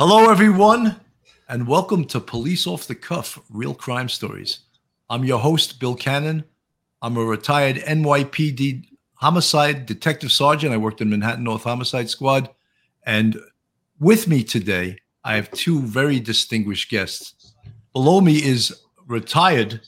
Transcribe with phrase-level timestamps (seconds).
[0.00, 1.00] Hello, everyone,
[1.48, 4.60] and welcome to Police Off the Cuff Real Crime Stories.
[5.10, 6.44] I'm your host, Bill Cannon.
[7.02, 8.84] I'm a retired NYPD
[9.14, 10.72] homicide detective sergeant.
[10.72, 12.48] I worked in Manhattan North Homicide Squad.
[13.06, 13.40] And
[13.98, 17.54] with me today, I have two very distinguished guests.
[17.92, 18.72] Below me is
[19.08, 19.80] retired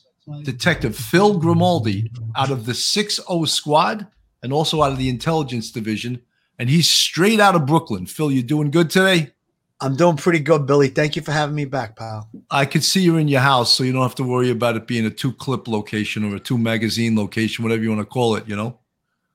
[0.43, 4.09] Detective Phil Grimaldi out of the 6 0 squad
[4.43, 6.21] and also out of the intelligence division.
[6.59, 8.07] And he's straight out of Brooklyn.
[8.07, 9.35] Phil, you doing good today?
[9.81, 10.89] I'm doing pretty good, Billy.
[10.89, 12.29] Thank you for having me back, pal.
[12.51, 14.87] I could see you're in your house, so you don't have to worry about it
[14.87, 18.37] being a two clip location or a two magazine location, whatever you want to call
[18.37, 18.79] it, you know?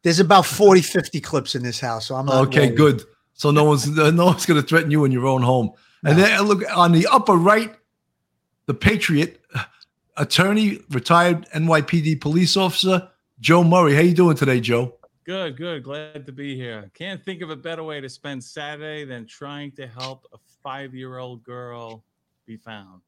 [0.03, 2.67] There's about 40, 50 clips in this house, so I'm okay.
[2.67, 2.77] Worried.
[2.77, 3.03] Good.
[3.33, 5.71] So no one's no one's going to threaten you in your own home.
[6.03, 6.11] No.
[6.11, 7.75] And then uh, look on the upper right,
[8.67, 9.63] the Patriot uh,
[10.15, 13.95] attorney, retired NYPD police officer Joe Murray.
[13.95, 14.94] How you doing today, Joe?
[15.25, 15.83] Good, good.
[15.83, 16.91] Glad to be here.
[16.93, 21.43] Can't think of a better way to spend Saturday than trying to help a five-year-old
[21.43, 22.03] girl
[22.45, 23.01] be found.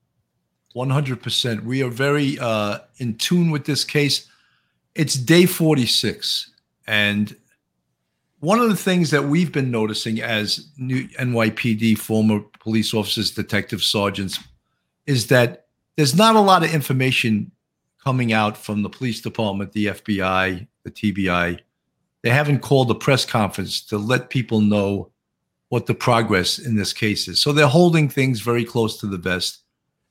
[0.76, 1.64] 100%.
[1.64, 4.28] We are very uh, in tune with this case.
[4.96, 6.52] It's day 46.
[6.88, 7.36] And
[8.40, 13.84] one of the things that we've been noticing as new NYPD former police officers, detective
[13.84, 14.40] sergeants,
[15.06, 17.52] is that there's not a lot of information
[18.04, 21.60] coming out from the police department, the FBI, the TBI,
[22.28, 25.10] they haven't called a press conference to let people know
[25.70, 27.42] what the progress in this case is.
[27.42, 29.60] So they're holding things very close to the vest.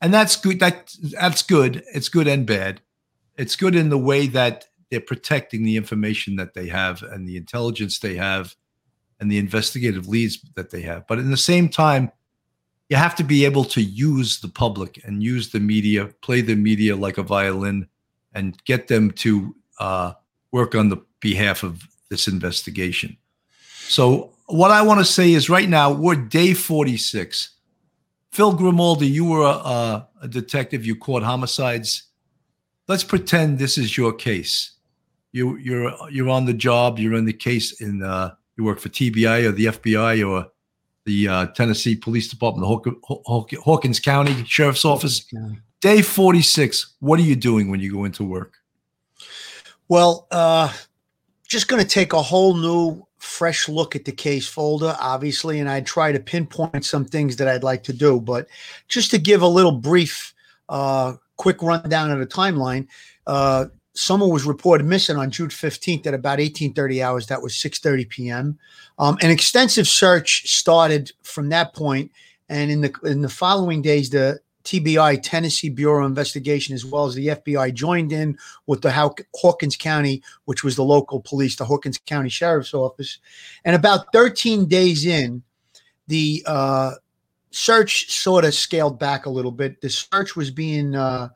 [0.00, 0.59] And that's good.
[0.61, 1.84] That, that's good.
[1.92, 2.81] It's good and bad.
[3.37, 7.37] It's good in the way that they're protecting the information that they have and the
[7.37, 8.56] intelligence they have
[9.20, 11.06] and the investigative leads that they have.
[11.06, 12.11] But in the same time,
[12.89, 16.55] you have to be able to use the public and use the media, play the
[16.55, 17.89] media like a violin,
[18.33, 20.14] and get them to uh,
[20.50, 23.17] work on the behalf of this investigation.
[23.89, 27.51] So, what I want to say is right now, we're day 46.
[28.31, 32.05] Phil Grimaldi, you were a, a detective, you caught homicides.
[32.89, 34.72] Let's pretend this is your case.
[35.33, 36.99] You, you're you're on the job.
[36.99, 37.81] You're in the case.
[37.81, 40.49] In uh, you work for TBI or the FBI or
[41.05, 45.25] the uh, Tennessee Police Department, the Haw- Hawkins County Sheriff's Office.
[45.25, 45.59] County.
[45.81, 46.95] Day 46.
[47.00, 48.55] What are you doing when you go into work?
[49.89, 50.72] Well, uh,
[51.47, 55.69] just going to take a whole new, fresh look at the case folder, obviously, and
[55.69, 58.21] I'd try to pinpoint some things that I'd like to do.
[58.21, 58.47] But
[58.89, 60.34] just to give a little brief,
[60.69, 62.87] uh, quick rundown of the timeline,
[63.27, 67.27] uh, someone was reported missing on June 15th at about 18:30 hours.
[67.27, 68.59] That was 6:30 p.m.
[68.99, 72.11] Um, an extensive search started from that point,
[72.49, 77.06] and in the in the following days, the TBI, Tennessee Bureau of Investigation, as well
[77.06, 78.91] as the FBI, joined in with the
[79.34, 83.19] Hawkins County, which was the local police, the Hawkins County Sheriff's Office.
[83.65, 85.43] And about 13 days in,
[86.09, 86.93] the uh,
[87.50, 89.81] search sort of scaled back a little bit.
[89.81, 91.31] The search was being uh,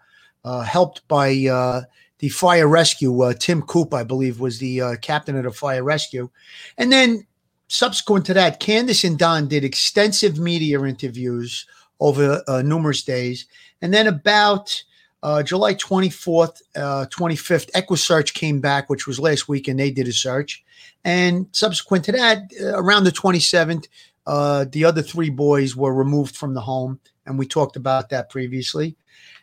[0.45, 1.83] uh, helped by uh,
[2.19, 3.23] the fire rescue.
[3.23, 6.29] Uh, Tim Coop, I believe, was the uh, captain of the fire rescue.
[6.77, 7.27] And then
[7.69, 11.67] subsequent to that, Candace and Don did extensive media interviews
[12.01, 13.47] over uh, numerous days.
[13.83, 14.83] And then about
[15.23, 20.09] uh, July 24th, uh, 25th, EquuSearch came back, which was last week, and they did
[20.09, 20.65] a search.
[21.05, 23.87] And subsequent to that, uh, around the 27th,
[24.27, 27.01] uh, the other three boys were removed from the home.
[27.27, 28.97] And we talked about that previously.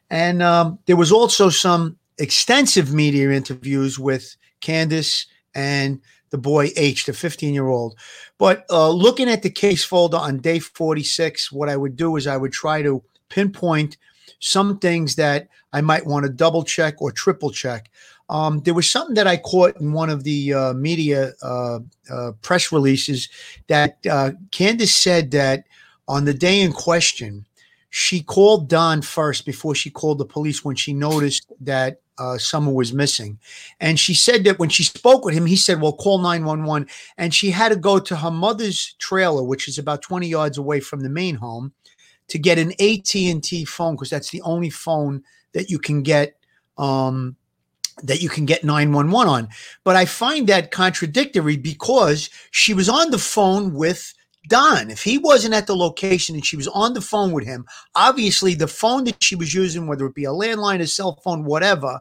[0.10, 7.06] And um, there was also some extensive media interviews with Candace and the boy H,
[7.06, 7.98] the 15 year old.
[8.38, 12.28] But uh, looking at the case folder on day 46, what I would do is
[12.28, 13.98] I would try to pinpoint
[14.40, 17.90] some things that I might want to double check or triple check.
[18.30, 21.80] Um, there was something that I caught in one of the uh, media uh,
[22.12, 23.30] uh press releases
[23.68, 25.64] that uh, Candace said that
[26.10, 27.46] on the day in question,
[27.90, 32.76] she called Don first before she called the police when she noticed that uh, someone
[32.76, 33.40] was missing.
[33.80, 36.88] And she said that when she spoke with him, he said, Well, call 911.
[37.18, 40.80] And she had to go to her mother's trailer, which is about 20 yards away
[40.80, 41.74] from the main home,
[42.30, 45.24] to get an AT&T phone because that's the only phone
[45.54, 46.38] that you can get
[46.78, 47.36] um,
[48.04, 49.50] that you can get 911 on.
[49.84, 54.14] But I find that contradictory because she was on the phone with
[54.48, 57.66] Don, if he wasn't at the location and she was on the phone with him,
[57.96, 61.44] obviously the phone that she was using, whether it be a landline, a cell phone,
[61.44, 62.00] whatever,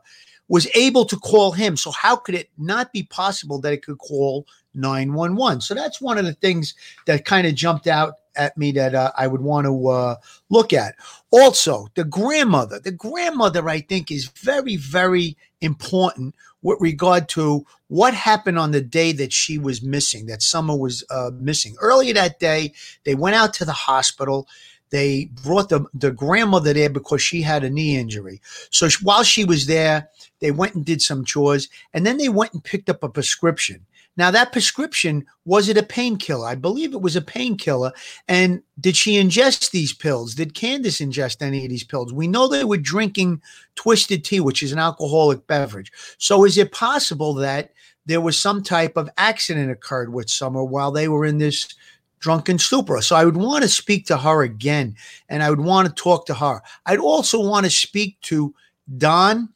[0.49, 1.77] was able to call him.
[1.77, 5.61] So how could it not be possible that it could call 911?
[5.61, 6.75] So that's one of the things
[7.07, 10.17] that kind of jumped out at me that uh, I would want to uh,
[10.51, 10.95] look at.
[11.31, 12.79] Also, the grandmother.
[12.79, 18.81] The grandmother, I think, is very, very important with regard to what happened on the
[18.81, 21.77] day that she was missing, that Summer was uh, missing.
[21.81, 22.73] Earlier that day,
[23.05, 24.49] they went out to the hospital.
[24.91, 28.41] They brought the, the grandmother there because she had a knee injury.
[28.71, 30.09] So while she was there,
[30.41, 33.87] they went and did some chores, and then they went and picked up a prescription.
[34.17, 36.47] Now, that prescription was it a painkiller?
[36.47, 37.93] I believe it was a painkiller.
[38.29, 40.35] And did she ingest these pills?
[40.35, 42.13] Did Candace ingest any of these pills?
[42.13, 43.43] We know they were drinking
[43.75, 45.93] twisted tea, which is an alcoholic beverage.
[46.19, 47.73] So, is it possible that
[48.07, 51.75] there was some type of accident occurred with Summer while they were in this
[52.19, 53.03] drunken stupor?
[53.03, 54.97] So, I would want to speak to her again,
[55.29, 56.63] and I would want to talk to her.
[56.87, 58.55] I'd also want to speak to
[58.97, 59.51] Don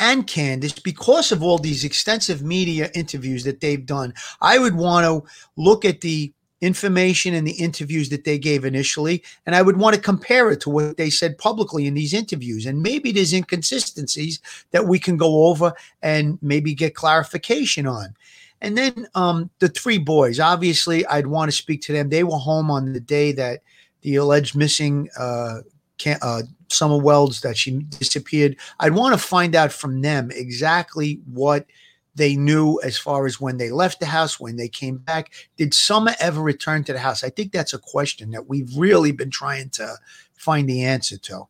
[0.00, 5.04] and Candace, because of all these extensive media interviews that they've done, I would want
[5.06, 9.78] to look at the information and the interviews that they gave initially, and I would
[9.78, 12.66] want to compare it to what they said publicly in these interviews.
[12.66, 14.40] And maybe there's inconsistencies
[14.72, 15.72] that we can go over
[16.02, 18.14] and maybe get clarification on.
[18.60, 22.10] And then um, the three boys, obviously, I'd want to speak to them.
[22.10, 23.60] They were home on the day that
[24.02, 25.60] the alleged missing uh,
[25.96, 28.56] can, uh, Summer Wells that she disappeared.
[28.78, 31.66] I'd want to find out from them exactly what
[32.14, 35.32] they knew as far as when they left the house, when they came back.
[35.56, 37.22] Did Summer ever return to the house?
[37.22, 39.94] I think that's a question that we've really been trying to
[40.34, 41.46] find the answer to.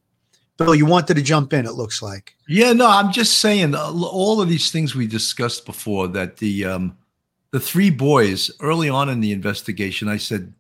[0.58, 2.34] Bill, you wanted to jump in, it looks like.
[2.46, 6.66] Yeah, no, I'm just saying uh, all of these things we discussed before that the
[6.66, 6.96] um
[7.50, 10.52] the three boys early on in the investigation, I said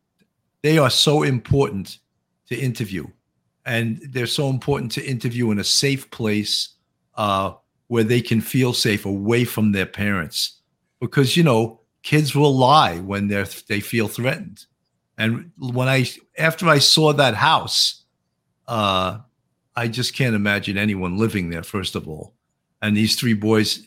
[0.62, 1.98] they are so important
[2.48, 3.06] to interview
[3.66, 6.70] and they're so important to interview in a safe place
[7.16, 7.52] uh,
[7.88, 10.60] where they can feel safe away from their parents.
[11.00, 14.64] Because you know kids will lie when they're they feel threatened.
[15.18, 16.06] And when i
[16.38, 18.04] after i saw that house
[18.68, 19.18] uh,
[19.76, 22.34] i just can't imagine anyone living there first of all.
[22.82, 23.86] And these three boys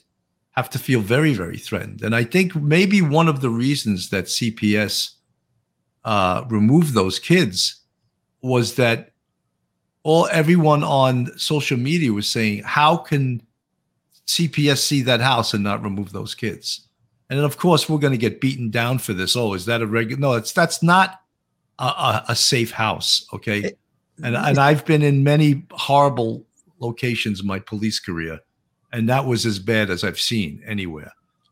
[0.52, 2.04] have to feel very very threatened.
[2.04, 5.12] And i think maybe one of the reasons that cps
[6.06, 7.82] uh, removed those kids
[8.42, 9.13] was that
[10.04, 13.42] all everyone on social media was saying, how can
[14.28, 16.88] CPS see that house and not remove those kids?
[17.30, 19.36] And then, of course, we're going to get beaten down for this.
[19.36, 20.20] Oh, is that a regular?
[20.20, 21.22] No, it's that's not
[21.80, 23.26] a, a, a safe house.
[23.34, 23.72] Okay,
[24.22, 26.46] and and I've been in many horrible
[26.80, 28.40] locations in my police career,
[28.92, 31.12] and that was as bad as I've seen anywhere.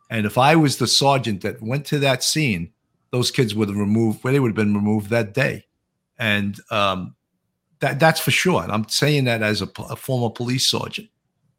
[0.10, 2.74] And if I was the sergeant that went to that scene,
[3.12, 4.24] those kids would have removed.
[4.24, 5.66] Well, they would have been removed that day.
[6.20, 7.16] And um,
[7.82, 8.64] that that's for sure.
[8.64, 11.10] And I'm saying that as a, a former police sergeant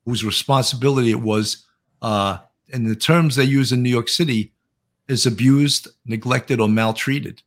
[0.04, 1.66] whose responsibility it was,
[2.00, 2.38] uh,
[2.72, 4.52] the terms they use in New York City,
[5.08, 7.42] is abused, neglected, or maltreated.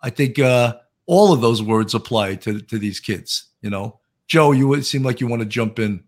[0.00, 0.76] I think uh,
[1.06, 3.50] all of those words apply to to these kids.
[3.62, 6.02] You know, Joe, you would seem like you want to jump in.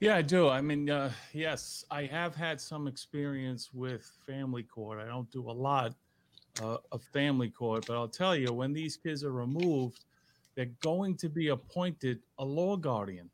[0.00, 0.48] Yeah, I do.
[0.48, 4.98] I mean, uh, yes, I have had some experience with family court.
[4.98, 5.94] I don't do a lot
[6.60, 10.04] uh, of family court, but I'll tell you, when these kids are removed,
[10.54, 13.30] they're going to be appointed a law guardian.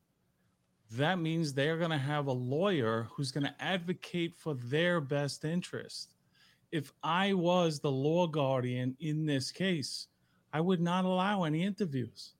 [0.92, 5.44] That means they're going to have a lawyer who's going to advocate for their best
[5.44, 6.14] interest.
[6.72, 10.06] If I was the law guardian in this case,
[10.52, 12.34] I would not allow any interviews.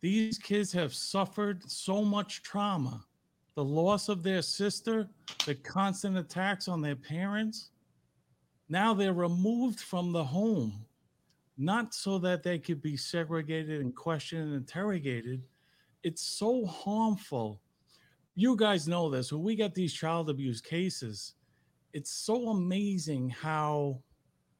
[0.00, 3.04] These kids have suffered so much trauma
[3.54, 5.08] the loss of their sister,
[5.44, 7.70] the constant attacks on their parents.
[8.68, 10.86] Now they're removed from the home
[11.58, 15.42] not so that they could be segregated and questioned and interrogated.
[16.02, 17.60] It's so harmful.
[18.34, 19.32] You guys know this.
[19.32, 21.34] When we get these child abuse cases,
[21.92, 24.00] it's so amazing how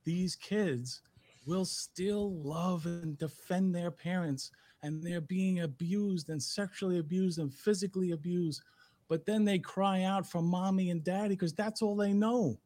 [0.04, 1.02] these kids
[1.46, 4.50] will still love and defend their parents
[4.82, 8.62] and they're being abused and sexually abused and physically abused.
[9.08, 12.58] But then they cry out for mommy and daddy because that's all they know.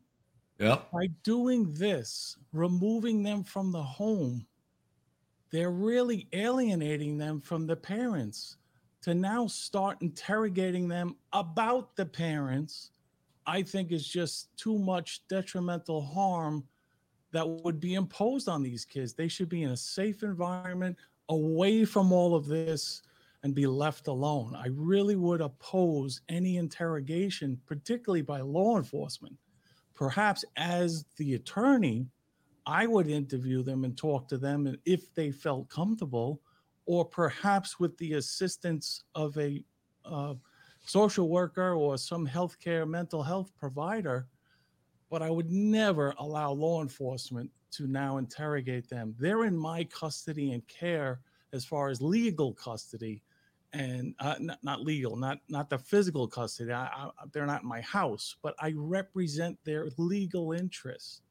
[0.59, 0.81] Yeah.
[0.93, 4.47] By doing this, removing them from the home,
[5.51, 8.57] they're really alienating them from the parents
[9.03, 12.91] to now start interrogating them about the parents.
[13.47, 16.67] I think is just too much detrimental harm
[17.33, 19.15] that would be imposed on these kids.
[19.15, 20.97] They should be in a safe environment,
[21.29, 23.03] away from all of this,
[23.43, 24.57] and be left alone.
[24.57, 29.37] I really would oppose any interrogation, particularly by law enforcement
[29.97, 32.07] perhaps as the attorney,
[32.67, 36.41] I would interview them and talk to them and if they felt comfortable,
[36.85, 39.65] or perhaps with the assistance of a
[40.05, 40.35] uh,
[40.85, 44.29] social worker or some healthcare mental health provider.
[45.11, 49.15] But I would never allow law enforcement to now interrogate them.
[49.19, 51.21] They're in my custody and care
[51.53, 53.23] as far as legal custody
[53.73, 56.73] and uh, not, not, legal, not not the physical custody.
[56.73, 61.23] I, I, they're not my house, but I represent their legal interests,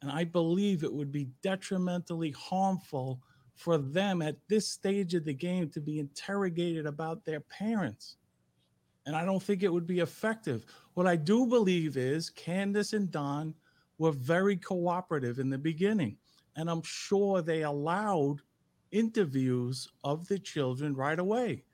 [0.00, 3.20] and I believe it would be detrimentally harmful
[3.54, 8.16] for them at this stage of the game to be interrogated about their parents.
[9.06, 10.64] And I don't think it would be effective.
[10.94, 13.54] What I do believe is Candace and Don
[13.98, 16.16] were very cooperative in the beginning.
[16.56, 18.42] And I'm sure they allowed
[18.90, 21.64] interviews of the children right away.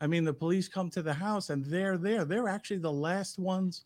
[0.00, 2.24] I mean, the police come to the house and they're there.
[2.24, 3.84] They're actually the last ones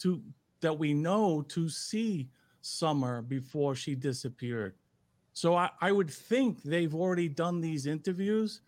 [0.00, 0.22] to
[0.60, 2.28] that we know to see
[2.62, 4.74] Summer before she disappeared.
[5.32, 8.60] So I, I would think they've already done these interviews.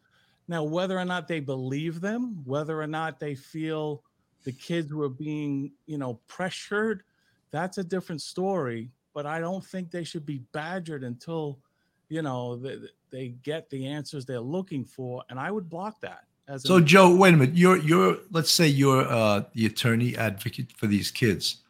[0.48, 4.02] Now, whether or not they believe them, whether or not they feel
[4.44, 7.02] the kids were being, you know, pressured,
[7.50, 8.90] that's a different story.
[9.14, 11.60] But I don't think they should be badgered until,
[12.08, 12.78] you know, they,
[13.10, 15.22] they get the answers they're looking for.
[15.30, 16.24] And I would block that.
[16.46, 17.56] As so, Joe, wait a minute.
[17.56, 21.62] You're you're let's say you're uh, the attorney advocate for these kids.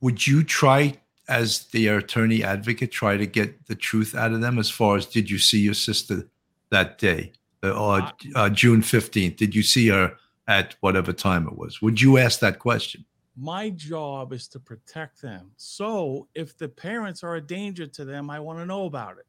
[0.00, 4.58] Would you try as the attorney advocate try to get the truth out of them
[4.58, 6.28] as far as did you see your sister
[6.70, 9.36] that day uh, or uh, uh, June 15th?
[9.36, 10.14] Did you see her
[10.46, 11.80] at whatever time it was?
[11.80, 13.04] Would you ask that question?
[13.36, 15.50] My job is to protect them.
[15.56, 19.26] So if the parents are a danger to them, I want to know about it.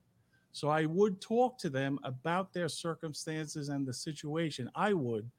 [0.55, 4.71] So I would talk to them about their circumstances and the situation.
[4.73, 5.29] I would.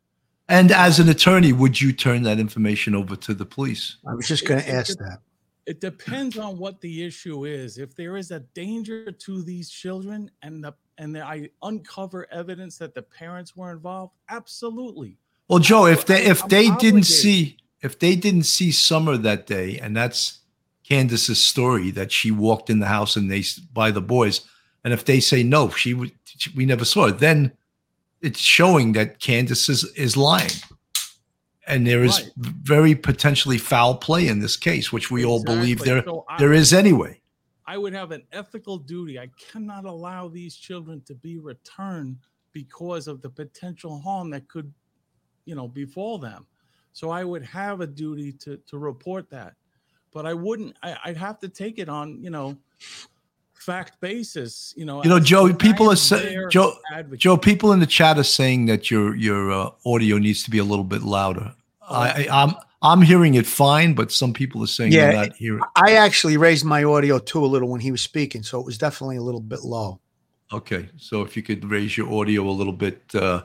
[0.46, 3.96] And as an attorney, would you turn that information over to the police?
[4.06, 5.20] I was just going to ask that
[5.64, 7.78] it depends on what the issue is.
[7.78, 12.94] If there is a danger to these children and the and I uncover evidence that
[12.94, 15.16] the parents were involved, absolutely.
[15.48, 16.94] Well, Joe, if they if I'm they obligated.
[16.94, 20.40] didn't see if they didn't see Summer that day, and that's
[20.84, 23.42] Candace's story that she walked in the house and they
[23.72, 24.42] by the boys,
[24.86, 27.50] and if they say no, she, we never saw it, then
[28.20, 30.52] it's showing that Candace is, is lying
[31.66, 32.30] and there is right.
[32.36, 35.32] very potentially foul play in this case, which we exactly.
[35.32, 37.20] all believe there so I, there is anyway.
[37.66, 39.18] I would have an ethical duty.
[39.18, 42.18] I cannot allow these children to be returned
[42.52, 44.72] because of the potential harm that could,
[45.46, 46.46] you know, befall them.
[46.92, 49.54] So I would have a duty to to report that,
[50.12, 50.76] but I wouldn't.
[50.80, 52.56] I, I'd have to take it on, you know,
[53.58, 54.72] fact basis.
[54.76, 55.52] You know, you know, Joe.
[55.52, 56.74] People are saying, Joe.
[56.92, 57.20] Advocate.
[57.20, 60.58] Joe, people in the chat are saying that your your uh, audio needs to be
[60.58, 61.54] a little bit louder.
[61.88, 65.62] I, I'm I'm hearing it fine, but some people are saying yeah, they're not hearing.
[65.76, 68.78] I actually raised my audio too a little when he was speaking, so it was
[68.78, 70.00] definitely a little bit low.
[70.52, 73.42] Okay, so if you could raise your audio a little bit, uh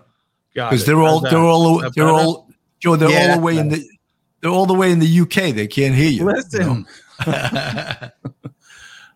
[0.54, 2.50] because uh, they're all they're all they're all
[2.80, 3.88] Joe, they're yeah, all the way in the
[4.42, 5.56] they're all the way in the UK.
[5.56, 6.26] They can't hear you.
[6.26, 6.86] Listen.
[7.26, 8.10] You know?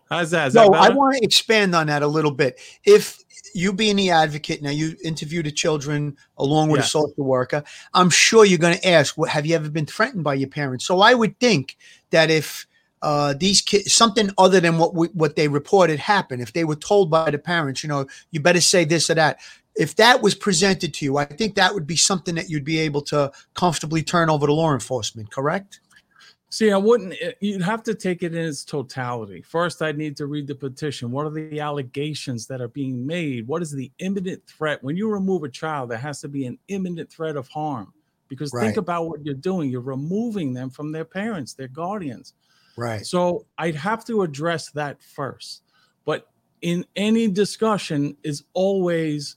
[0.08, 0.48] How's that?
[0.48, 2.60] Is no, that I want to expand on that a little bit.
[2.84, 3.18] If
[3.54, 6.84] you being the advocate now, you interview the children along with yeah.
[6.84, 7.64] a social worker.
[7.94, 10.84] I'm sure you're going to ask, "What have you ever been threatened by your parents?"
[10.84, 11.76] So I would think
[12.10, 12.66] that if
[13.02, 16.76] uh, these kids something other than what we, what they reported happened, if they were
[16.76, 19.40] told by the parents, you know, you better say this or that.
[19.74, 22.78] If that was presented to you, I think that would be something that you'd be
[22.78, 25.30] able to comfortably turn over to law enforcement.
[25.30, 25.80] Correct?
[26.48, 27.14] See, I wouldn't.
[27.20, 29.42] Eh, you'd have to take it in its totality.
[29.42, 31.10] First, I'd need to read the petition.
[31.10, 33.46] What are the allegations that are being made?
[33.48, 34.82] What is the imminent threat?
[34.82, 37.92] When you remove a child, there has to be an imminent threat of harm.
[38.28, 38.64] Because right.
[38.64, 39.70] think about what you're doing.
[39.70, 42.34] You're removing them from their parents, their guardians.
[42.76, 43.04] Right.
[43.04, 45.62] So I'd have to address that first.
[46.04, 46.28] But
[46.62, 49.36] in any discussion, is always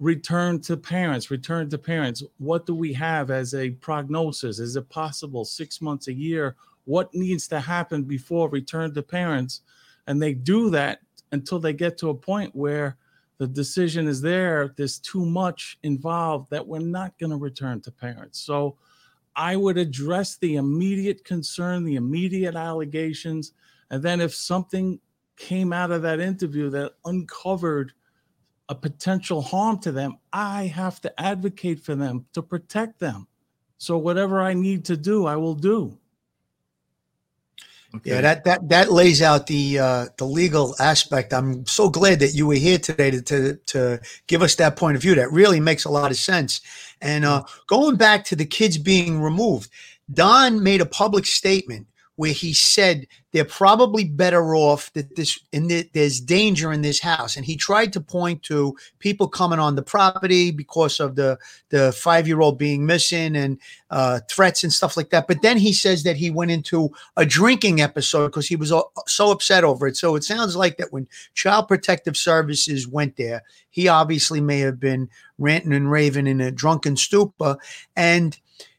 [0.00, 2.22] return to parents return to parents.
[2.38, 4.58] What do we have as a prognosis?
[4.58, 6.56] Is it possible six months a year?
[6.84, 9.62] What needs to happen before return to parents?
[10.06, 11.00] And they do that
[11.32, 12.96] until they get to a point where
[13.38, 17.90] the decision is there there's too much involved that we're not going to return to
[17.90, 18.40] parents.
[18.40, 18.76] So
[19.36, 23.52] i would address the immediate concern the immediate allegations
[23.90, 24.98] and then if something
[25.36, 27.92] came out of that interview that uncovered
[28.68, 33.26] a potential harm to them, I have to advocate for them to protect them.
[33.78, 35.98] So whatever I need to do, I will do.
[37.94, 38.10] Okay.
[38.10, 41.32] Yeah, that that that lays out the uh, the legal aspect.
[41.32, 44.96] I'm so glad that you were here today to, to to give us that point
[44.96, 45.14] of view.
[45.14, 46.60] That really makes a lot of sense.
[47.00, 49.70] And uh, going back to the kids being removed,
[50.12, 51.86] Don made a public statement
[52.18, 56.98] where he said they're probably better off that this in the, there's danger in this
[56.98, 57.36] house.
[57.36, 61.92] And he tried to point to people coming on the property because of the the
[61.92, 63.56] five year old being missing and
[63.90, 65.28] uh, threats and stuff like that.
[65.28, 68.72] But then he says that he went into a drinking episode because he was
[69.06, 69.96] so upset over it.
[69.96, 74.80] So it sounds like that when child protective services went there he obviously may have
[74.80, 75.08] been
[75.38, 77.58] ranting and raving in a drunken stupor.
[77.94, 78.36] And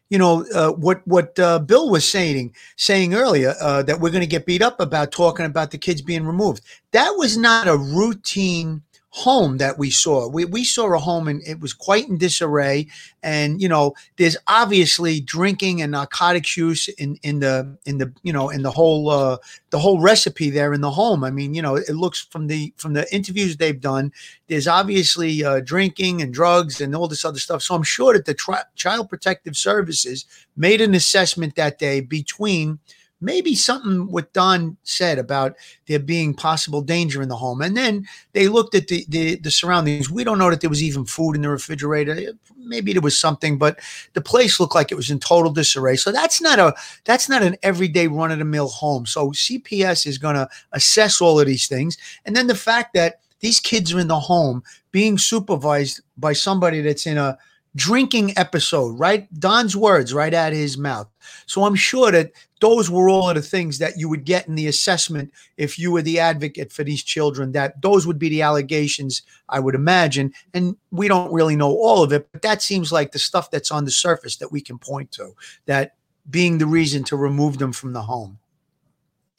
[0.09, 4.21] you know uh, what what uh, Bill was saying saying earlier uh, that we're going
[4.21, 6.63] to get beat up about talking about the kids being removed.
[6.91, 10.27] That was not a routine home that we saw.
[10.27, 12.87] We, we saw a home and it was quite in disarray.
[13.23, 18.31] And, you know, there's obviously drinking and narcotics use in, in the, in the, you
[18.31, 19.37] know, in the whole, uh,
[19.71, 21.23] the whole recipe there in the home.
[21.23, 24.13] I mean, you know, it looks from the, from the interviews they've done,
[24.47, 27.63] there's obviously uh, drinking and drugs and all this other stuff.
[27.63, 30.25] So I'm sure that the tri- child protective services
[30.55, 32.79] made an assessment that day between,
[33.21, 35.55] maybe something what Don said about
[35.87, 37.61] there being possible danger in the home.
[37.61, 40.09] And then they looked at the, the, the surroundings.
[40.09, 42.33] We don't know that there was even food in the refrigerator.
[42.57, 43.79] Maybe there was something, but
[44.13, 45.97] the place looked like it was in total disarray.
[45.97, 46.73] So that's not a
[47.05, 49.05] that's not an everyday run of the mill home.
[49.05, 53.21] So CPS is going to assess all of these things, and then the fact that
[53.39, 57.37] these kids are in the home being supervised by somebody that's in a
[57.75, 59.31] drinking episode, right?
[59.39, 61.07] Don's words right out of his mouth.
[61.45, 64.55] So I'm sure that those were all of the things that you would get in
[64.55, 68.41] the assessment if you were the advocate for these children, that those would be the
[68.41, 70.33] allegations, I would imagine.
[70.53, 73.71] And we don't really know all of it, but that seems like the stuff that's
[73.71, 75.31] on the surface that we can point to,
[75.65, 75.95] that
[76.29, 78.39] being the reason to remove them from the home.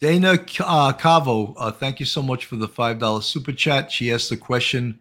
[0.01, 3.93] Dana uh, Cavo, uh, thank you so much for the $5 super chat.
[3.93, 4.99] She asked the question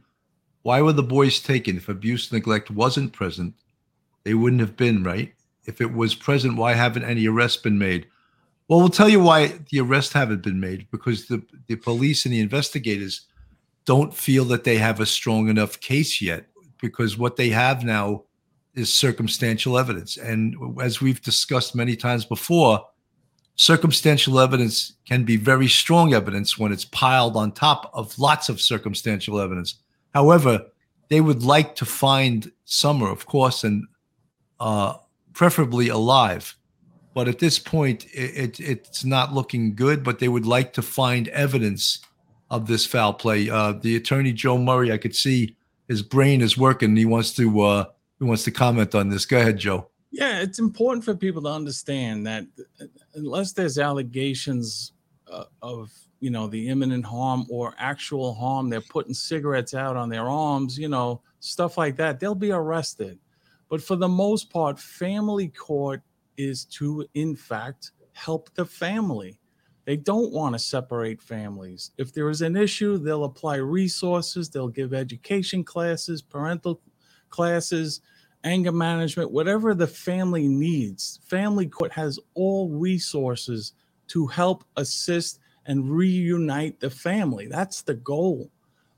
[0.61, 1.77] why were the boys taken?
[1.77, 3.53] If abuse neglect wasn't present,
[4.23, 5.33] they wouldn't have been, right?
[5.65, 8.07] If it was present, why haven't any arrests been made?
[8.67, 12.33] Well, we'll tell you why the arrests haven't been made because the, the police and
[12.33, 13.21] the investigators
[13.85, 16.45] don't feel that they have a strong enough case yet
[16.79, 18.23] because what they have now
[18.75, 20.17] is circumstantial evidence.
[20.17, 22.85] And as we've discussed many times before,
[23.55, 28.61] circumstantial evidence can be very strong evidence when it's piled on top of lots of
[28.61, 29.75] circumstantial evidence.
[30.13, 30.65] However,
[31.09, 33.85] they would like to find Summer, of course, and
[34.59, 34.93] uh,
[35.33, 36.55] preferably alive.
[37.13, 40.03] But at this point, it, it, it's not looking good.
[40.03, 41.99] But they would like to find evidence
[42.49, 43.49] of this foul play.
[43.49, 45.55] Uh, the attorney Joe Murray, I could see
[45.87, 46.95] his brain is working.
[46.95, 47.85] He wants to uh,
[48.19, 49.25] he wants to comment on this.
[49.25, 49.89] Go ahead, Joe.
[50.11, 52.45] Yeah, it's important for people to understand that
[53.13, 54.93] unless there's allegations
[55.31, 60.09] uh, of you know the imminent harm or actual harm they're putting cigarettes out on
[60.09, 63.17] their arms you know stuff like that they'll be arrested.
[63.69, 66.01] But for the most part family court
[66.37, 69.39] is to in fact help the family.
[69.85, 71.91] They don't want to separate families.
[71.97, 76.81] If there is an issue they'll apply resources they'll give education classes parental
[77.29, 78.01] classes
[78.43, 81.19] anger management whatever the family needs.
[81.27, 83.73] Family court has all resources
[84.07, 87.45] to help assist and reunite the family.
[87.45, 88.49] That's the goal.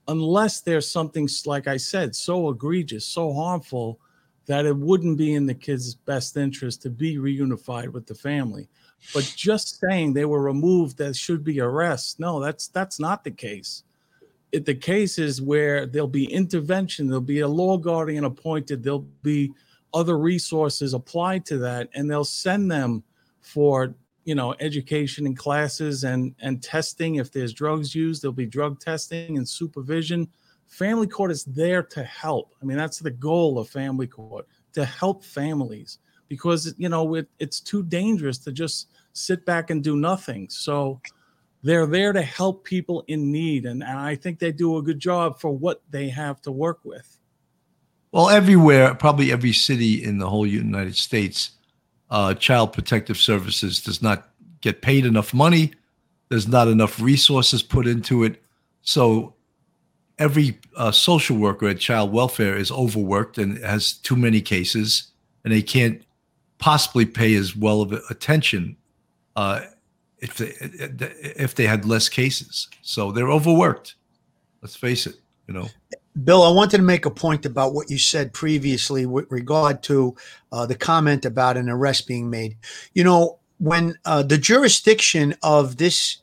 [0.07, 3.99] Unless there's something, like I said, so egregious, so harmful
[4.45, 8.69] that it wouldn't be in the kid's best interest to be reunified with the family.
[9.13, 12.19] But just saying they were removed, that should be arrests.
[12.19, 13.83] No, that's that's not the case.
[14.53, 19.07] It, the case is where there'll be intervention, there'll be a law guardian appointed, there'll
[19.23, 19.51] be
[19.93, 23.03] other resources applied to that, and they'll send them
[23.41, 27.15] for you know education and classes and and testing.
[27.15, 30.27] If there's drugs used there'll be drug testing and supervision.
[30.67, 32.55] Family court is there to help.
[32.61, 37.27] I mean that's the goal of family court to help families because you know it,
[37.39, 40.49] it's too dangerous to just sit back and do nothing.
[40.49, 41.01] So
[41.63, 44.99] they're there to help people in need and, and i think they do a good
[44.99, 47.17] job for what they have to work with.
[48.11, 51.51] Well everywhere probably every city in the whole united states
[52.11, 55.71] uh, Child Protective Services does not get paid enough money.
[56.29, 58.41] There's not enough resources put into it.
[58.81, 59.33] So
[60.19, 65.11] every uh, social worker at child welfare is overworked and has too many cases,
[65.43, 66.03] and they can't
[66.59, 68.77] possibly pay as well of attention
[69.35, 69.61] uh,
[70.19, 72.67] if they if they had less cases.
[72.81, 73.95] So they're overworked.
[74.61, 75.15] Let's face it.
[75.47, 75.67] You know.
[76.23, 80.15] Bill, I wanted to make a point about what you said previously with regard to
[80.51, 82.57] uh, the comment about an arrest being made.
[82.93, 86.17] You know, when uh, the jurisdiction of this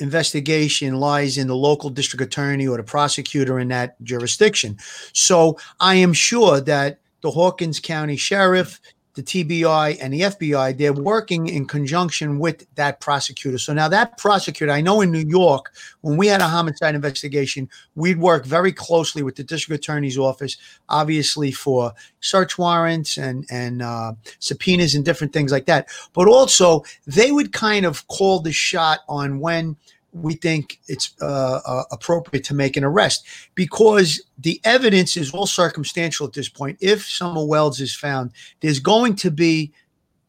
[0.00, 4.78] investigation lies in the local district attorney or the prosecutor in that jurisdiction.
[5.12, 8.80] So I am sure that the Hawkins County Sheriff,
[9.20, 13.58] the TBI and the FBI, they're working in conjunction with that prosecutor.
[13.58, 17.68] So now that prosecutor, I know in New York, when we had a homicide investigation,
[17.94, 20.56] we'd work very closely with the district attorney's office,
[20.88, 25.88] obviously for search warrants and and uh, subpoenas and different things like that.
[26.14, 29.76] But also, they would kind of call the shot on when
[30.12, 35.46] we think it's uh, uh, appropriate to make an arrest because the evidence is all
[35.46, 36.78] circumstantial at this point.
[36.80, 39.72] If Summer Wells is found, there's going to be,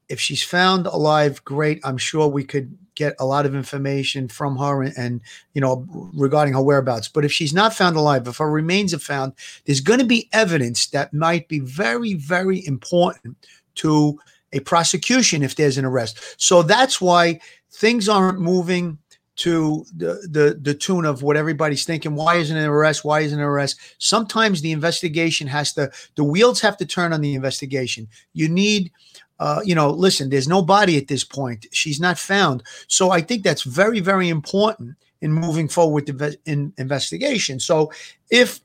[0.10, 1.80] if she's found alive, great.
[1.84, 5.22] I'm sure we could get a lot of information from her and, and
[5.54, 7.08] you know regarding her whereabouts.
[7.08, 9.34] But if she's not found alive, if her remains are found,
[9.66, 13.38] there's going to be evidence that might be very, very important
[13.76, 14.20] to
[14.54, 16.36] a prosecution if there's an arrest.
[16.38, 17.40] So that's why
[17.72, 18.98] things aren't moving
[19.42, 22.16] to the, the the tune of what everybody's thinking.
[22.16, 23.04] Why isn't an arrest?
[23.04, 23.80] Why isn't an arrest?
[23.98, 28.08] Sometimes the investigation has to the wheels have to turn on the investigation.
[28.34, 28.92] You need
[29.40, 31.66] uh, you know, listen, there's no body at this point.
[31.72, 32.62] She's not found.
[32.88, 37.60] So I think that's very, very important in moving forward with the in investigation.
[37.60, 37.92] So
[38.30, 38.60] if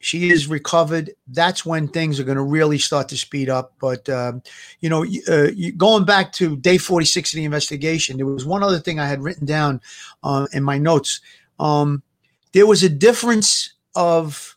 [0.00, 1.10] she is recovered.
[1.28, 3.74] That's when things are going to really start to speed up.
[3.78, 4.42] But um,
[4.80, 8.80] you know, uh, going back to day 46 of the investigation, there was one other
[8.80, 9.80] thing I had written down
[10.24, 11.20] uh, in my notes.
[11.58, 12.02] Um,
[12.52, 14.56] there was a difference of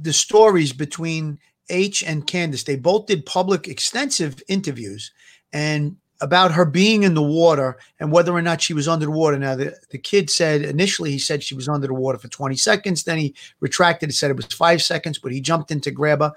[0.00, 2.62] the stories between H and Candace.
[2.62, 5.10] They both did public, extensive interviews,
[5.52, 9.12] and about her being in the water and whether or not she was under the
[9.12, 9.38] water.
[9.38, 12.56] Now, the, the kid said initially he said she was under the water for 20
[12.56, 13.04] seconds.
[13.04, 16.20] Then he retracted and said it was five seconds, but he jumped in to grab
[16.20, 16.32] her.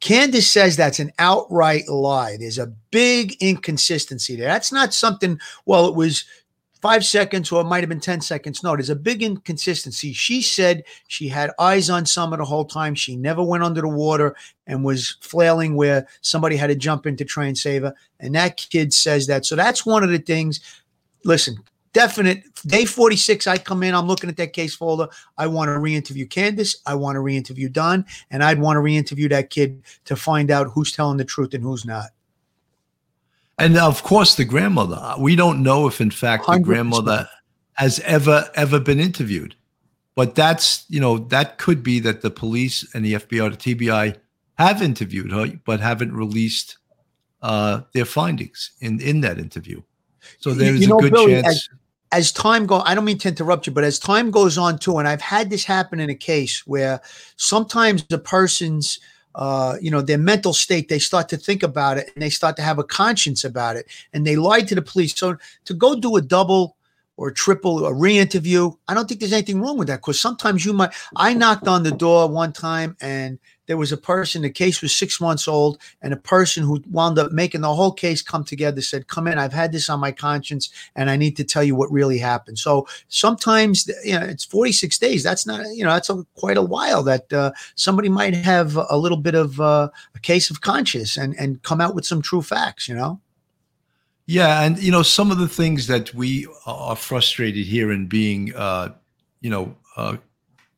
[0.00, 2.36] Candace says that's an outright lie.
[2.36, 4.48] There's a big inconsistency there.
[4.48, 6.24] That's not something, well, it was
[6.82, 8.62] five seconds or it might have been 10 seconds.
[8.62, 10.12] No, there's a big inconsistency.
[10.12, 12.96] She said she had eyes on Summer the whole time.
[12.96, 14.34] She never went under the water
[14.66, 17.94] and was flailing where somebody had to jump in to try and save her.
[18.18, 19.46] And that kid says that.
[19.46, 20.60] So that's one of the things.
[21.24, 21.56] Listen,
[21.92, 25.78] definite day 46 i come in i'm looking at that case folder i want to
[25.78, 30.16] re-interview candace i want to re-interview don and i'd want to re-interview that kid to
[30.16, 32.06] find out who's telling the truth and who's not
[33.62, 35.14] and of course, the grandmother.
[35.18, 36.62] We don't know if, in fact, the 100%.
[36.62, 37.28] grandmother
[37.74, 39.54] has ever ever been interviewed.
[40.14, 43.56] But that's you know that could be that the police and the FBI or the
[43.56, 44.16] TBI
[44.58, 46.76] have interviewed her, but haven't released
[47.40, 49.80] uh, their findings in in that interview.
[50.38, 51.46] So there's you know, a good Billy, chance.
[51.46, 51.68] As,
[52.12, 54.98] as time goes, I don't mean to interrupt you, but as time goes on too,
[54.98, 57.00] and I've had this happen in a case where
[57.36, 59.00] sometimes the person's
[59.34, 62.56] uh, you know, their mental state, they start to think about it and they start
[62.56, 65.14] to have a conscience about it and they lied to the police.
[65.16, 66.76] So to go do a double
[67.16, 70.64] or a triple a re-interview, I don't think there's anything wrong with that because sometimes
[70.64, 70.92] you might.
[71.16, 73.38] I knocked on the door one time and
[73.72, 77.18] there was a person, the case was six months old, and a person who wound
[77.18, 80.12] up making the whole case come together said, Come in, I've had this on my
[80.12, 82.58] conscience, and I need to tell you what really happened.
[82.58, 85.22] So sometimes, you know, it's 46 days.
[85.22, 88.98] That's not, you know, that's a, quite a while that uh, somebody might have a
[88.98, 92.42] little bit of uh, a case of conscience and, and come out with some true
[92.42, 93.22] facts, you know?
[94.26, 94.64] Yeah.
[94.64, 98.90] And, you know, some of the things that we are frustrated here in being, uh,
[99.40, 100.18] you know, uh,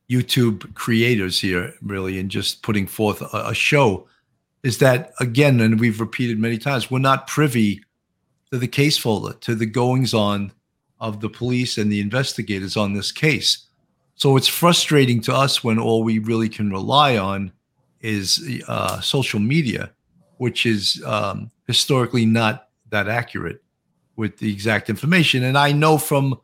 [0.09, 4.07] YouTube creators here, really, and just putting forth a, a, show
[4.63, 7.81] is that, again, and we've repeated many times, we're not privy
[8.51, 10.51] to the case folder, to the goings on
[10.99, 13.65] of the police and the investigators on this case.
[14.15, 17.51] So it's frustrating to us when all we really can rely on
[18.01, 19.91] is uh, social media,
[20.37, 23.61] which is um, historically not that accurate
[24.15, 25.43] with the exact information.
[25.43, 26.39] And I know from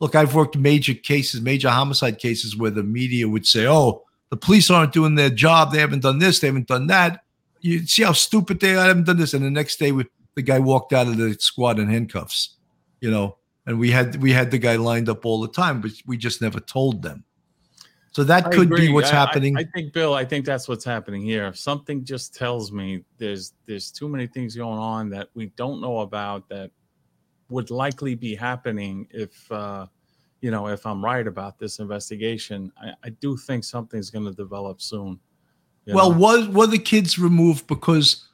[0.00, 4.36] look, I've worked major cases, major homicide cases where the media would say, oh, the
[4.36, 5.72] police aren't doing their job.
[5.72, 6.40] They haven't done this.
[6.40, 7.22] They haven't done that.
[7.60, 8.80] You see how stupid they are.
[8.80, 9.32] I haven't done this.
[9.32, 12.56] And the next day, we, the guy walked out of the squad in handcuffs,
[13.00, 15.92] you know, and we had we had the guy lined up all the time, but
[16.06, 17.24] we just never told them.
[18.10, 18.88] So that I could agree.
[18.88, 19.56] be what's I, happening.
[19.56, 21.52] I, I, think, Bill, I think that's what's happening here.
[21.54, 26.00] Something just tells me there's there's too many things going on that we don't know
[26.00, 26.70] about that
[27.54, 29.86] would likely be happening if uh,
[30.40, 32.72] you know if I'm right about this investigation.
[32.76, 35.20] I, I do think something's going to develop soon.
[35.86, 36.18] Well, know?
[36.18, 38.26] was were the kids removed because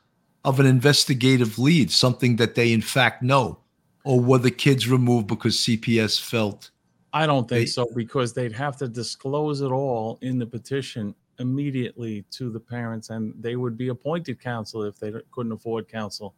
[0.44, 3.58] of an investigative lead, something that they in fact know,
[4.04, 6.70] or were the kids removed because CPS felt?
[7.12, 11.14] I don't think they, so because they'd have to disclose it all in the petition
[11.40, 16.34] immediately to the parents, and they would be appointed counsel if they couldn't afford counsel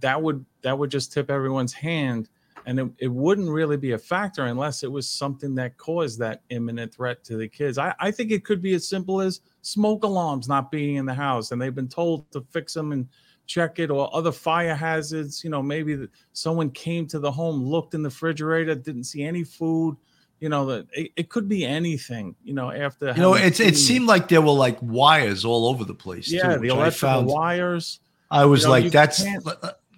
[0.00, 2.28] that would that would just tip everyone's hand
[2.64, 6.42] and it, it wouldn't really be a factor unless it was something that caused that
[6.50, 10.04] imminent threat to the kids I, I think it could be as simple as smoke
[10.04, 13.08] alarms not being in the house and they've been told to fix them and
[13.46, 15.44] check it or other fire hazards.
[15.44, 19.44] You know, maybe someone came to the home, looked in the refrigerator, didn't see any
[19.44, 19.96] food.
[20.40, 22.34] You know, that it, it could be anything.
[22.42, 25.84] You know, after You know, it's it seemed like there were like wires all over
[25.84, 26.30] the place.
[26.30, 27.26] yeah, too, the which I electrical found.
[27.28, 28.00] wires.
[28.30, 29.22] I was you know, like, that's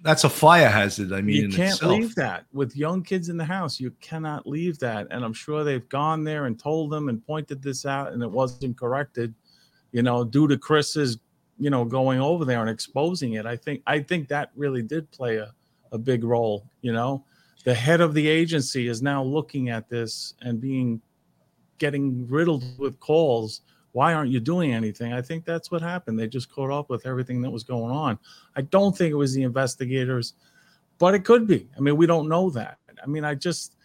[0.05, 1.11] that's a fire hazard.
[1.11, 1.91] I mean, you can't itself.
[1.91, 3.79] leave that with young kids in the house.
[3.79, 5.07] You cannot leave that.
[5.09, 8.29] And I'm sure they've gone there and told them and pointed this out, and it
[8.29, 9.33] wasn't corrected.
[9.91, 11.17] You know, due to Chris's,
[11.57, 13.47] you know, going over there and exposing it.
[13.47, 15.51] I think I think that really did play a,
[15.91, 16.69] a big role.
[16.81, 17.25] You know,
[17.63, 21.01] the head of the agency is now looking at this and being
[21.79, 23.61] getting riddled with calls.
[23.95, 25.13] Why aren't you doing anything?
[25.13, 26.19] I think that's what happened.
[26.19, 28.19] They just caught up with everything that was going on.
[28.57, 30.33] I don't think it was the investigators,
[30.97, 31.69] but it could be.
[31.77, 32.77] I mean, we don't know that.
[33.01, 33.77] I mean, I just,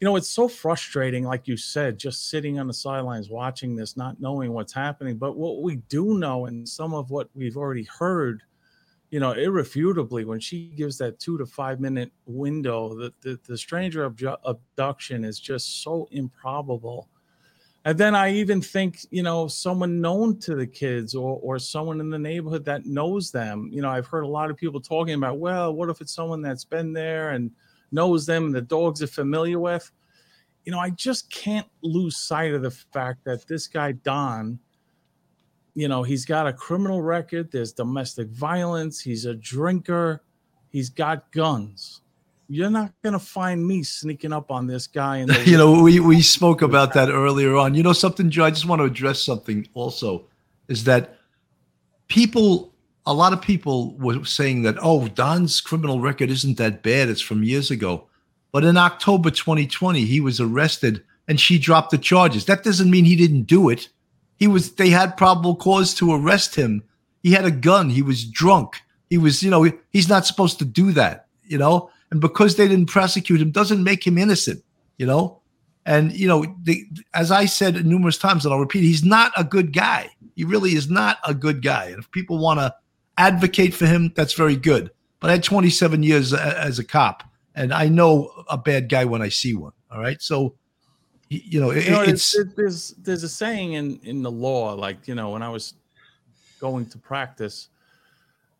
[0.00, 3.94] you know, it's so frustrating, like you said, just sitting on the sidelines watching this,
[3.94, 5.18] not knowing what's happening.
[5.18, 8.42] But what we do know, and some of what we've already heard,
[9.10, 13.58] you know, irrefutably, when she gives that two to five minute window, that the, the
[13.58, 14.10] stranger
[14.46, 17.10] abduction is just so improbable.
[17.88, 22.00] And then I even think, you know, someone known to the kids or or someone
[22.00, 23.70] in the neighborhood that knows them.
[23.72, 26.42] You know, I've heard a lot of people talking about, well, what if it's someone
[26.42, 27.50] that's been there and
[27.90, 29.90] knows them and the dogs are familiar with?
[30.66, 34.58] You know, I just can't lose sight of the fact that this guy Don,
[35.74, 40.22] you know, he's got a criminal record, there's domestic violence, he's a drinker,
[40.68, 42.02] he's got guns.
[42.48, 46.22] You're not gonna find me sneaking up on this guy the you know, we we
[46.36, 47.74] spoke about that earlier on.
[47.74, 48.44] You know, something, Joe.
[48.44, 49.68] I just want to address something.
[49.74, 50.24] Also,
[50.68, 51.18] is that
[52.08, 52.72] people?
[53.06, 57.08] A lot of people were saying that, oh, Don's criminal record isn't that bad.
[57.08, 58.06] It's from years ago.
[58.52, 62.46] But in October 2020, he was arrested and she dropped the charges.
[62.46, 63.88] That doesn't mean he didn't do it.
[64.38, 64.72] He was.
[64.72, 66.82] They had probable cause to arrest him.
[67.22, 67.90] He had a gun.
[67.90, 68.80] He was drunk.
[69.10, 69.42] He was.
[69.42, 71.26] You know, he's not supposed to do that.
[71.44, 74.62] You know, and because they didn't prosecute him doesn't make him innocent.
[74.96, 75.42] You know,
[75.86, 79.44] and you know, the, as I said numerous times, and I'll repeat, he's not a
[79.44, 80.10] good guy.
[80.34, 81.86] He really is not a good guy.
[81.86, 82.74] And if people want to
[83.16, 84.90] advocate for him, that's very good.
[85.20, 89.04] But I had 27 years a- as a cop, and I know a bad guy
[89.04, 89.72] when I see one.
[89.90, 90.54] All right, so
[91.30, 94.74] you know, it, you know, it's there's, there's there's a saying in in the law,
[94.74, 95.74] like you know, when I was
[96.60, 97.68] going to practice,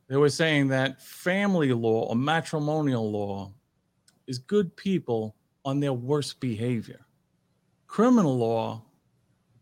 [0.09, 3.53] they were saying that family law or matrimonial law
[4.27, 7.01] is good people on their worst behavior.
[7.87, 8.83] Criminal law,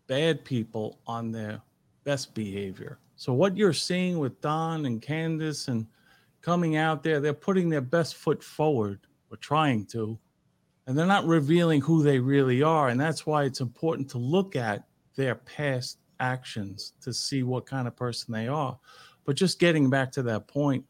[0.06, 1.60] bad people on their
[2.04, 2.98] best behavior.
[3.16, 5.86] So what you're seeing with Don and Candace and
[6.42, 10.18] coming out there, they're putting their best foot forward or trying to
[10.86, 12.88] and they're not revealing who they really are.
[12.88, 14.84] And that's why it's important to look at
[15.16, 18.78] their past actions to see what kind of person they are.
[19.26, 20.84] But just getting back to that point,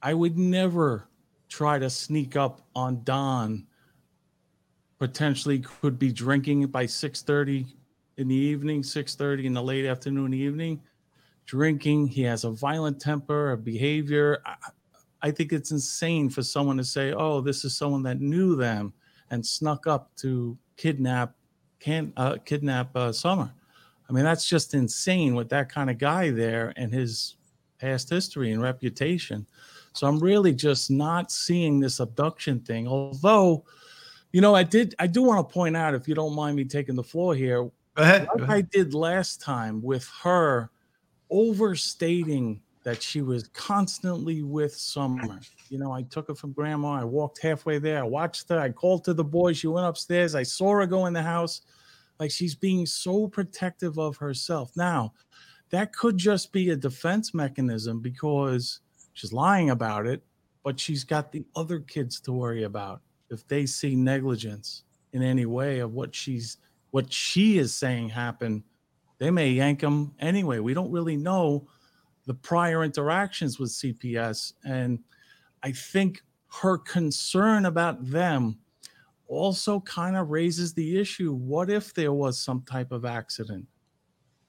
[0.00, 1.08] I would never
[1.48, 3.66] try to sneak up on Don.
[4.98, 7.66] Potentially could be drinking by 6:30
[8.16, 10.80] in the evening, 6:30 in the late afternoon, evening.
[11.44, 14.40] Drinking, he has a violent temper, a behavior.
[15.20, 18.94] I, think it's insane for someone to say, "Oh, this is someone that knew them
[19.30, 21.34] and snuck up to kidnap,
[21.80, 23.52] can uh, kidnap uh, Summer."
[24.08, 27.36] I mean, that's just insane with that kind of guy there and his
[27.78, 29.46] past history and reputation.
[29.92, 32.86] So I'm really just not seeing this abduction thing.
[32.88, 33.64] Although,
[34.32, 36.64] you know, I did, I do want to point out, if you don't mind me
[36.64, 38.28] taking the floor here, ahead.
[38.38, 38.48] like.
[38.48, 40.70] I did last time with her
[41.30, 45.40] overstating that she was constantly with Summer.
[45.70, 46.92] You know, I took her from grandma.
[47.00, 48.00] I walked halfway there.
[48.00, 48.58] I watched her.
[48.58, 49.54] I called to the boy.
[49.54, 50.34] She went upstairs.
[50.34, 51.62] I saw her go in the house.
[52.18, 54.72] Like she's being so protective of herself.
[54.76, 55.12] Now,
[55.70, 58.80] that could just be a defense mechanism because
[59.12, 60.22] she's lying about it,
[60.62, 63.00] but she's got the other kids to worry about
[63.30, 66.58] if they see negligence in any way of what she's
[66.90, 68.62] what she is saying happened
[69.18, 71.66] they may yank them anyway we don't really know
[72.26, 74.98] the prior interactions with cps and
[75.62, 78.58] i think her concern about them
[79.28, 83.66] also kind of raises the issue what if there was some type of accident?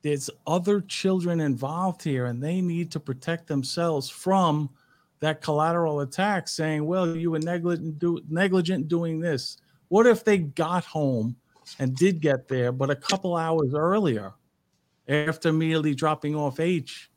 [0.02, 4.70] There's other children involved here and they need to protect themselves from
[5.20, 9.58] that collateral attack saying well you were negligent do, negligent doing this.
[9.88, 11.36] What if they got home
[11.80, 14.34] and did get there but a couple hours earlier
[15.08, 17.10] after immediately dropping off h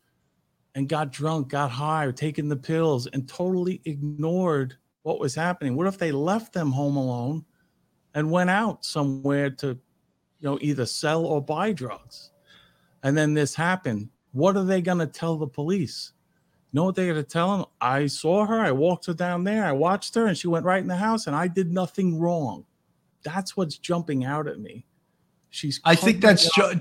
[0.75, 5.75] and got drunk got high or taking the pills and totally ignored what was happening?
[5.75, 7.45] What if they left them home alone
[8.15, 12.31] and went out somewhere to you know either sell or buy drugs
[13.03, 16.13] and then this happened what are they going to tell the police
[16.73, 17.67] You know what they're going to tell them?
[17.81, 18.61] I saw her.
[18.61, 19.65] I walked her down there.
[19.65, 22.67] I watched her, and she went right in the house, and I did nothing wrong.
[23.23, 24.85] That's what's jumping out at me.
[25.51, 25.81] She's.
[25.85, 26.73] I think that's Joe,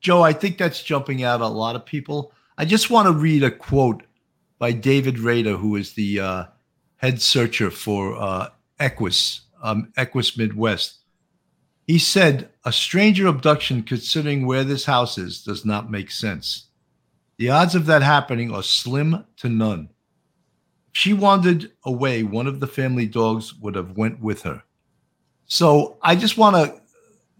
[0.00, 0.22] Joe.
[0.22, 2.32] I think that's jumping out at a lot of people.
[2.58, 4.02] I just want to read a quote
[4.58, 6.44] by David Rader, who is the uh,
[6.96, 8.48] head searcher for uh,
[8.80, 10.98] Equus, um, Equus Midwest.
[11.86, 16.68] He said, "A stranger abduction, considering where this house is, does not make sense."
[17.38, 19.88] The odds of that happening are slim to none.
[20.92, 24.64] If she wandered away, one of the family dogs would have went with her.
[25.46, 26.80] So I just want to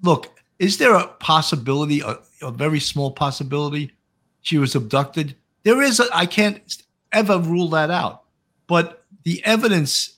[0.02, 3.92] look, is there a possibility, a, a, very small possibility
[4.40, 5.34] she was abducted?
[5.64, 8.22] There is, I can't ever rule that out.
[8.68, 10.17] But the evidence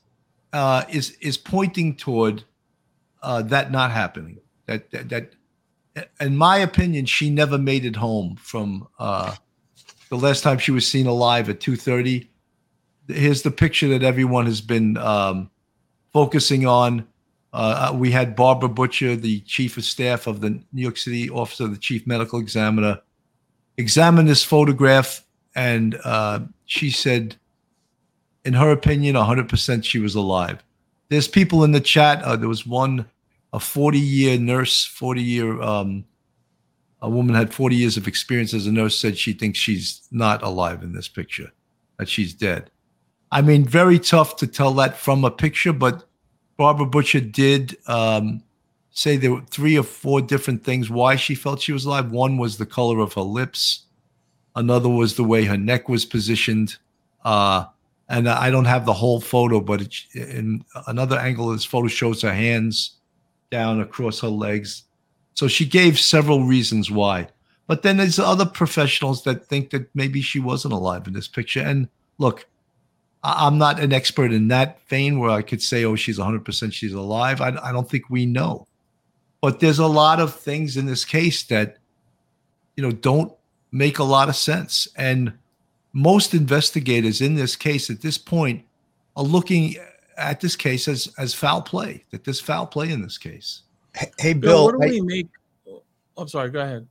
[0.52, 2.44] uh, is is pointing toward
[3.22, 4.38] uh, that not happening.
[4.66, 5.32] That, that, that
[6.20, 9.34] in my opinion, she never made it home from uh,
[10.10, 12.28] the last time she was seen alive at 2.30
[13.08, 15.50] here's the picture that everyone has been um,
[16.12, 17.06] focusing on
[17.52, 21.60] uh, we had barbara butcher the chief of staff of the new york city office
[21.60, 23.00] of the chief medical examiner
[23.76, 27.36] examine this photograph and uh, she said
[28.44, 30.62] in her opinion 100% she was alive
[31.08, 33.06] there's people in the chat uh, there was one
[33.52, 36.04] a 40 year nurse 40 year um,
[37.02, 40.42] a woman had 40 years of experience as a nurse said she thinks she's not
[40.42, 41.50] alive in this picture,
[41.98, 42.70] that she's dead.
[43.32, 46.06] I mean, very tough to tell that from a picture, but
[46.56, 48.42] Barbara Butcher did um,
[48.90, 52.10] say there were three or four different things why she felt she was alive.
[52.10, 53.84] One was the color of her lips,
[54.54, 56.76] another was the way her neck was positioned.
[57.24, 57.66] Uh,
[58.10, 62.20] and I don't have the whole photo, but it, in another angle this photo shows
[62.20, 62.96] her hands
[63.50, 64.84] down across her legs
[65.40, 67.28] so she gave several reasons why.
[67.66, 71.60] But then there's other professionals that think that maybe she wasn't alive in this picture.
[71.60, 72.46] And look,
[73.22, 76.92] I'm not an expert in that vein where I could say, oh, she's 100% she's
[76.92, 77.40] alive.
[77.40, 78.66] I, I don't think we know.
[79.40, 81.78] But there's a lot of things in this case that,
[82.76, 83.32] you know, don't
[83.72, 84.88] make a lot of sense.
[84.94, 85.32] And
[85.92, 88.64] most investigators in this case at this point
[89.16, 89.76] are looking
[90.16, 93.62] at this case as, as foul play, that there's foul play in this case.
[94.18, 94.40] Hey, Bill.
[94.40, 95.28] Bill what do I, we make?
[96.16, 96.50] I'm sorry.
[96.50, 96.86] Go ahead.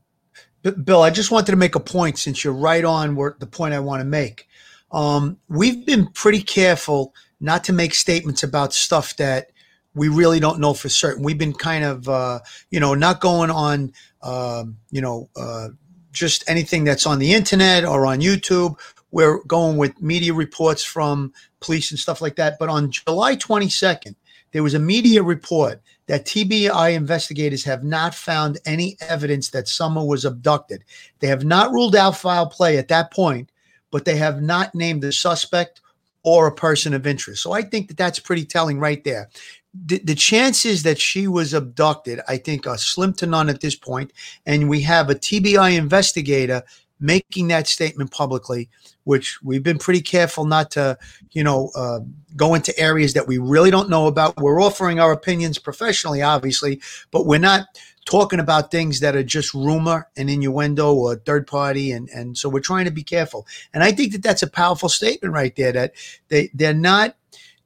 [0.84, 3.74] Bill, I just wanted to make a point since you're right on where the point
[3.74, 4.48] I want to make.
[4.92, 9.52] Um, we've been pretty careful not to make statements about stuff that
[9.94, 11.24] we really don't know for certain.
[11.24, 12.40] We've been kind of, uh,
[12.72, 15.70] you know, not going on, uh, you know, uh,
[16.12, 18.78] just anything that's on the internet or on YouTube.
[19.12, 22.58] We're going with media reports from police and stuff like that.
[22.60, 24.16] But on July 22nd,
[24.52, 30.04] there was a media report that TBI investigators have not found any evidence that Summer
[30.04, 30.84] was abducted.
[31.20, 33.52] They have not ruled out foul play at that point,
[33.92, 35.82] but they have not named the suspect
[36.24, 37.44] or a person of interest.
[37.44, 39.30] So I think that that's pretty telling right there.
[39.74, 43.76] The, the chances that she was abducted, I think, are slim to none at this
[43.76, 44.12] point.
[44.46, 46.64] And we have a TBI investigator
[47.00, 48.70] making that statement publicly,
[49.06, 50.98] which we've been pretty careful not to,
[51.32, 52.00] you know, uh,
[52.36, 54.38] go into areas that we really don't know about.
[54.38, 57.68] We're offering our opinions professionally, obviously, but we're not
[58.06, 62.50] talking about things that are just rumor and innuendo or third party and and so
[62.50, 65.72] we're trying to be careful and i think that that's a powerful statement right there
[65.72, 65.94] that
[66.30, 67.16] they they're not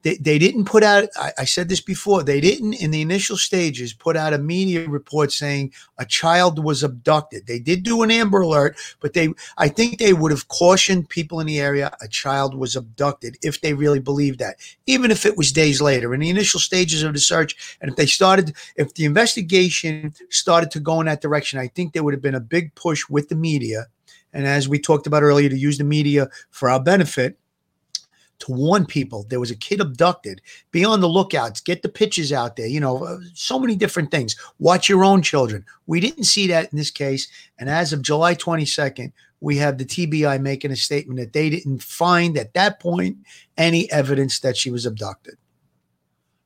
[0.04, 3.36] they, they didn't put out I, I, said this before they didn't in the initial
[3.36, 7.46] stages put out a media report saying a child was abducted.
[7.46, 11.40] They did do an amber alert but they i think they would have cautioned people
[11.40, 15.36] in the area a child was abducted if they really believed that even if it
[15.36, 16.14] was days later.
[16.14, 20.70] In the initial stages of the search and if they started if the investigation started
[20.72, 23.28] to go in that direction i think there would have been a big push with
[23.28, 23.86] the media.
[24.32, 27.38] And as we talked about earlier to use the media for our benefit
[28.40, 30.40] to warn people there was a kid abducted.
[30.70, 31.60] Be on the lookouts.
[31.60, 32.66] Get the pictures out there.
[32.66, 34.36] You know, uh, so many different things.
[34.58, 35.64] Watch your own children.
[35.86, 37.28] We didn't see that in this case.
[37.58, 41.82] And as of July 22nd, we have the TBI making a statement that they didn't
[41.82, 43.18] find at that point
[43.58, 45.34] any evidence that she was abducted.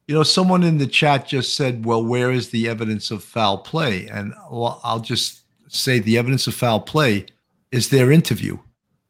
[0.09, 3.59] You know, someone in the chat just said, well, where is the evidence of foul
[3.59, 4.09] play?
[4.09, 7.27] And I'll just say the evidence of foul play
[7.71, 8.59] is their interview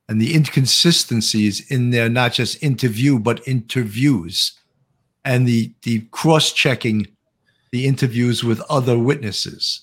[0.09, 4.53] and the inconsistencies in their not just interview but interviews
[5.25, 7.07] and the the cross-checking
[7.71, 9.83] the interviews with other witnesses.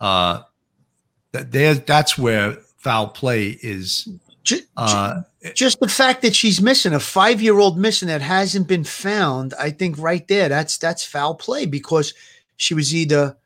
[0.00, 0.42] Uh
[1.32, 4.08] that there that's where foul play is
[4.42, 5.22] just, uh,
[5.54, 9.98] just the fact that she's missing a five-year-old missing that hasn't been found i think
[9.98, 12.14] right there that's that's foul play because
[12.56, 13.36] she was either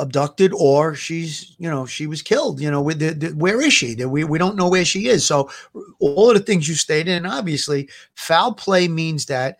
[0.00, 3.72] abducted or she's you know she was killed you know with the, the, where is
[3.72, 3.94] she?
[4.04, 5.24] We, we don't know where she is.
[5.26, 5.50] So
[5.98, 9.58] all of the things you stated and obviously foul play means that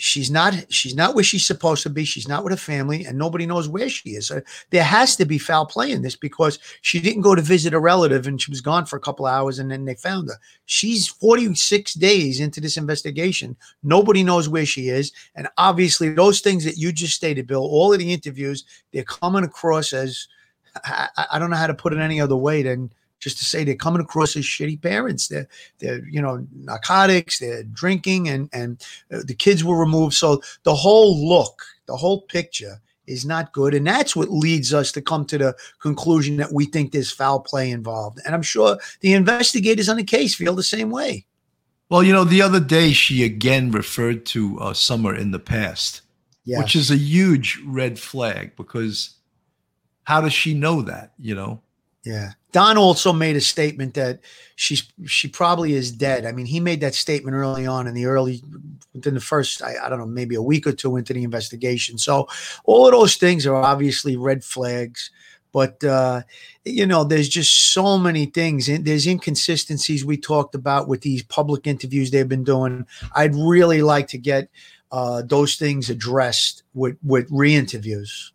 [0.00, 2.04] she's not she's not where she's supposed to be.
[2.04, 4.26] She's not with her family and nobody knows where she is.
[4.26, 4.40] So
[4.70, 7.80] there has to be foul play in this because she didn't go to visit a
[7.80, 10.36] relative and she was gone for a couple hours and then they found her.
[10.64, 13.56] She's 46 days into this investigation.
[13.82, 17.92] Nobody knows where she is and obviously those things that you just stated bill all
[17.92, 20.26] of the interviews they're coming across as
[20.84, 22.90] I, I don't know how to put it any other way than
[23.20, 25.28] just to say they're coming across as shitty parents.
[25.28, 25.46] They're
[25.78, 30.14] they're you know narcotics, they're drinking, and and uh, the kids were removed.
[30.14, 34.90] So the whole look, the whole picture is not good, and that's what leads us
[34.92, 38.18] to come to the conclusion that we think there's foul play involved.
[38.24, 41.26] And I'm sure the investigators on the case feel the same way.
[41.88, 46.02] Well, you know, the other day she again referred to uh, Summer in the past,
[46.44, 46.62] yes.
[46.62, 49.16] which is a huge red flag because
[50.04, 51.12] how does she know that?
[51.18, 51.62] You know.
[52.04, 52.32] Yeah.
[52.52, 54.20] Don also made a statement that
[54.56, 56.26] she's she probably is dead.
[56.26, 58.42] I mean, he made that statement early on in the early
[58.94, 61.98] within the first I, I, don't know maybe a week or two into the investigation.
[61.98, 62.28] So
[62.64, 65.10] all of those things are obviously red flags.
[65.52, 66.22] But uh,
[66.64, 68.68] you know, there's just so many things.
[68.68, 72.86] And there's inconsistencies we talked about with these public interviews they've been doing.
[73.14, 74.48] I'd really like to get
[74.92, 78.32] uh, those things addressed with with re-interviews.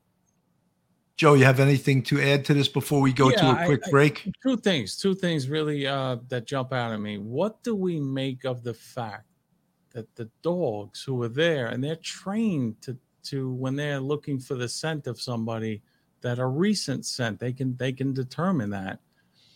[1.17, 3.83] Joe, you have anything to add to this before we go yeah, to a quick
[3.87, 4.29] I, break?
[4.43, 7.17] Two things, two things really uh, that jump out at me.
[7.17, 9.25] What do we make of the fact
[9.91, 14.55] that the dogs who are there and they're trained to to when they're looking for
[14.55, 15.81] the scent of somebody
[16.21, 18.99] that a recent scent they can they can determine that.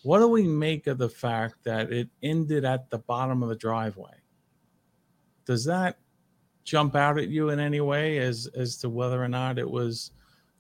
[0.04, 3.56] What do we make of the fact that it ended at the bottom of the
[3.56, 4.16] driveway?
[5.46, 6.00] Does that
[6.64, 10.12] jump out at you in any way as as to whether or not it was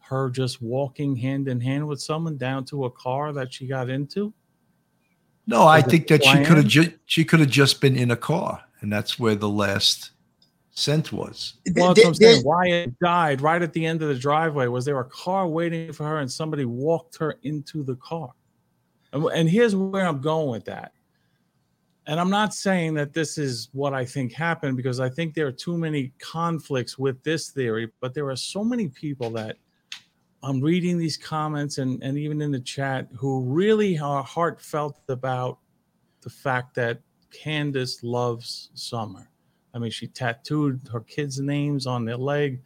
[0.10, 3.90] her just walking hand in hand with someone down to a car that she got
[3.90, 4.34] into?
[5.46, 8.16] No, I think that she could have ju- she could have just been in a
[8.16, 10.12] car, and that's where the last
[10.72, 11.56] scent was.
[11.76, 12.44] Well, that's what I'm saying.
[12.44, 14.68] Wyatt died right at the end of the driveway.
[14.68, 18.32] Was there a car waiting for her, and somebody walked her into the car?
[19.14, 20.92] And, and here's where I'm going with that.
[22.06, 25.46] And I'm not saying that this is what I think happened because I think there
[25.46, 29.58] are too many conflicts with this theory, but there are so many people that
[30.42, 35.60] I'm reading these comments and, and even in the chat who really are heartfelt about
[36.22, 39.30] the fact that Candace loves summer.
[39.74, 42.62] I mean, she tattooed her kids' names on their leg.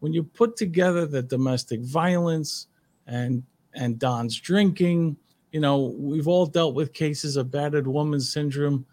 [0.00, 2.68] When you put together the domestic violence
[3.06, 3.42] and
[3.76, 5.16] and Don's drinking,
[5.50, 8.86] you know, we've all dealt with cases of battered woman syndrome.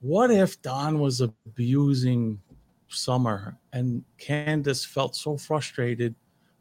[0.00, 2.40] What if Don was abusing
[2.88, 6.14] Summer and Candace felt so frustrated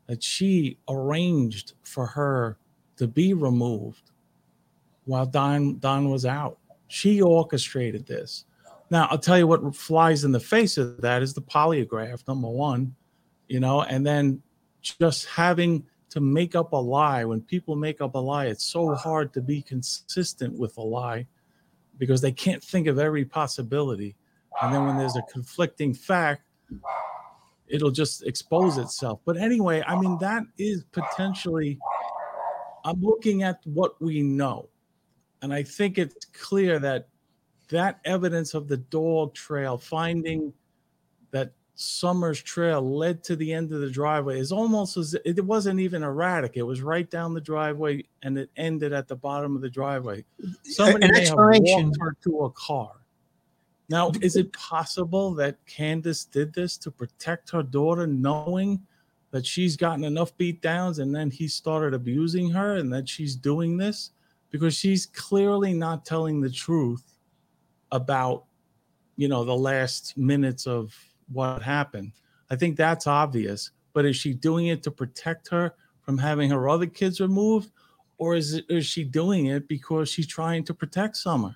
[0.08, 2.58] that she arranged for her
[2.98, 4.12] to be removed
[5.06, 6.58] while Don Don was out.
[6.88, 8.46] She orchestrated this.
[8.90, 12.50] Now I'll tell you what flies in the face of that is the polygraph, number
[12.50, 12.96] one,
[13.48, 14.42] you know, and then
[14.82, 17.26] just having to make up a lie.
[17.26, 21.26] When people make up a lie, it's so hard to be consistent with a lie
[21.98, 24.16] because they can't think of every possibility.
[24.62, 26.44] And then when there's a conflicting fact,
[27.74, 29.20] it'll just expose itself.
[29.26, 31.80] But anyway, I mean, that is potentially,
[32.86, 34.70] I'm looking at what we know.
[35.42, 37.08] And I think it's clear that
[37.70, 40.54] that evidence of the dog trail, finding
[41.32, 45.80] that Summers trail led to the end of the driveway is almost as it wasn't
[45.80, 46.56] even erratic.
[46.56, 50.24] It was right down the driveway and it ended at the bottom of the driveway.
[50.62, 52.92] Somebody may have walked her to a car.
[53.90, 58.82] Now, is it possible that Candace did this to protect her daughter, knowing
[59.32, 63.36] that she's gotten enough beat downs and then he started abusing her and that she's
[63.36, 64.12] doing this?
[64.52, 67.18] Because she's clearly not telling the truth
[67.92, 68.46] about,
[69.16, 70.96] you know, the last minutes of
[71.32, 72.12] what happened.
[72.50, 73.72] I think that's obvious.
[73.94, 77.72] But is she doing it to protect her from having her other kids removed?
[78.18, 81.56] Or is, it, is she doing it because she's trying to protect Summer?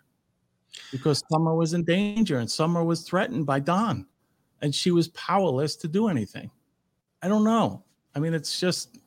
[0.91, 4.05] Because Summer was in danger and Summer was threatened by Don,
[4.61, 6.49] and she was powerless to do anything.
[7.21, 7.83] I don't know.
[8.15, 8.97] I mean, it's just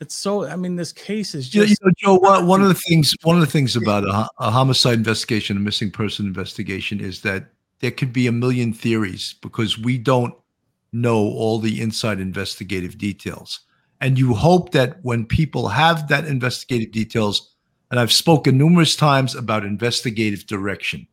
[0.00, 0.46] it's so.
[0.46, 1.70] I mean, this case is just.
[1.70, 4.50] You know, Joe, one, one of the things one of the things about a, a
[4.50, 7.46] homicide investigation, a missing person investigation, is that
[7.80, 10.34] there could be a million theories because we don't
[10.92, 13.60] know all the inside investigative details.
[14.00, 17.54] And you hope that when people have that investigative details,
[17.90, 21.06] and I've spoken numerous times about investigative direction.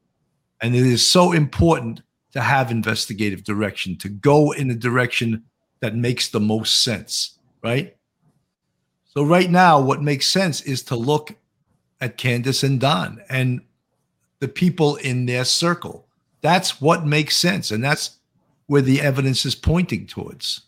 [0.62, 2.02] And it is so important
[2.34, 5.44] to have investigative direction, to go in a direction
[5.80, 7.96] that makes the most sense, right?
[9.06, 11.36] So right now, what makes sense is to look
[12.02, 13.62] at Candace and Don and
[14.40, 16.08] the people in their circle.
[16.42, 17.72] That's what makes sense.
[17.72, 18.18] And that's
[18.68, 20.62] where the evidence is pointing towards.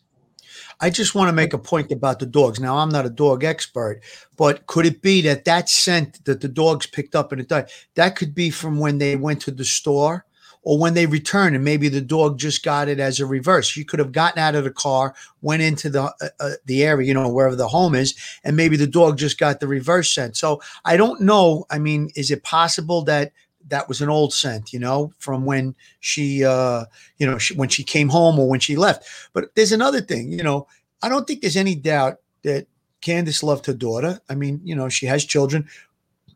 [0.80, 2.59] I just want to make a point about the dogs.
[2.59, 4.01] Now, I'm not a dog expert,
[4.36, 7.69] but could it be that that scent that the dogs picked up in the dog,
[7.95, 10.25] that could be from when they went to the store
[10.61, 13.78] or when they return and maybe the dog just got it as a reverse.
[13.78, 17.07] You could have gotten out of the car, went into the uh, uh, the area,
[17.07, 20.36] you know, wherever the home is, and maybe the dog just got the reverse scent.
[20.36, 21.65] So I don't know.
[21.71, 23.32] I mean, is it possible that
[23.70, 26.86] that was an old scent, you know, from when she, uh,
[27.18, 29.07] you know, she, when she came home or when she left.
[29.34, 30.68] But there's another thing, you know,
[31.01, 32.68] I don't think there's any doubt that
[33.01, 34.20] Candace loved her daughter.
[34.30, 35.68] I mean, you know, she has children,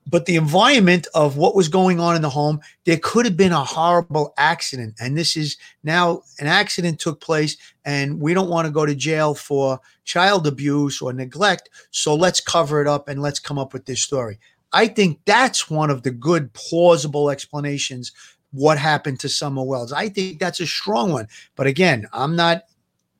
[0.07, 3.51] but the environment of what was going on in the home, there could have been
[3.51, 4.95] a horrible accident.
[4.99, 7.55] And this is now an accident took place,
[7.85, 11.69] and we don't want to go to jail for child abuse or neglect.
[11.91, 14.39] So let's cover it up and let's come up with this story.
[14.73, 18.11] I think that's one of the good, plausible explanations
[18.51, 19.93] what happened to Summer Wells.
[19.93, 21.27] I think that's a strong one.
[21.55, 22.63] But again, I'm not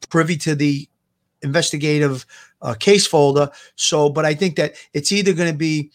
[0.10, 0.88] privy to the
[1.42, 2.26] investigative
[2.62, 3.50] uh, case folder.
[3.76, 5.92] So, but I think that it's either going to be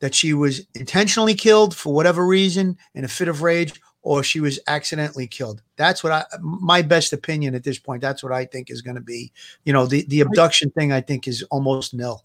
[0.00, 4.40] that she was intentionally killed for whatever reason in a fit of rage or she
[4.40, 5.62] was accidentally killed.
[5.76, 8.02] That's what I my best opinion at this point.
[8.02, 9.32] That's what I think is going to be.
[9.64, 12.24] You know, the the abduction thing I think is almost nil.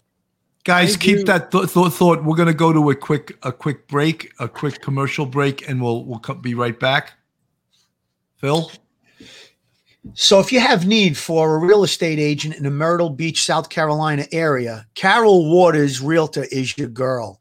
[0.64, 2.22] Guys, keep that th- th- thought.
[2.22, 5.82] We're going to go to a quick a quick break, a quick commercial break, and
[5.82, 7.14] we'll we'll be right back.
[8.36, 8.70] Phil.
[10.14, 13.68] So, if you have need for a real estate agent in the Myrtle Beach, South
[13.70, 17.40] Carolina area, Carol Waters Realtor is your girl.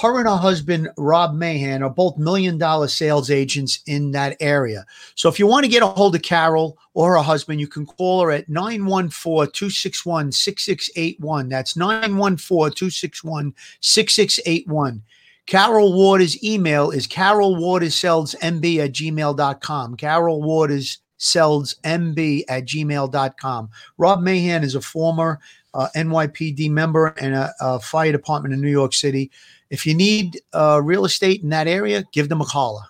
[0.00, 4.86] Her and her husband, Rob Mahan, are both million dollar sales agents in that area.
[5.14, 7.86] So, if you want to get a hold of Carol or her husband, you can
[7.86, 11.48] call her at 914 261 6681.
[11.48, 15.02] That's 914 261 6681.
[15.46, 19.96] Carol Waters' email is carolwaterssalesmb at gmail.com.
[19.96, 23.70] Carol Waters seldsmb at gmail.com.
[23.98, 25.40] Rob Mahan is a former
[25.74, 29.30] uh, NYPD member and a, a, fire department in New York City.
[29.72, 32.86] If you need uh, real estate in that area, give them a call.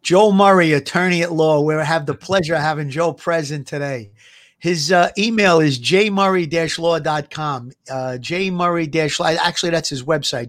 [0.00, 1.60] Joe Murray, attorney at law.
[1.60, 4.12] We have the pleasure of having Joe present today.
[4.60, 7.72] His uh, email is jmurray-law.com.
[7.90, 9.36] Uh, jmurray-law.
[9.42, 10.46] Actually, that's his website,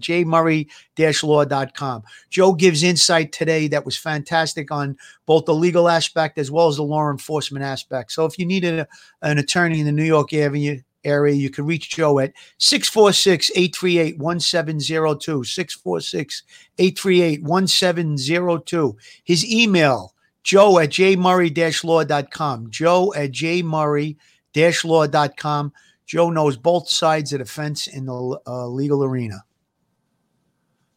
[0.98, 2.02] jmurray-law.com.
[2.30, 4.96] Joe gives insight today that was fantastic on
[5.26, 8.12] both the legal aspect as well as the law enforcement aspect.
[8.12, 8.86] So if you need a,
[9.22, 14.18] an attorney in the New York area, area, you can reach Joe at 646 838
[14.18, 15.44] 1702.
[15.44, 16.42] 646
[16.78, 18.96] 838 1702.
[19.24, 22.70] His email, joe at jmurray-law.com.
[22.70, 25.72] Joe at jmurray-law.com.
[26.06, 29.42] Joe knows both sides of the fence in the uh, legal arena.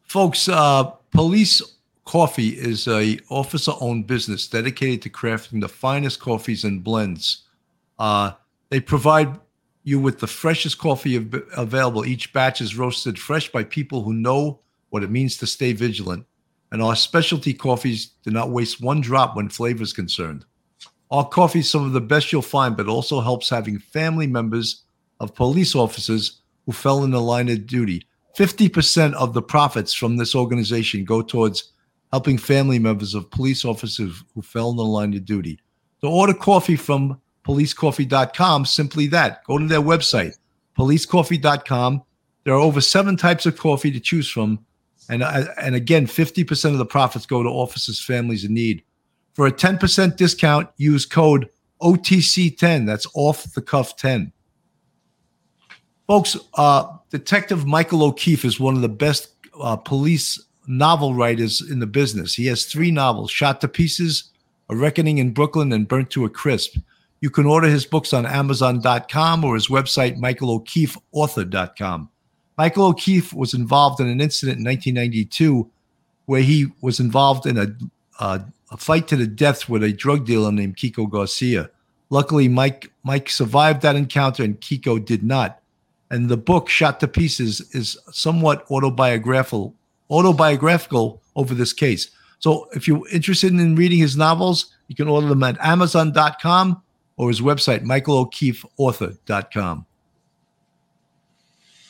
[0.02, 1.60] Folks, uh, Police
[2.04, 7.42] Coffee is a officer-owned business dedicated to crafting the finest coffees and blends.
[7.98, 8.32] Uh,
[8.70, 9.38] they provide
[9.82, 12.04] you with the freshest coffee av- available.
[12.04, 14.60] Each batch is roasted fresh by people who know
[14.90, 16.26] what it means to stay vigilant
[16.72, 20.44] and our specialty coffees do not waste one drop when flavor is concerned.
[21.10, 24.84] Our coffee is some of the best you'll find, but also helps having family members
[25.18, 28.06] of police officers who fell in the line of duty.
[28.38, 31.72] 50% of the profits from this organization go towards
[32.12, 35.58] helping family members of police officers who fell in the line of duty.
[36.02, 37.20] To order coffee from
[37.50, 39.44] policecoffee.com, simply that.
[39.44, 40.36] Go to their website,
[40.78, 42.02] policecoffee.com.
[42.44, 44.64] There are over seven types of coffee to choose from
[45.10, 48.84] and, uh, and again, 50% of the profits go to officers' families in need.
[49.34, 51.48] For a 10% discount, use code
[51.82, 52.86] OTC10.
[52.86, 54.32] That's off the cuff 10.
[56.06, 61.80] Folks, uh, Detective Michael O'Keefe is one of the best uh, police novel writers in
[61.80, 62.34] the business.
[62.34, 64.30] He has three novels Shot to Pieces,
[64.68, 66.76] A Reckoning in Brooklyn, and Burnt to a Crisp.
[67.20, 72.08] You can order his books on Amazon.com or his website, michaelo'keefeauthor.com.
[72.56, 75.70] Michael O'Keefe was involved in an incident in 1992
[76.26, 77.66] where he was involved in a,
[78.20, 78.44] a
[78.76, 81.70] fight to the death with a drug dealer named Kiko Garcia.
[82.10, 85.60] Luckily, Mike Mike survived that encounter, and Kiko did not.
[86.10, 89.74] And the book, Shot to Pieces, is somewhat autobiographical
[90.10, 92.10] autobiographical over this case.
[92.40, 96.82] So, if you're interested in reading his novels, you can order them at Amazon.com
[97.20, 99.84] or his website, MichaelO'KeefeAuthor.com.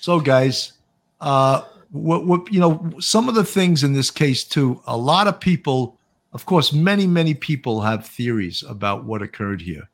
[0.01, 0.72] So, guys,
[1.20, 1.62] uh,
[1.93, 4.83] what, what, you know, some of the things in this case too.
[4.89, 5.97] A lot of people,
[6.33, 9.89] of course, many many people have theories about what occurred here,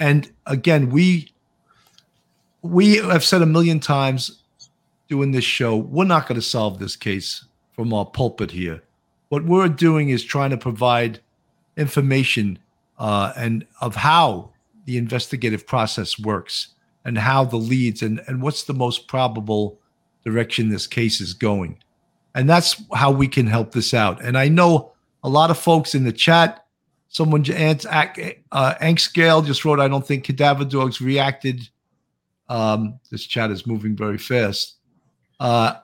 [0.00, 1.30] and again, we
[2.62, 4.40] we have said a million times
[5.10, 8.82] doing this show, we're not going to solve this case from our pulpit here.
[9.28, 11.20] What we're doing is trying to provide
[11.76, 12.58] information
[12.98, 14.51] uh, and of how
[14.84, 16.68] the investigative process works
[17.04, 19.78] and how the leads and, and what's the most probable
[20.24, 21.78] direction this case is going.
[22.34, 24.22] And that's how we can help this out.
[24.22, 26.64] And I know a lot of folks in the chat,
[27.08, 31.68] someone, uh, Ankscale just wrote, I don't think cadaver dogs reacted.
[32.48, 34.76] Um, this chat is moving very fast.
[35.38, 35.74] Uh,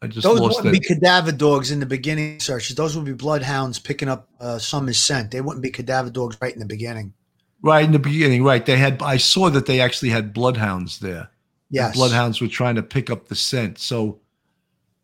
[0.00, 2.76] I just those lost wouldn't be cadaver dogs in the beginning searches.
[2.76, 5.32] Those would be bloodhounds picking up uh, some scent.
[5.32, 7.14] They wouldn't be cadaver dogs right in the beginning.
[7.62, 8.64] Right in the beginning, right?
[8.64, 9.02] They had.
[9.02, 11.30] I saw that they actually had bloodhounds there.
[11.70, 13.78] Yes, the bloodhounds were trying to pick up the scent.
[13.78, 14.20] So,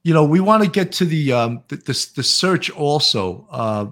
[0.04, 3.48] you know, we want to get to the um, the, the, the search also.
[3.50, 3.86] Uh,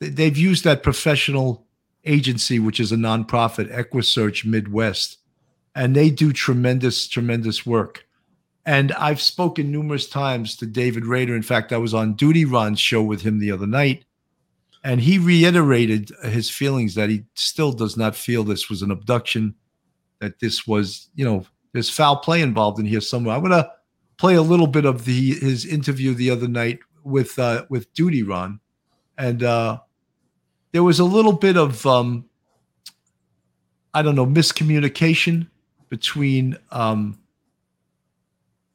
[0.00, 1.64] they've used that professional
[2.04, 5.18] agency, which is a nonprofit, EquuSearch Midwest,
[5.76, 8.07] and they do tremendous, tremendous work.
[8.66, 11.34] And I've spoken numerous times to David Rader.
[11.34, 14.04] In fact, I was on Duty Ron's show with him the other night,
[14.84, 19.54] and he reiterated his feelings that he still does not feel this was an abduction,
[20.20, 23.36] that this was, you know, there's foul play involved in here somewhere.
[23.36, 23.70] I'm gonna
[24.18, 28.22] play a little bit of the his interview the other night with uh, with Duty
[28.22, 28.60] Ron,
[29.16, 29.78] and uh,
[30.72, 32.28] there was a little bit of um,
[33.94, 35.48] I don't know miscommunication
[35.88, 37.18] between um,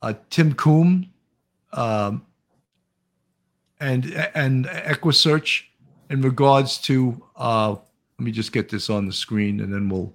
[0.04, 1.10] uh, Tim Coombe
[1.72, 2.26] um,
[3.80, 5.64] and and EquiSearch
[6.10, 7.24] in regards to.
[7.36, 7.76] Uh,
[8.20, 10.14] let me just get this on the screen, and then we'll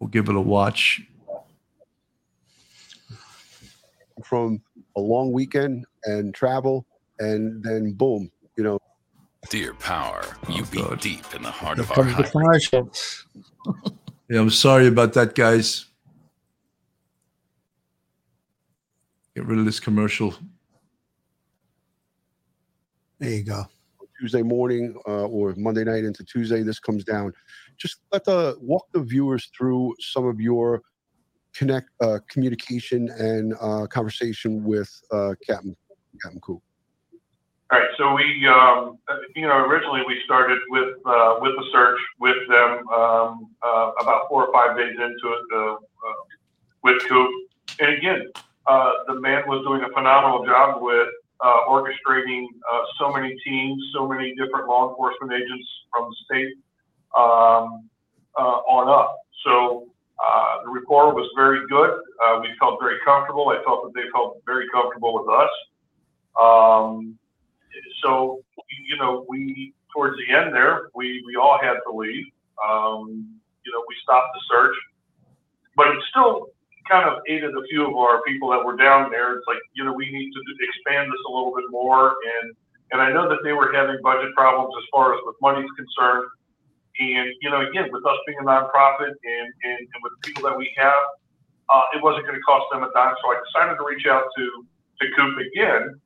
[0.00, 1.02] we'll give it a watch.
[4.24, 4.62] From
[4.96, 6.86] a long weekend and travel,
[7.18, 8.78] and then boom, you know.
[9.50, 12.30] Dear Power, you Oh, be deep in the heart Here of our comes the high
[12.30, 12.90] commercial.
[14.30, 15.84] Yeah, I'm sorry about that, guys.
[19.34, 20.34] Get rid of this commercial.
[23.18, 23.64] There you go.
[24.20, 27.32] Tuesday morning uh, or Monday night into Tuesday, this comes down.
[27.76, 30.82] Just let the walk the viewers through some of your
[31.54, 35.76] connect uh, communication and uh, conversation with uh, Captain
[36.22, 36.62] Captain Coop.
[37.72, 38.98] All right, so we, um,
[39.34, 44.28] you know, originally we started with uh, with the search with them um, uh, about
[44.28, 45.78] four or five days into it uh, uh,
[46.82, 47.30] with Coop,
[47.80, 48.30] and again,
[48.66, 51.08] uh, the man was doing a phenomenal job with
[51.44, 56.54] uh, orchestrating uh, so many teams, so many different law enforcement agents from the state
[57.16, 57.88] um,
[58.38, 59.18] uh, on up.
[59.44, 59.88] So
[60.24, 62.00] uh, the rapport was very good.
[62.40, 63.50] We felt very comfortable.
[63.50, 65.50] I felt that they felt very comfortable with us.
[66.40, 67.18] Um,
[68.02, 68.42] so
[68.88, 72.26] you know, we towards the end there, we we all had to leave.
[72.64, 74.76] Um, you know, we stopped the search,
[75.76, 76.48] but it still
[76.88, 79.36] kind of aided a few of our people that were down there.
[79.36, 82.54] It's like you know, we need to expand this a little bit more, and
[82.92, 86.28] and I know that they were having budget problems as far as with money's concerned.
[87.00, 90.42] And you know, again, with us being a nonprofit and and, and with the people
[90.44, 91.02] that we have,
[91.72, 93.14] uh, it wasn't going to cost them a dime.
[93.22, 94.66] So I decided to reach out to
[95.00, 96.00] to Coop again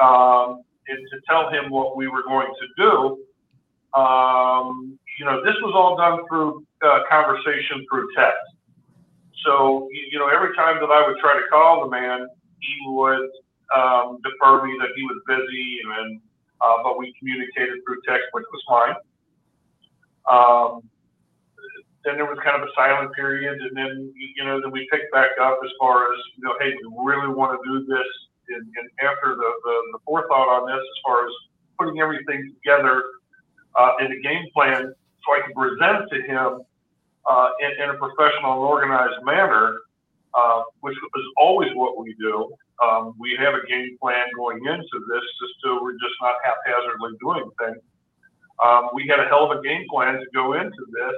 [0.00, 3.98] um, and to tell him what we were going to do.
[3.98, 8.38] Um, you know, this was all done through uh, conversation through text.
[9.44, 12.28] So, you, you know, every time that I would try to call the man,
[12.60, 13.30] he would
[13.74, 16.20] um, defer me that he was busy, and
[16.60, 18.96] uh, but we communicated through text, which was fine.
[20.28, 20.82] Um,
[22.04, 25.12] then there was kind of a silent period, and then you know, then we picked
[25.12, 28.06] back up as far as you know, hey, we really want to do this
[28.48, 31.32] and, and after the, the, the forethought on this, as far as
[31.78, 33.04] putting everything together
[33.76, 36.60] uh, in a game plan, so I can present to him
[37.28, 39.82] uh, in, in a professional and organized manner,
[40.34, 42.50] uh, which is always what we do.
[42.82, 47.10] Um, we have a game plan going into this, just so we're just not haphazardly
[47.20, 47.82] doing things.
[48.64, 51.16] Um, we had a hell of a game plan to go into this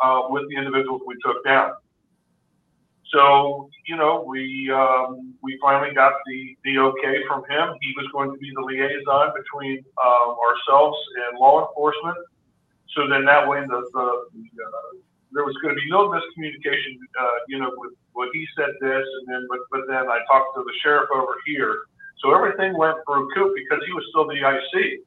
[0.00, 1.72] uh, with the individuals we took down.
[3.12, 7.74] So, you know, we um, we finally got the, the okay from him.
[7.80, 10.96] He was going to be the liaison between uh, ourselves
[11.28, 12.16] and law enforcement.
[12.94, 14.96] So then that way, the, the, the uh,
[15.32, 16.98] there was going to be no miscommunication.
[17.18, 20.56] Uh, you know, with what he said this, and then but but then I talked
[20.56, 21.76] to the sheriff over here.
[22.22, 25.00] So everything went through Coop because he was still the IC.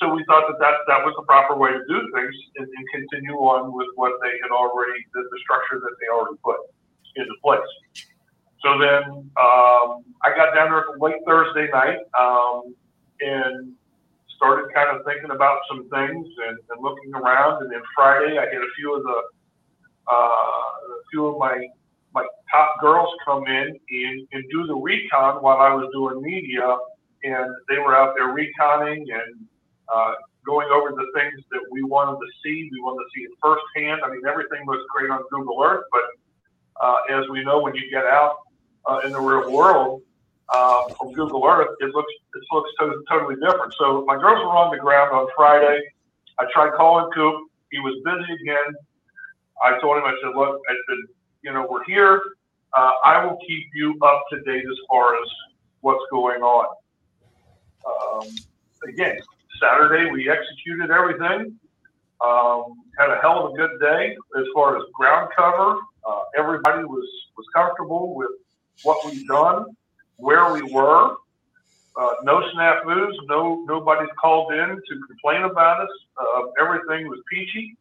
[0.00, 2.84] So we thought that that, that was the proper way to do things and, and
[2.92, 6.58] continue on with what they had already, the, the structure that they already put
[7.14, 7.62] into place.
[8.60, 12.74] So then um, I got down there late Thursday night um,
[13.20, 13.72] and
[14.36, 17.62] started kind of thinking about some things and, and looking around.
[17.62, 19.22] And then Friday, I had a few of the
[20.06, 21.66] uh, a few of my
[22.12, 26.76] my top girls come in and, and do the recon while I was doing media,
[27.24, 29.46] and they were out there reconning and
[29.92, 30.14] uh,
[30.46, 32.68] going over the things that we wanted to see.
[32.70, 34.02] We wanted to see it firsthand.
[34.04, 37.90] I mean, everything looks great on Google Earth, but uh, as we know, when you
[37.90, 38.36] get out
[38.86, 40.02] uh, in the real world
[40.52, 43.74] uh, from Google Earth, it looks it looks to- totally different.
[43.78, 45.80] So my girls were on the ground on Friday.
[46.38, 47.48] I tried calling Coop.
[47.70, 48.74] He was busy again.
[49.62, 50.98] I told him, I said, look, I said,
[51.42, 52.20] you know, we're here.
[52.76, 55.28] Uh, I will keep you up to date as far as
[55.80, 56.66] what's going on.
[57.86, 58.28] Um,
[58.88, 59.18] again,
[59.60, 61.58] Saturday we executed everything.
[62.24, 65.78] Um, had a hell of a good day as far as ground cover.
[66.06, 68.30] Uh, everybody was was comfortable with
[68.82, 69.66] what we've done,
[70.16, 71.16] where we were.
[71.96, 73.12] Uh, no snafus.
[73.28, 75.90] No nobody's called in to complain about us.
[76.18, 77.76] Uh, everything was peachy.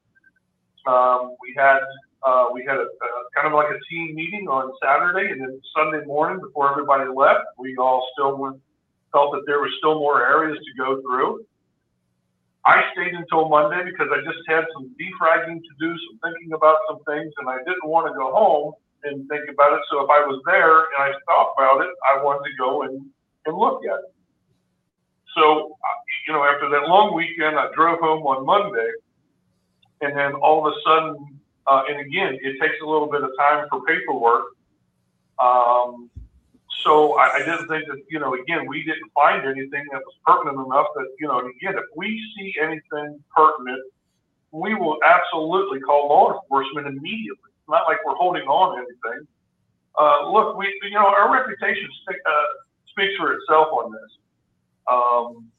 [0.86, 1.80] Um, we had
[2.24, 5.60] uh, we had a, a kind of like a team meeting on Saturday, and then
[5.76, 8.62] Sunday morning before everybody left, we all still went,
[9.12, 11.46] felt that there was still more areas to go through.
[12.66, 16.78] I stayed until Monday because I just had some defragging to do, some thinking about
[16.88, 18.74] some things, and I didn't want to go home
[19.04, 19.82] and think about it.
[19.90, 23.06] So if I was there and I thought about it, I wanted to go and,
[23.46, 24.14] and look at it.
[25.36, 28.92] So, uh, you know, after that long weekend, I drove home on Monday,
[30.02, 33.32] and then all of a sudden, uh, and again, it takes a little bit of
[33.38, 34.44] time for paperwork.
[35.42, 36.10] Um,
[36.84, 40.16] so I, I didn't think that, you know, again, we didn't find anything that was
[40.26, 43.82] pertinent enough that, you know, and again, if we see anything pertinent,
[44.52, 47.53] we will absolutely call law enforcement immediately.
[47.68, 49.28] Not like we're holding on to anything.
[49.98, 52.32] Uh, look, we, you know, our reputation stick, uh,
[52.90, 54.12] speaks for itself on this.
[54.92, 55.50] Um,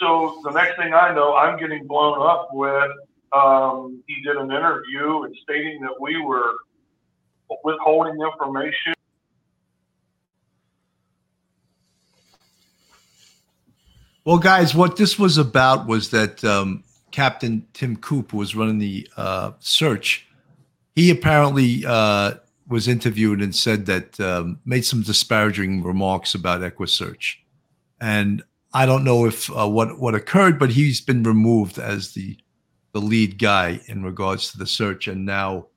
[0.00, 2.90] so the next thing I know, I'm getting blown up with.
[3.32, 6.52] Um, he did an interview and stating that we were
[7.64, 8.94] withholding information.
[14.24, 19.08] Well, guys, what this was about was that um, Captain Tim Coop was running the
[19.16, 20.27] uh, search.
[20.98, 22.34] He apparently uh,
[22.66, 27.36] was interviewed and said that um, made some disparaging remarks about EquuSearch,
[28.00, 28.42] and
[28.74, 32.36] I don't know if uh, what what occurred, but he's been removed as the
[32.90, 35.68] the lead guy in regards to the search, and now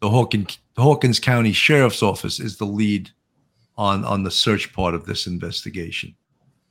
[0.00, 3.10] the Hawkins, Hawkins County Sheriff's Office is the lead
[3.76, 6.16] on on the search part of this investigation.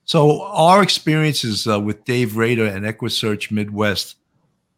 [0.03, 4.17] So our experiences uh, with Dave Rader and EquuSearch Midwest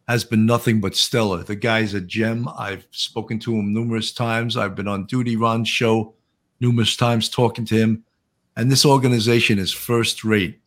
[0.07, 1.43] has been nothing but stellar.
[1.43, 2.47] The guy's a gem.
[2.57, 4.55] I've spoken to him numerous times.
[4.55, 6.13] I've been on Duty Ron's show
[6.59, 8.03] numerous times talking to him,
[8.55, 10.59] and this organization is first rate.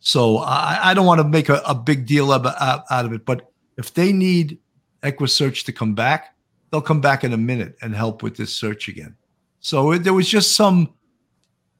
[0.00, 2.46] So I, I don't want to make a, a big deal out,
[2.90, 4.58] out of it, but if they need
[5.02, 6.34] EquuSearch to come back,
[6.70, 9.14] they'll come back in a minute and help with this search again.
[9.60, 10.94] So it, there was just some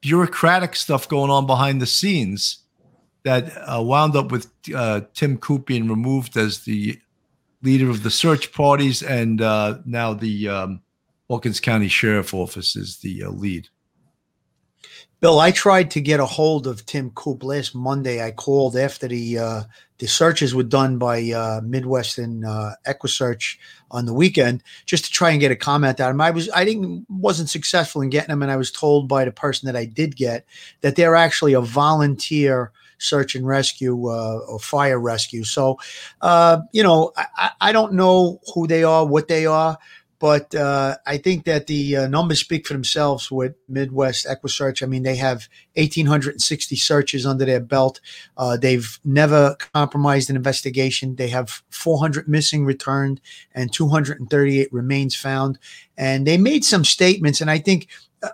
[0.01, 2.59] bureaucratic stuff going on behind the scenes
[3.23, 6.99] that uh, wound up with uh, Tim being removed as the
[7.61, 10.81] leader of the search parties, and uh, now the um,
[11.29, 13.69] Hawkins County Sheriff Office is the uh, lead.
[15.19, 18.23] Bill, I tried to get a hold of Tim Coop last Monday.
[18.23, 19.63] I called after the uh,
[19.97, 23.57] the searches were done by uh, Midwestern uh, EquuSearch
[23.89, 26.21] on the weekend, just to try and get a comment out of him.
[26.21, 29.31] I was I didn't wasn't successful in getting him, and I was told by the
[29.31, 30.45] person that I did get
[30.81, 35.43] that they're actually a volunteer search and rescue uh, or fire rescue.
[35.43, 35.77] So,
[36.21, 39.77] uh, you know, I, I don't know who they are, what they are.
[40.19, 44.81] But uh, I think that the uh, numbers speak for themselves with Midwest EquuSearch.
[44.81, 48.01] I mean, they have 1,860 searches under their belt.
[48.35, 51.15] Uh, they've never compromised an investigation.
[51.15, 53.21] They have 400 missing returned
[53.53, 55.59] and 238 remains found.
[55.97, 57.87] And they made some statements, and I think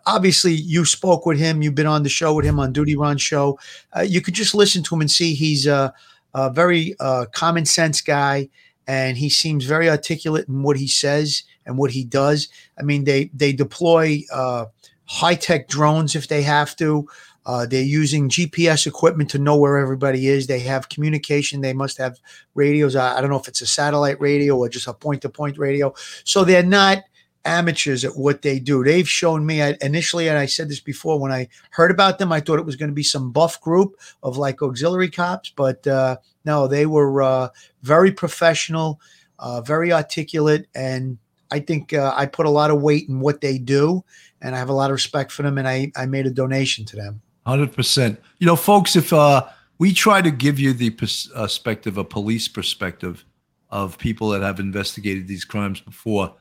[0.05, 1.61] obviously you spoke with him.
[1.61, 3.59] You've been on the show with him on Duty Ron show.
[3.95, 5.93] Uh, you could just listen to him and see he's a,
[6.33, 8.49] a very uh, common sense guy,
[8.87, 12.49] and he seems very articulate in what he says and what he does.
[12.79, 14.65] I mean, they they deploy uh,
[15.05, 17.07] high tech drones if they have to.
[17.45, 20.47] Uh, they're using GPS equipment to know where everybody is.
[20.47, 21.59] They have communication.
[21.59, 22.19] They must have
[22.55, 22.95] radios.
[22.95, 25.57] I, I don't know if it's a satellite radio or just a point to point
[25.57, 25.93] radio.
[26.23, 27.03] So they're not
[27.45, 28.83] amateurs at what they do.
[28.83, 32.31] They've shown me I, initially, and I said this before, when I heard about them,
[32.31, 35.85] I thought it was going to be some buff group of like auxiliary cops, but
[35.87, 37.49] uh, no, they were uh,
[37.81, 38.99] very professional,
[39.39, 41.17] uh, very articulate, and
[41.51, 44.03] I think uh, I put a lot of weight in what they do,
[44.41, 46.85] and I have a lot of respect for them, and I, I made a donation
[46.85, 47.21] to them.
[47.45, 48.21] Hundred percent.
[48.39, 49.45] You know, folks, if uh,
[49.77, 53.25] we try to give you the perspective, a police perspective
[53.69, 56.33] of people that have investigated these crimes before,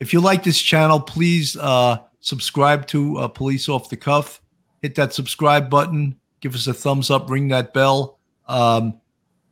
[0.00, 4.40] If you like this channel, please uh, subscribe to uh, Police Off the Cuff.
[4.80, 6.16] Hit that subscribe button.
[6.40, 7.28] Give us a thumbs up.
[7.28, 8.18] Ring that bell.
[8.48, 8.98] Um,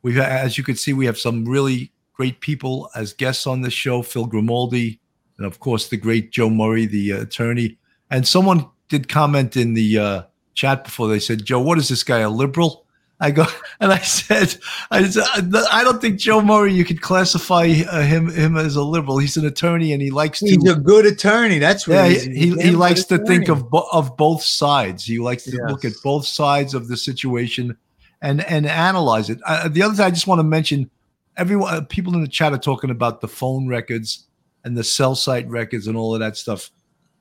[0.01, 3.73] we, as you can see, we have some really great people as guests on this
[3.73, 4.01] show.
[4.01, 4.99] Phil Grimaldi,
[5.37, 7.77] and of course the great Joe Murray, the uh, attorney.
[8.09, 10.23] And someone did comment in the uh,
[10.55, 11.07] chat before.
[11.07, 12.19] They said, "Joe, what is this guy?
[12.19, 12.87] A liberal?"
[13.19, 13.45] I go
[13.79, 14.55] and I said,
[14.91, 15.23] I, said,
[15.71, 19.17] I don't think Joe Murray you could classify uh, him him as a liberal.
[19.17, 20.71] He's an attorney and he likes to He's to.
[20.71, 21.59] a good attorney.
[21.59, 25.05] That's what Yeah, he he, he, he likes to think of bo- of both sides.
[25.05, 27.77] He likes to look at both sides of the situation
[28.21, 29.39] and and analyze it.
[29.45, 30.89] Uh, the other thing I just want to mention,
[31.37, 34.27] everyone, uh, people in the chat are talking about the phone records
[34.63, 36.69] and the cell site records and all of that stuff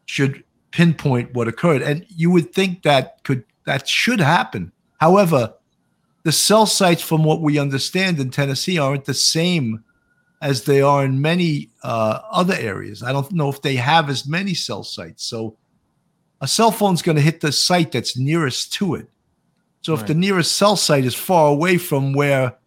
[0.06, 4.72] should pinpoint what occurred, and you would think that could that should happen.
[4.98, 5.54] However,
[6.28, 9.82] the cell sites, from what we understand in Tennessee, aren't the same
[10.42, 13.02] as they are in many uh, other areas.
[13.02, 15.24] I don't know if they have as many cell sites.
[15.24, 15.56] So
[16.42, 19.08] a cell phone's going to hit the site that's nearest to it.
[19.80, 22.58] So if the nearest cell site is far away from where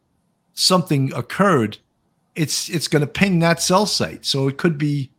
[0.56, 1.78] something occurred,
[2.34, 4.26] it's it's going to ping that cell site.
[4.26, 5.12] So it could be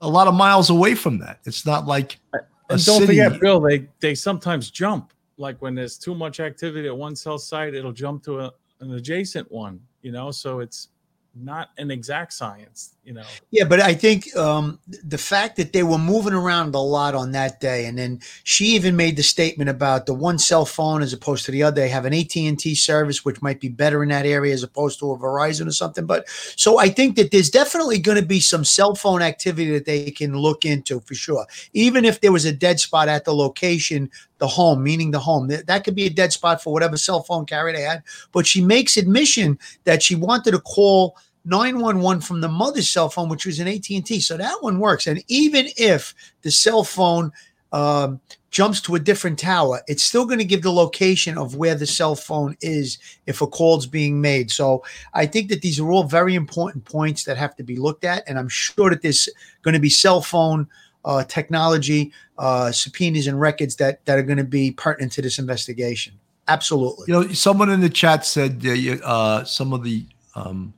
[0.00, 1.38] a lot of miles away from that.
[1.44, 2.38] It's not like a
[2.70, 5.12] And don't city- forget, Bill, they they sometimes jump.
[5.38, 8.92] Like when there's too much activity at one cell site, it'll jump to a, an
[8.92, 9.80] adjacent one.
[10.02, 10.88] You know, so it's
[11.34, 12.96] not an exact science.
[13.08, 16.78] You know, Yeah, but I think um, the fact that they were moving around a
[16.78, 20.66] lot on that day, and then she even made the statement about the one cell
[20.66, 21.80] phone as opposed to the other.
[21.80, 24.62] They have an AT and T service, which might be better in that area as
[24.62, 26.04] opposed to a Verizon or something.
[26.04, 29.86] But so I think that there's definitely going to be some cell phone activity that
[29.86, 31.46] they can look into for sure.
[31.72, 35.48] Even if there was a dead spot at the location, the home, meaning the home,
[35.48, 38.02] that, that could be a dead spot for whatever cell phone carrier they had.
[38.32, 41.16] But she makes admission that she wanted to call
[41.48, 44.20] 911 from the mother's cell phone, which was an AT&T.
[44.20, 45.06] So that one works.
[45.06, 47.32] And even if the cell phone
[47.72, 48.20] um,
[48.50, 51.86] jumps to a different tower, it's still going to give the location of where the
[51.86, 54.50] cell phone is if a call's being made.
[54.50, 54.84] So
[55.14, 58.24] I think that these are all very important points that have to be looked at.
[58.28, 59.28] And I'm sure that there's
[59.62, 60.68] going to be cell phone
[61.04, 65.38] uh, technology, uh, subpoenas and records that, that are going to be pertinent to this
[65.38, 66.12] investigation.
[66.48, 67.04] Absolutely.
[67.08, 68.64] You know, someone in the chat said
[69.04, 70.72] uh, some of the um,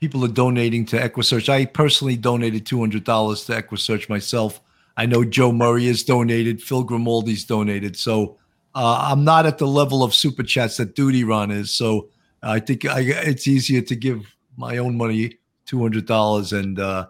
[0.00, 1.48] people are donating to EquuSearch.
[1.48, 4.60] I personally donated two hundred dollars to EquuSearch myself.
[4.96, 6.62] I know Joe Murray has donated.
[6.62, 7.96] Phil Grimaldi's donated.
[7.96, 8.38] So
[8.74, 11.70] uh, I'm not at the level of super chats that Duty Ron is.
[11.70, 12.08] So
[12.42, 17.06] I think I, it's easier to give my own money two hundred dollars and uh,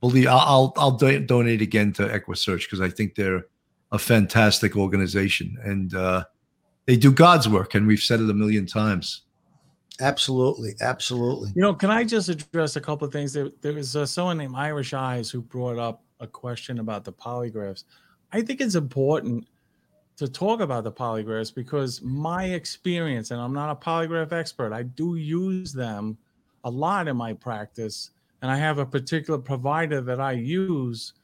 [0.00, 3.46] believe I'll I'll, I'll do- donate again to EquuSearch because I think they're
[3.92, 5.94] a fantastic organization and.
[5.94, 6.24] Uh,
[6.86, 9.22] they do God's work, and we've said it a million times.
[10.00, 10.74] Absolutely.
[10.80, 11.50] Absolutely.
[11.54, 11.74] you know.
[11.74, 13.32] Can I just address a couple of things?
[13.32, 17.12] There, there was uh, someone named Irish Eyes who brought up a question about the
[17.12, 17.84] polygraphs.
[18.32, 19.46] I think it's important
[20.16, 24.82] to talk about the polygraphs because my experience, and I'm not a polygraph expert, I
[24.82, 26.18] do use them
[26.64, 28.10] a lot in my practice,
[28.42, 31.14] and I have a particular provider that I use.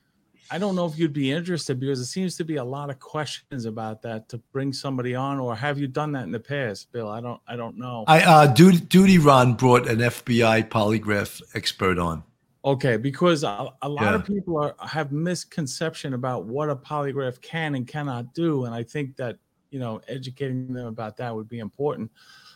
[0.51, 2.99] I don't know if you'd be interested because it seems to be a lot of
[3.01, 6.92] questions about that to bring somebody on, or have you done that in the past,
[6.92, 7.09] Bill?
[7.09, 8.05] I don't, I don't know.
[8.07, 12.22] I uh, Duty, Duty Ron brought an FBI polygraph expert on.
[12.64, 17.74] Okay, because a, a lot of people are have misconception about what a polygraph can
[17.76, 19.38] and cannot do, and I think that
[19.70, 22.11] you know educating them about that would be important.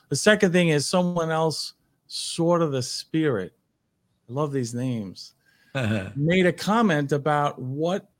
[0.08, 1.74] The second thing is someone else,
[2.08, 3.52] sort of the spirit.
[4.28, 5.34] I love these names.
[5.74, 8.10] Made a comment about what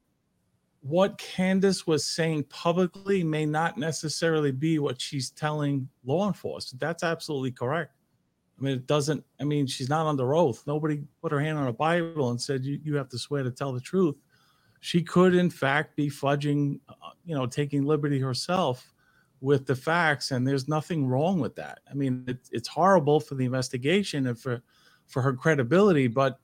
[0.83, 6.81] what Candace was saying publicly may not necessarily be what she's telling law enforcement.
[6.81, 7.93] That's absolutely correct.
[8.59, 10.63] I mean, it doesn't, I mean, she's not under oath.
[10.67, 13.51] Nobody put her hand on a Bible and said, you, you have to swear to
[13.51, 14.17] tell the truth.
[14.81, 18.95] She could, in fact, be fudging, uh, you know, taking liberty herself
[19.43, 20.31] with the facts.
[20.31, 21.81] And there's nothing wrong with that.
[21.91, 24.63] I mean, it, it's horrible for the investigation and for,
[25.07, 26.39] for her credibility, but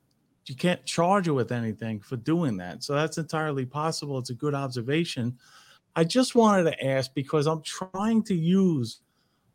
[0.48, 2.84] you can't charge her with anything for doing that.
[2.84, 4.18] So that's entirely possible.
[4.18, 5.38] It's a good observation.
[5.94, 9.00] I just wanted to ask because I'm trying to use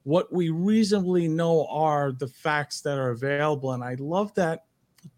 [0.03, 3.71] what we reasonably know are the facts that are available.
[3.73, 4.65] And I love that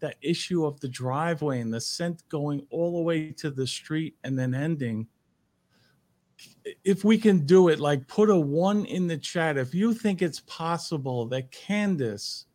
[0.00, 4.16] that issue of the driveway and the scent going all the way to the street
[4.24, 5.06] and then ending.
[6.84, 9.58] If we can do it, like put a one in the chat.
[9.58, 12.46] If you think it's possible that Candace,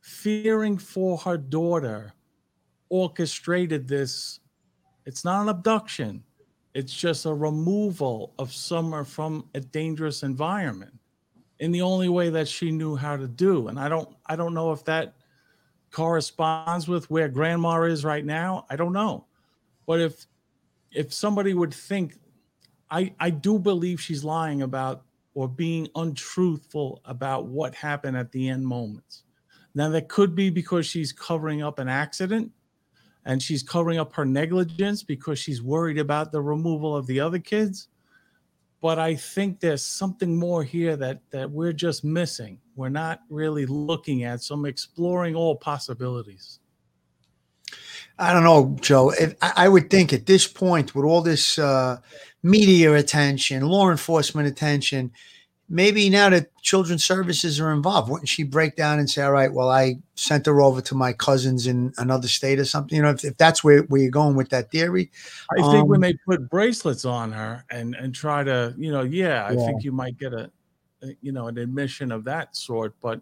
[0.00, 2.14] fearing for her daughter,
[2.88, 4.40] orchestrated this,
[5.06, 6.22] it's not an abduction.
[6.74, 10.94] It's just a removal of summer from a dangerous environment
[11.58, 13.68] in the only way that she knew how to do.
[13.68, 15.14] And I don't I don't know if that
[15.90, 19.26] corresponds with where grandma is right now, I don't know.
[19.86, 20.26] But if
[20.90, 22.16] if somebody would think
[22.90, 28.48] I I do believe she's lying about or being untruthful about what happened at the
[28.48, 29.24] end moments.
[29.74, 32.52] Now that could be because she's covering up an accident
[33.28, 37.38] and she's covering up her negligence because she's worried about the removal of the other
[37.38, 37.88] kids.
[38.80, 42.58] But I think there's something more here that that we're just missing.
[42.74, 46.60] We're not really looking at, so I'm exploring all possibilities.
[48.18, 49.12] I don't know, Joe.
[49.42, 51.98] I would think at this point, with all this uh,
[52.42, 55.12] media attention, law enforcement attention,
[55.68, 59.52] maybe now that children's services are involved, wouldn't she break down and say, "All right,
[59.52, 62.96] well, I sent her over to my cousins in another state or something"?
[62.96, 65.10] You know, if, if that's where, where you're going with that theory,
[65.50, 69.02] I think when Um, they put bracelets on her and and try to, you know,
[69.02, 69.66] yeah, I Yeah.
[69.66, 70.50] think you might get a,
[71.02, 72.94] a- you know, an admission of that sort.
[73.00, 73.20] But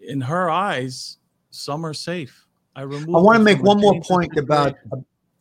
[0.00, 1.18] in her eyes,
[1.50, 2.46] some are safe.
[2.76, 2.82] I.
[2.82, 4.76] I want to make one more point about.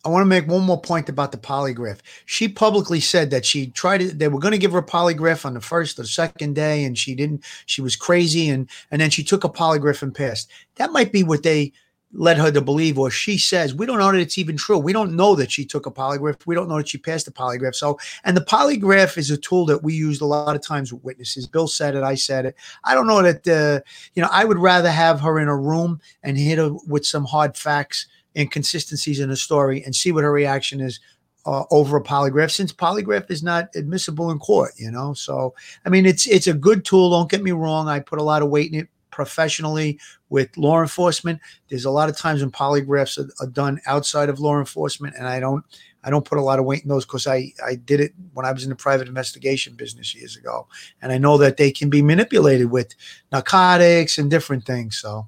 [0.05, 1.99] I want to make one more point about the polygraph.
[2.25, 4.19] She publicly said that she tried it.
[4.19, 6.97] They were going to give her a polygraph on the first or second day, and
[6.97, 7.43] she didn't.
[7.67, 10.51] She was crazy, and and then she took a polygraph and passed.
[10.75, 11.71] That might be what they
[12.15, 13.73] led her to believe, or she says.
[13.73, 14.77] We don't know that it's even true.
[14.77, 16.45] We don't know that she took a polygraph.
[16.45, 17.73] We don't know that she passed the polygraph.
[17.73, 21.03] So, and the polygraph is a tool that we used a lot of times with
[21.03, 21.47] witnesses.
[21.47, 22.03] Bill said it.
[22.03, 22.55] I said it.
[22.83, 23.47] I don't know that.
[23.47, 23.79] Uh,
[24.15, 27.25] you know, I would rather have her in a room and hit her with some
[27.25, 30.99] hard facts inconsistencies in the story and see what her reaction is
[31.45, 35.13] uh, over a polygraph since polygraph is not admissible in court you know?
[35.13, 35.53] So
[35.85, 38.41] i mean it's it's a good tool don't get me wrong i put a lot
[38.41, 41.39] of weight in it professionally with law enforcement.
[41.69, 45.27] There's a lot of times when polygraphs are, are done outside of law enforcement and
[45.27, 45.63] i don't
[46.03, 48.45] i don't put a lot of weight in those because i i did it when
[48.45, 50.67] i was in the private investigation business years ago.
[51.01, 52.95] And i know that they can be manipulated with
[53.31, 55.27] narcotics and different things so.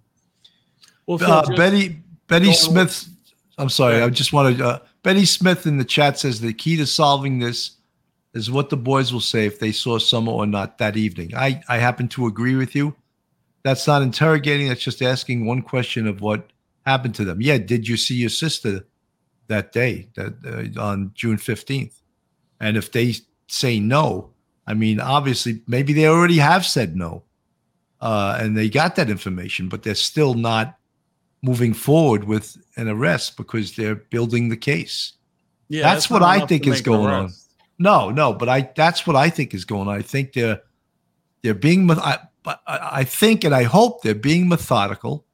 [1.05, 3.07] Well, Uh, Betty Betty Smith.
[3.57, 4.01] I'm sorry.
[4.01, 4.65] I just want to.
[4.65, 7.71] Uh, Betty Smith in the chat says the key to solving this
[8.33, 11.33] is what the boys will say if they saw Summer or not that evening.
[11.35, 12.95] I I happen to agree with you.
[13.63, 14.67] That's not interrogating.
[14.67, 16.51] That's just asking one question of what
[16.85, 17.41] happened to them.
[17.41, 18.85] Yeah, did you see your sister
[19.47, 20.33] that day that
[20.77, 21.93] uh, on June 15th?
[22.59, 23.15] And if they
[23.47, 24.31] say no,
[24.67, 27.23] I mean, obviously, maybe they already have said no,
[28.01, 30.77] uh, and they got that information, but they're still not
[31.45, 35.13] moving forward with an arrest because they're building the case.
[35.69, 37.31] yeah, that's what I think is going on.
[37.77, 39.95] No, no, but I that's what I think is going on.
[39.95, 40.61] I think they're
[41.41, 42.19] they're being I,
[42.67, 45.25] I think and I hope they're being methodical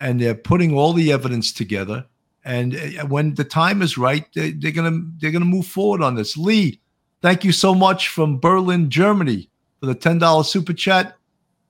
[0.00, 2.06] and they're putting all the evidence together
[2.44, 5.66] and uh, when the time is right they, they're going to they're going to move
[5.66, 6.36] forward on this.
[6.36, 6.80] Lee,
[7.20, 9.50] thank you so much from Berlin, Germany
[9.80, 11.16] for the $10 super chat.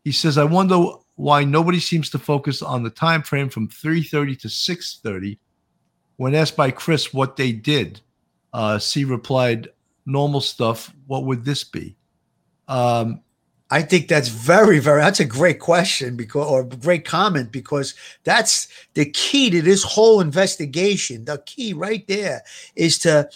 [0.05, 0.78] He says I wonder
[1.16, 5.38] why nobody seems to focus on the time frame from 3:30 to 6:30
[6.16, 8.00] when asked by Chris what they did.
[8.52, 9.68] Uh, C replied,
[10.06, 10.92] normal stuff.
[11.06, 11.96] What would this be?
[12.68, 13.20] Um,
[13.70, 15.00] I think that's very, very.
[15.00, 20.20] That's a great question because, or great comment because that's the key to this whole
[20.20, 21.24] investigation.
[21.24, 22.42] The key right there
[22.76, 23.30] is to,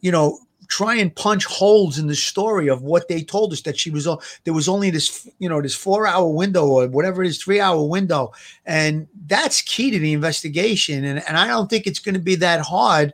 [0.00, 0.38] you know,
[0.72, 4.08] try and punch holes in the story of what they told us that she was.
[4.44, 8.32] There was only this, you know, this four-hour window or whatever it is, three-hour window,
[8.64, 11.04] and that's key to the investigation.
[11.04, 13.12] And and I don't think it's going to be that hard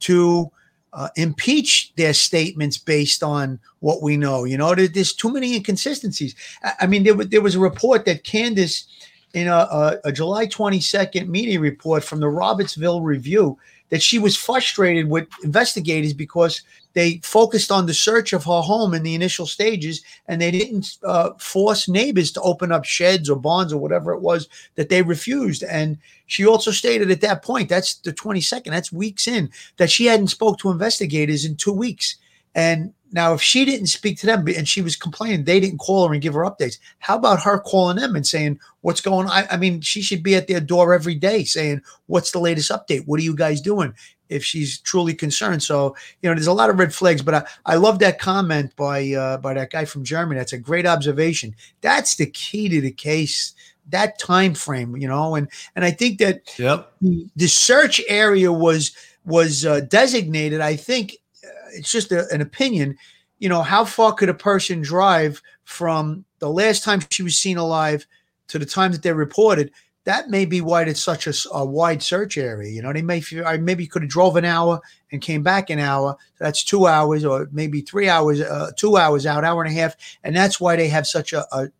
[0.00, 0.52] to
[0.92, 4.44] uh, impeach their statements based on what we know.
[4.44, 6.36] You know, there, there's too many inconsistencies.
[6.62, 8.86] I, I mean, there, was there was a report that Candace,
[9.34, 13.58] in a, a, a July 22nd media report from the Rogersville Review,
[13.88, 16.62] that she was frustrated with investigators because
[16.92, 20.98] they focused on the search of her home in the initial stages and they didn't
[21.04, 25.02] uh, force neighbors to open up sheds or barns or whatever it was that they
[25.02, 25.62] refused.
[25.62, 30.06] And she also stated at that point, that's the 22nd, that's weeks in, that she
[30.06, 32.16] hadn't spoke to investigators in two weeks.
[32.54, 36.06] And now, if she didn't speak to them and she was complaining they didn't call
[36.06, 39.32] her and give her updates, how about her calling them and saying, What's going on?
[39.32, 42.70] I, I mean, she should be at their door every day saying, What's the latest
[42.70, 43.06] update?
[43.06, 43.94] What are you guys doing?
[44.30, 45.62] If she's truly concerned.
[45.62, 48.74] So, you know, there's a lot of red flags, but I, I love that comment
[48.76, 50.38] by uh, by that guy from Germany.
[50.38, 51.54] That's a great observation.
[51.80, 53.54] That's the key to the case,
[53.88, 56.92] that time frame, you know, and and I think that yep.
[57.00, 58.92] the, the search area was
[59.24, 60.60] was uh, designated.
[60.60, 62.96] I think uh, it's just a, an opinion.
[63.38, 67.58] You know, how far could a person drive from the last time she was seen
[67.58, 68.06] alive
[68.48, 69.72] to the time that they reported?
[70.10, 72.68] That may be why it's such a wide search area.
[72.68, 74.80] You know, they may feel, I maybe could have drove an hour
[75.12, 76.16] and came back an hour.
[76.40, 79.94] That's two hours, or maybe three hours, uh, two hours out, hour and a half,
[80.24, 81.70] and that's why they have such a, a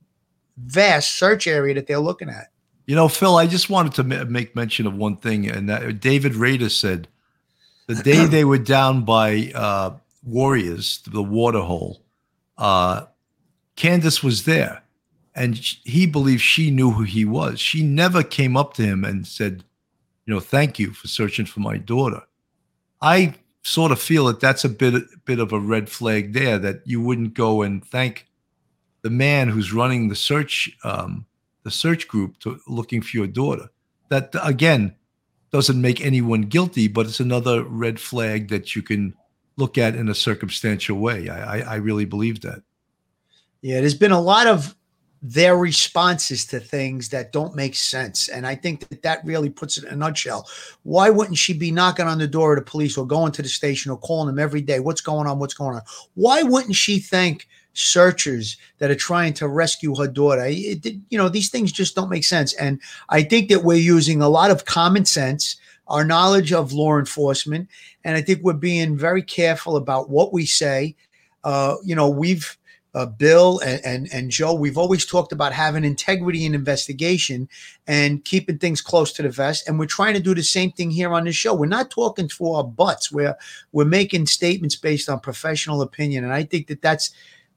[0.59, 2.53] vast search area that they're looking at.
[2.87, 5.99] You know, Phil, I just wanted to ma- make mention of one thing, and that
[5.99, 7.09] David Rader said
[7.89, 12.01] the day they were down by uh, Warriors, the water hole,
[12.59, 13.07] uh,
[13.75, 14.85] Candace was there,
[15.41, 17.59] and he believed she knew who he was.
[17.59, 19.65] She never came up to him and said,
[20.27, 22.25] "You know, thank you for searching for my daughter."
[23.01, 26.83] I sort of feel that that's a bit bit of a red flag there that
[26.85, 28.27] you wouldn't go and thank
[29.01, 31.25] the man who's running the search um,
[31.63, 33.71] the search group to looking for your daughter.
[34.11, 34.95] That again
[35.53, 39.15] doesn't make anyone guilty, but it's another red flag that you can
[39.57, 41.31] look at in a circumstantial way.
[41.31, 42.63] I, I, I really believe that.
[43.63, 44.75] Yeah, there's been a lot of
[45.23, 48.29] their responses to things that don't make sense.
[48.29, 50.49] And I think that that really puts it in a nutshell.
[50.83, 53.49] Why wouldn't she be knocking on the door of the police or going to the
[53.49, 54.81] station or calling them every day?
[54.81, 55.39] What's going on?
[55.39, 55.83] What's going on?
[56.15, 60.47] Why wouldn't she thank searchers that are trying to rescue her daughter?
[60.47, 62.55] It, it, you know, these things just don't make sense.
[62.55, 65.57] And I think that we're using a lot of common sense,
[65.87, 67.69] our knowledge of law enforcement,
[68.05, 70.97] and I think we're being very careful about what we say.
[71.45, 72.57] Uh, you know, we've
[72.95, 77.49] uh, Bill and, and and Joe, we've always talked about having integrity in investigation
[77.87, 79.69] and keeping things close to the vest.
[79.69, 81.55] And we're trying to do the same thing here on this show.
[81.55, 83.13] We're not talking for our butts.
[83.13, 83.37] We're
[83.73, 86.25] we're making statements based on professional opinion.
[86.25, 87.11] And I think that that's.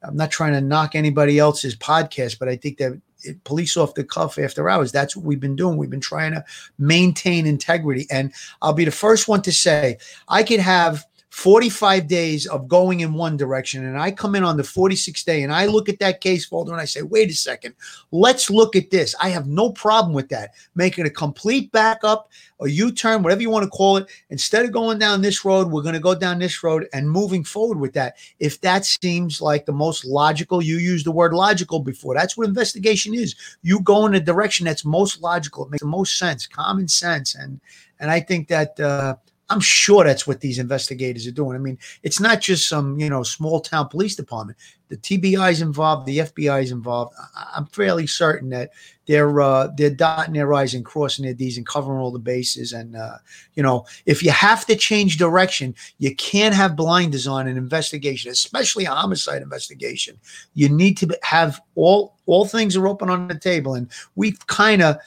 [0.06, 3.00] I'm not trying to knock anybody else's podcast, but I think that
[3.44, 4.92] police off the cuff after hours.
[4.92, 5.78] That's what we've been doing.
[5.78, 6.44] We've been trying to
[6.78, 8.06] maintain integrity.
[8.12, 13.00] And I'll be the first one to say I could have 45 days of going
[13.00, 15.98] in one direction and I come in on the 46th day and I look at
[15.98, 17.74] that case folder and I say, wait a second,
[18.12, 19.16] let's look at this.
[19.20, 20.52] I have no problem with that.
[20.76, 22.30] Making a complete backup,
[22.62, 24.12] a U turn, whatever you want to call it.
[24.30, 27.44] Instead of going down this road, we're going to go down this road and moving
[27.44, 28.18] forward with that.
[28.40, 32.14] If that seems like the most logical, you used the word logical before.
[32.14, 33.34] That's what investigation is.
[33.64, 35.66] You go in a direction that's most logical.
[35.66, 37.34] It makes the most sense, common sense.
[37.34, 37.60] And
[38.00, 39.16] and I think that uh,
[39.54, 41.56] I'm sure that's what these investigators are doing.
[41.56, 44.58] I mean, it's not just some, you know, small town police department.
[44.90, 47.14] The TBI is involved, the FBI is involved.
[47.54, 48.72] I'm fairly certain that
[49.06, 52.74] they're uh, they're dotting their i's and crossing their d's and covering all the bases.
[52.74, 53.18] And uh,
[53.54, 58.32] you know, if you have to change direction, you can't have blinders on an investigation,
[58.32, 60.20] especially a homicide investigation.
[60.56, 64.82] You need to have all all things are open on the table, and we've kind
[64.82, 64.98] of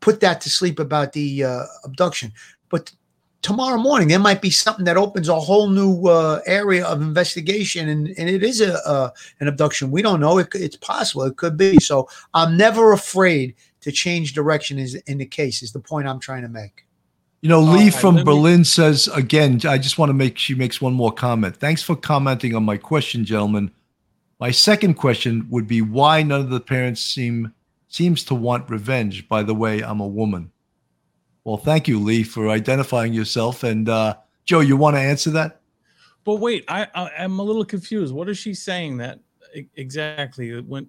[0.00, 2.32] put that to sleep about the uh, abduction,
[2.70, 2.90] but
[3.44, 7.90] tomorrow morning there might be something that opens a whole new uh, area of investigation
[7.90, 11.36] and, and it is a, a an abduction we don't know it, it's possible it
[11.36, 15.78] could be so i'm never afraid to change direction is in the case is the
[15.78, 16.86] point i'm trying to make
[17.42, 20.38] You know, Lee right, from let me- Berlin says again, I just want to make
[20.38, 21.54] she makes one more comment.
[21.58, 23.70] Thanks for commenting on my question, gentlemen.
[24.40, 27.52] My second question would be why none of the parents seem
[27.88, 29.28] seems to want revenge.
[29.28, 30.52] By the way, I'm a woman.
[31.44, 33.62] Well, thank you, Lee, for identifying yourself.
[33.62, 35.60] And uh, Joe, you want to answer that?
[36.24, 38.14] But wait, I, I I'm a little confused.
[38.14, 39.20] What is she saying that
[39.76, 40.58] exactly?
[40.60, 40.88] When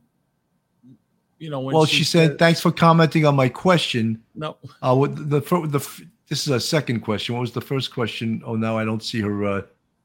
[1.39, 4.57] you know when well, she, said, "Thanks for commenting on my question." no.
[4.81, 7.35] Uh, the, the the this is a second question.
[7.35, 8.41] What was the first question?
[8.45, 9.61] Oh, now I don't see her uh,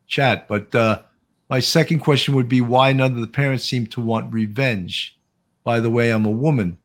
[0.07, 0.49] chat.
[0.49, 1.03] But uh,
[1.49, 5.17] my second question would be why none of the parents seem to want revenge.
[5.63, 6.79] By the way, I'm a woman.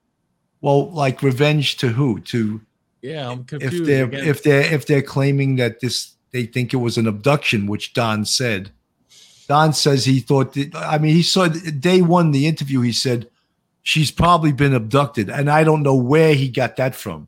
[0.62, 2.20] Well, like revenge to who?
[2.22, 2.62] To
[3.06, 3.82] Yeah, I'm confused.
[3.82, 4.28] if they're again.
[4.28, 8.26] if they're if they're claiming that this they think it was an abduction, which Don
[8.26, 8.72] said.
[9.48, 10.54] Don says he thought.
[10.54, 12.82] That, I mean, he saw day one the interview.
[12.82, 13.30] He said
[13.84, 17.28] she's probably been abducted, and I don't know where he got that from.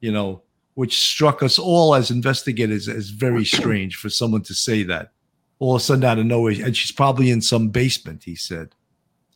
[0.00, 0.42] You know,
[0.72, 5.12] which struck us all as investigators as very strange for someone to say that
[5.58, 6.54] all of a sudden out of nowhere.
[6.64, 8.24] And she's probably in some basement.
[8.24, 8.74] He said.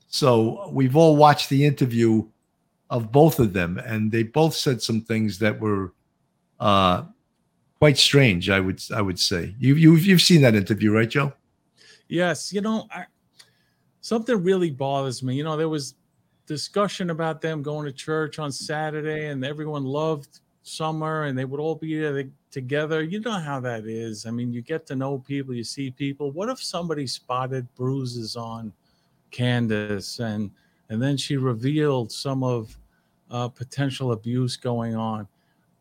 [0.09, 2.27] So we've all watched the interview
[2.91, 5.93] of both of them, and they both said some things that were
[6.61, 7.03] uh,
[7.79, 8.51] quite strange.
[8.51, 11.33] I would I would say you you you've seen that interview, right, Joe?
[12.09, 13.07] Yes, you know, I,
[14.01, 15.35] something really bothers me.
[15.35, 15.95] You know, there was
[16.47, 21.61] discussion about them going to church on Saturday, and everyone loved summer, and they would
[21.61, 23.03] all be together.
[23.03, 24.27] You know how that is.
[24.27, 26.31] I mean, you get to know people, you see people.
[26.31, 28.73] What if somebody spotted bruises on
[29.31, 30.51] Candace, and
[30.91, 32.77] and then she revealed some of
[33.31, 35.29] uh, potential abuse going on?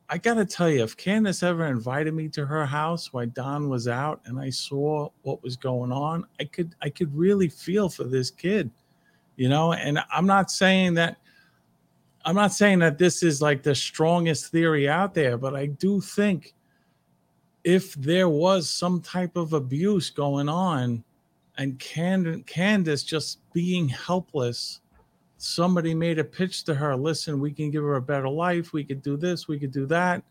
[0.09, 3.69] I got to tell you, if Candace ever invited me to her house while Don
[3.69, 7.89] was out and I saw what was going on, I could I could really feel
[7.89, 8.69] for this kid,
[9.37, 9.73] you know.
[9.73, 11.17] And I'm not saying that
[12.25, 15.99] I'm not saying that this is like the strongest theory out there, but I do
[15.99, 16.53] think
[17.63, 21.03] if there was some type of abuse going on
[21.57, 24.81] and Cand- Candace just being helpless
[25.37, 28.73] somebody made a pitch to her listen we can give her a better life.
[28.73, 30.23] We could do this we could do that.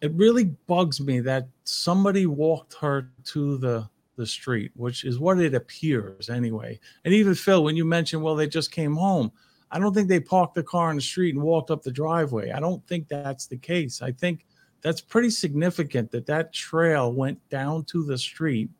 [0.00, 5.38] It really bugs me that somebody walked her to the the street which is what
[5.38, 6.78] it appears anyway.
[7.04, 9.30] And even phil when you mentioned well they just came home
[9.70, 12.50] i don't think they parked the car in the street and walked up the driveway.
[12.50, 14.02] I don't think that's the case.
[14.02, 14.46] I think
[14.80, 18.70] that's pretty significant that that trail went down to the street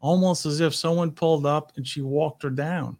[0.00, 2.96] almost as if someone pulled up and she walked her down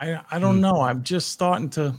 [0.00, 0.60] I I don't Hmm.
[0.62, 0.80] know.
[0.80, 1.94] I'm just starting to.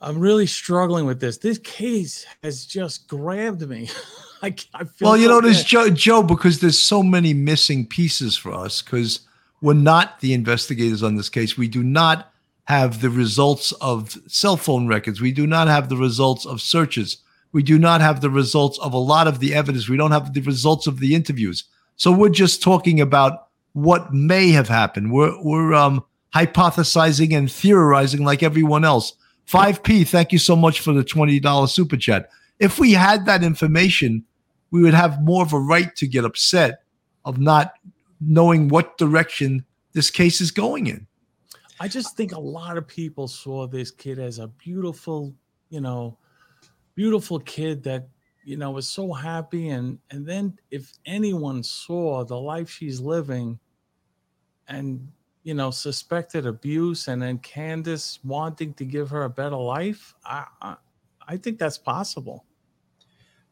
[0.00, 1.38] I'm really struggling with this.
[1.38, 3.88] This case has just grabbed me.
[4.42, 5.62] I, I feel Well, you so know, there's.
[5.62, 9.20] Joe, Joe, because there's so many missing pieces for us because
[9.60, 11.56] we're not the investigators on this case.
[11.56, 12.32] We do not
[12.64, 15.20] have the results of cell phone records.
[15.20, 17.18] We do not have the results of searches.
[17.52, 19.88] We do not have the results of a lot of the evidence.
[19.88, 21.64] We don't have the results of the interviews.
[21.96, 25.12] So we're just talking about what may have happened.
[25.12, 26.02] We're we're um,
[26.34, 29.14] hypothesizing and theorizing like everyone else.
[29.48, 32.30] 5P, thank you so much for the $20 super chat.
[32.58, 34.24] If we had that information,
[34.70, 36.82] we would have more of a right to get upset
[37.24, 37.74] of not
[38.20, 41.06] knowing what direction this case is going in.
[41.80, 45.34] I just think a lot of people saw this kid as a beautiful,
[45.68, 46.16] you know,
[46.94, 48.08] beautiful kid that
[48.44, 53.58] you know was so happy and and then if anyone saw the life she's living
[54.68, 55.08] and
[55.42, 60.46] you know suspected abuse and then Candace wanting to give her a better life, I
[60.60, 60.76] I,
[61.26, 62.44] I think that's possible.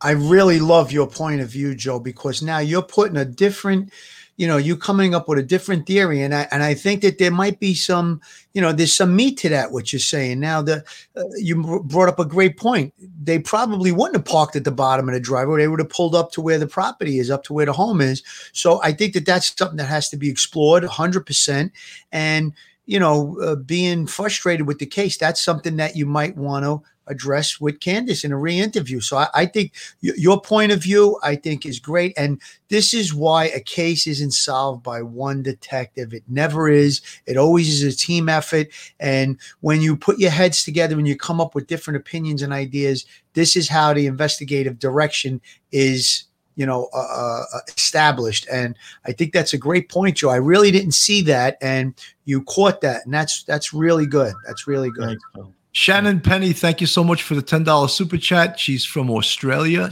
[0.02, 3.93] I really love your point of view, Joe, because now you're putting a different,
[4.36, 7.18] you know, you coming up with a different theory, and I and I think that
[7.18, 8.22] there might be some,
[8.55, 10.40] you know, there's some meat to that what you're saying.
[10.40, 10.82] Now, the
[11.16, 12.94] uh, you brought up a great point.
[13.22, 16.14] They probably wouldn't have parked at the bottom of the driveway; they would have pulled
[16.14, 18.22] up to where the property is, up to where the home is.
[18.52, 21.27] So I think that that's something that has to be explored 100.
[21.27, 21.72] percent
[22.10, 22.55] And
[22.86, 26.82] you know, uh, being frustrated with the case, that's something that you might want to
[27.11, 29.01] address with Candace in a re-interview.
[29.01, 32.15] So I, I think y- your point of view, I think, is great.
[32.16, 36.15] And this is why a case isn't solved by one detective.
[36.15, 37.03] It never is.
[37.27, 38.69] It always is a team effort.
[38.99, 42.53] And when you put your heads together and you come up with different opinions and
[42.53, 43.05] ideas,
[43.35, 45.41] this is how the investigative direction
[45.73, 46.24] is.
[46.57, 48.77] You know, uh, uh, established, and
[49.07, 50.28] I think that's a great point, Joe.
[50.28, 51.95] I really didn't see that, and
[52.27, 54.35] you caught that, and that's that's really good.
[54.47, 55.16] That's really good.
[55.35, 55.55] Thanks.
[55.72, 58.59] Shannon Penny, thank you so much for the $10 super chat.
[58.59, 59.90] She's from Australia.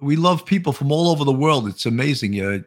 [0.00, 1.68] We love people from all over the world.
[1.68, 2.40] It's amazing.
[2.40, 2.60] Uh,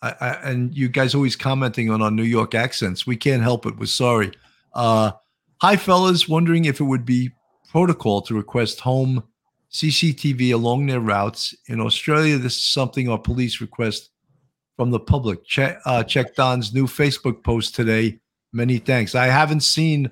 [0.00, 3.06] I, I, and you guys always commenting on our New York accents.
[3.06, 3.78] We can't help it.
[3.78, 4.32] We're sorry.
[4.72, 5.12] Uh,
[5.60, 6.28] hi, fellas.
[6.28, 7.30] Wondering if it would be
[7.70, 9.22] protocol to request home
[9.70, 11.54] CCTV along their routes.
[11.66, 14.10] In Australia, this is something our police request
[14.76, 15.44] from the public.
[15.44, 18.18] Check, uh, check Don's new Facebook post today.
[18.52, 19.14] Many thanks.
[19.14, 20.10] I haven't seen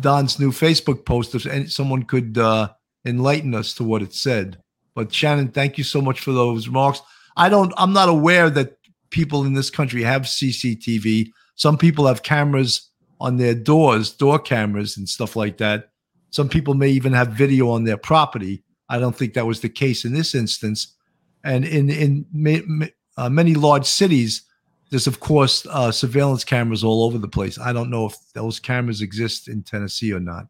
[0.00, 1.34] Don's new Facebook post.
[1.34, 2.70] If any, someone could uh,
[3.04, 4.58] enlighten us to what it said.
[4.94, 7.00] But Shannon, thank you so much for those remarks.
[7.36, 7.72] I don't.
[7.76, 8.76] I'm not aware that
[9.10, 11.30] people in this country have CCTV.
[11.54, 12.90] Some people have cameras
[13.20, 15.90] on their doors, door cameras and stuff like that.
[16.30, 18.62] Some people may even have video on their property.
[18.88, 20.96] I don't think that was the case in this instance.
[21.44, 22.86] And in in ma- ma-
[23.16, 24.42] uh, many large cities,
[24.90, 27.58] there's of course uh, surveillance cameras all over the place.
[27.58, 30.48] I don't know if those cameras exist in Tennessee or not.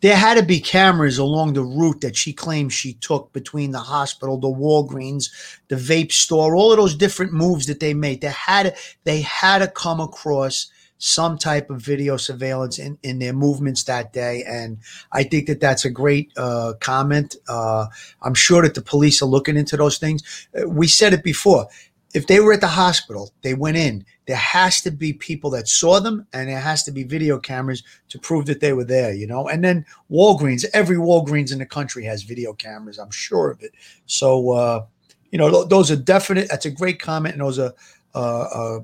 [0.00, 3.80] There had to be cameras along the route that she claims she took between the
[3.80, 5.30] hospital, the Walgreens,
[5.68, 8.20] the vape store, all of those different moves that they made.
[8.20, 13.32] They had they had to come across some type of video surveillance in, in their
[13.32, 14.42] movements that day.
[14.46, 14.78] And
[15.12, 17.36] I think that that's a great uh, comment.
[17.48, 17.86] Uh,
[18.22, 20.48] I'm sure that the police are looking into those things.
[20.58, 21.66] Uh, we said it before.
[22.14, 24.06] If they were at the hospital, they went in.
[24.26, 27.82] There has to be people that saw them, and there has to be video cameras
[28.08, 29.12] to prove that they were there.
[29.12, 30.64] You know, and then Walgreens.
[30.72, 32.98] Every Walgreens in the country has video cameras.
[32.98, 33.72] I'm sure of it.
[34.06, 34.86] So, uh,
[35.30, 36.48] you know, those are definite.
[36.48, 37.74] That's a great comment, and those are
[38.14, 38.80] uh, uh,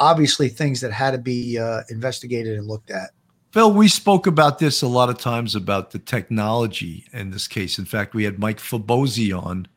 [0.00, 3.10] obviously things that had to be uh, investigated and looked at.
[3.52, 7.78] Phil, we spoke about this a lot of times about the technology in this case.
[7.78, 9.68] In fact, we had Mike Fabosi on,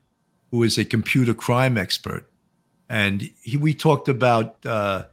[0.52, 2.29] who is a computer crime expert,
[2.90, 5.04] and he, we talked about uh,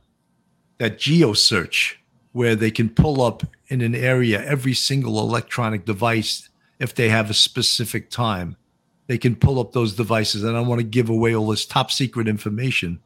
[0.79, 2.01] that geo search
[2.33, 6.49] where they can pull up in an area every single electronic device
[6.79, 8.57] if they have a specific time.
[9.07, 10.43] They can pull up those devices.
[10.43, 13.01] And I want to give away all this top secret information,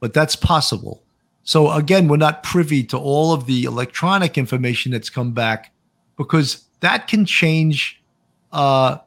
[0.00, 1.02] but that's possible.
[1.42, 5.72] So again, we're not privy to all of the electronic information that's come back
[6.16, 8.02] because that can change
[8.52, 8.98] uh,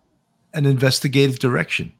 [0.54, 1.92] an investigative direction.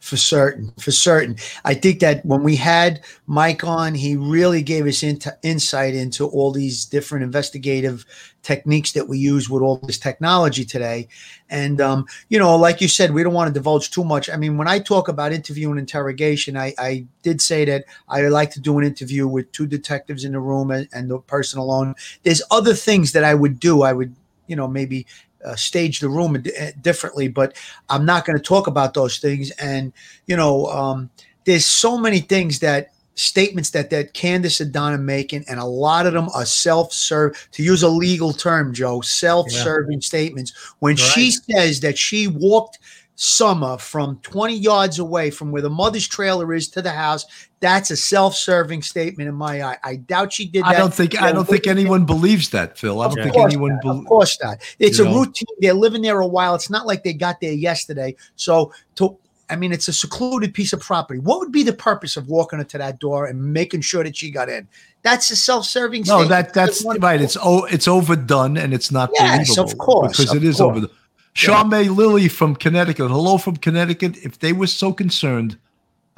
[0.00, 1.36] For certain, for certain.
[1.64, 6.26] I think that when we had Mike on, he really gave us into insight into
[6.26, 8.06] all these different investigative
[8.42, 11.08] techniques that we use with all this technology today.
[11.50, 14.30] And um, you know, like you said, we don't want to divulge too much.
[14.30, 18.22] I mean, when I talk about interview and interrogation, I, I did say that I
[18.28, 21.58] like to do an interview with two detectives in the room and, and the person
[21.58, 21.94] alone.
[22.22, 23.82] There's other things that I would do.
[23.82, 24.14] I would,
[24.46, 25.06] you know, maybe
[25.44, 27.56] uh, stage the room d- differently, but
[27.88, 29.50] I'm not going to talk about those things.
[29.52, 29.92] And
[30.26, 31.10] you know, um,
[31.44, 36.06] there's so many things that statements that that Candace and Donna making, and a lot
[36.06, 37.48] of them are self-serve.
[37.52, 40.52] To use a legal term, Joe, self-serving statements.
[40.78, 42.78] When she says that she walked
[43.20, 47.26] Summer from 20 yards away from where the mother's trailer is to the house,
[47.60, 49.78] that's a self-serving statement in my eye.
[49.82, 50.68] I doubt she did that.
[50.68, 53.00] I don't think I don't think anyone believes that, Phil.
[53.00, 53.96] I don't think anyone not.
[53.96, 54.58] of course not.
[54.78, 55.20] It's a know?
[55.20, 55.46] routine.
[55.58, 56.54] They're living there a while.
[56.54, 58.14] It's not like they got there yesterday.
[58.36, 59.18] So to
[59.50, 61.20] I mean, it's a secluded piece of property.
[61.20, 64.16] What would be the purpose of walking her to that door and making sure that
[64.16, 64.68] she got in?
[65.02, 66.02] That's a self-serving.
[66.02, 66.28] No, statement.
[66.28, 67.20] that that's right.
[67.20, 69.72] It's oh, it's overdone and it's not Yes, believable.
[69.72, 70.70] of course, because of it is course.
[70.70, 70.96] overdone.
[71.32, 73.08] Sean May Lilly from Connecticut.
[73.08, 74.16] Hello from Connecticut.
[74.18, 75.56] If they were so concerned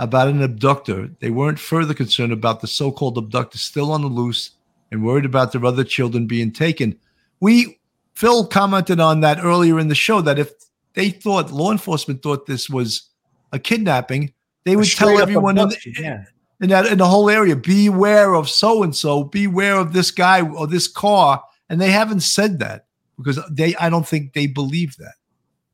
[0.00, 4.52] about an abductor, they weren't further concerned about the so-called abductor still on the loose
[4.90, 6.98] and worried about their other children being taken.
[7.38, 7.78] We
[8.14, 10.52] Phil commented on that earlier in the show that if
[10.94, 13.10] they thought law enforcement thought this was
[13.52, 14.32] a kidnapping,
[14.64, 16.24] they would tell everyone in, abduction, yeah.
[16.62, 20.40] in that in the whole area, beware of so and so, beware of this guy
[20.40, 22.86] or this car, and they haven't said that
[23.18, 25.14] because they I don't think they believe that.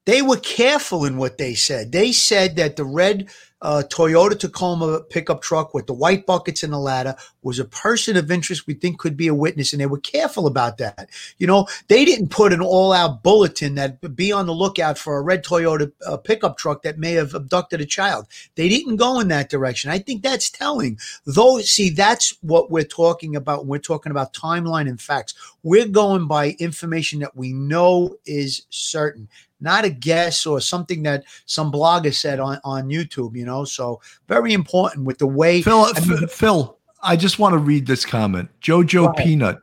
[0.05, 1.91] They were careful in what they said.
[1.93, 3.29] They said that the red
[3.63, 8.17] uh, Toyota Tacoma pickup truck with the white buckets and the ladder was a person
[8.17, 11.09] of interest we think could be a witness, and they were careful about that.
[11.39, 15.23] You know, they didn't put an all-out bulletin that be on the lookout for a
[15.23, 18.27] red Toyota uh, pickup truck that may have abducted a child.
[18.57, 19.91] They didn't go in that direction.
[19.91, 20.99] I think that's telling.
[21.25, 23.67] Though, see, that's what we're talking about.
[23.67, 25.35] We're talking about timeline and facts.
[25.63, 29.29] We're going by information that we know is certain
[29.61, 33.46] not a guess or something that some blogger said on, on YouTube, you.
[33.65, 37.59] So very important with the way Phil, I mean- F- Phil, I just want to
[37.59, 38.49] read this comment.
[38.61, 39.59] Jojo Peanut,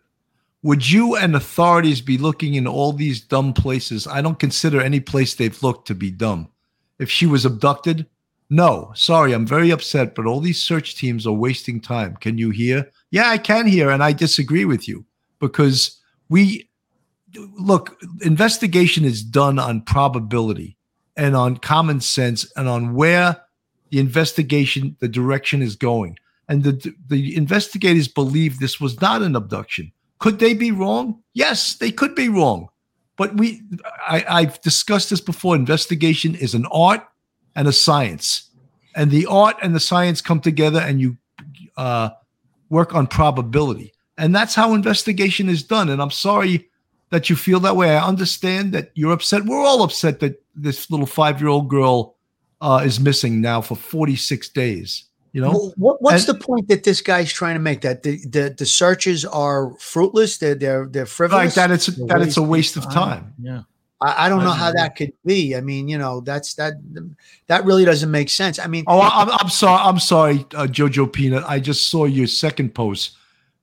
[0.61, 4.07] would you and authorities be looking in all these dumb places?
[4.07, 6.47] I don't consider any place they've looked to be dumb.
[6.99, 8.05] If she was abducted,
[8.49, 8.91] no.
[8.95, 12.15] Sorry, I'm very upset, but all these search teams are wasting time.
[12.18, 12.89] Can you hear?
[13.11, 15.05] Yeah, I can hear, and I disagree with you
[15.39, 15.99] because
[16.30, 16.69] we
[17.57, 20.77] look, investigation is done on probability
[21.18, 23.41] and on common sense and on where
[23.94, 26.18] the investigation, the direction is going.
[26.49, 29.91] And the the investigators believe this was not an abduction.
[30.18, 31.22] Could they be wrong?
[31.34, 32.70] Yes, they could be wrong.
[33.18, 33.61] But we
[34.07, 35.56] I, I've discussed this before.
[35.56, 37.07] Investigation is an art
[37.56, 38.49] and a science.
[38.95, 41.15] And the art and the science come together and you
[41.78, 42.10] uh,
[42.70, 43.94] work on probability.
[44.18, 45.90] And that's how investigation is done.
[45.90, 46.68] And I'm sorry
[47.11, 47.95] that you feel that way.
[47.95, 49.45] I understand that you're upset.
[49.45, 52.15] We're all upset that this little five year old girl
[52.64, 55.03] uh, is missing now for 46 days.
[55.34, 57.81] You know, Wh- what, what's and- the point that this guy's trying to make?
[57.81, 60.38] That the the, the searches are fruitless.
[60.38, 61.45] They're they're they're frivolous.
[61.45, 63.34] like that it's It's a that it's a waste waste of of time.
[63.41, 63.61] Yeah.
[63.99, 64.81] I, I don't know how agree.
[64.81, 65.56] that could be.
[65.56, 66.73] I mean, you know, that's that
[67.48, 68.60] that really doesn't make sense.
[68.60, 69.81] I mean, Oh, I- I'm, I'm sorry.
[69.81, 71.44] I'm sorry, uh, Jojo Peanut.
[71.48, 73.18] I just saw your second post.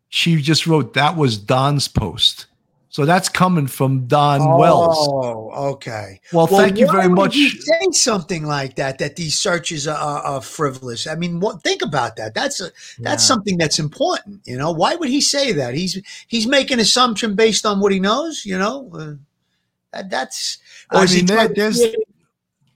[0.09, 2.47] She just wrote that was Don's post.
[2.92, 4.96] So that's coming from Don Wells.
[4.98, 6.20] Oh, okay.
[6.32, 7.36] Well, thank you very much.
[7.36, 8.98] you say something like that.
[8.98, 11.06] That these searches are, are, are frivolous.
[11.06, 11.62] I mean, what?
[11.62, 12.34] Think about that.
[12.34, 12.64] That's a
[12.98, 13.28] that's Yeah.
[13.28, 14.40] something that's important.
[14.44, 15.74] You know, why would he say that?
[15.74, 18.44] He's he's making assumption based on what he knows.
[18.44, 19.12] You know, uh,
[19.92, 20.58] that, that's.
[20.90, 21.94] I is he mean, there- trying there's- steer-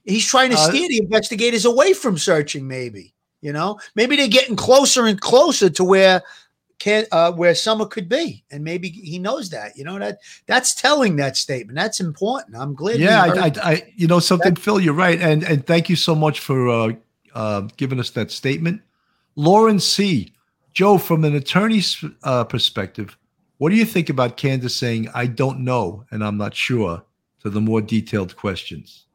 [0.05, 2.67] he's trying to Uh, steer the investigators away from searching.
[2.69, 6.23] Maybe you know, maybe they're getting closer and closer to where
[6.79, 9.77] can uh, where Summer could be, and maybe he knows that.
[9.77, 11.75] You know that that's telling that statement.
[11.75, 12.55] That's important.
[12.57, 12.99] I'm glad.
[12.99, 14.79] Yeah, heard I, I, I, you know something, Phil.
[14.79, 16.93] You're right, and and thank you so much for uh,
[17.33, 18.81] uh, giving us that statement,
[19.35, 20.33] Lauren C.
[20.73, 23.17] Joe, from an attorney's uh, perspective,
[23.57, 27.03] what do you think about Candace saying "I don't know" and "I'm not sure"
[27.41, 29.05] to the more detailed questions?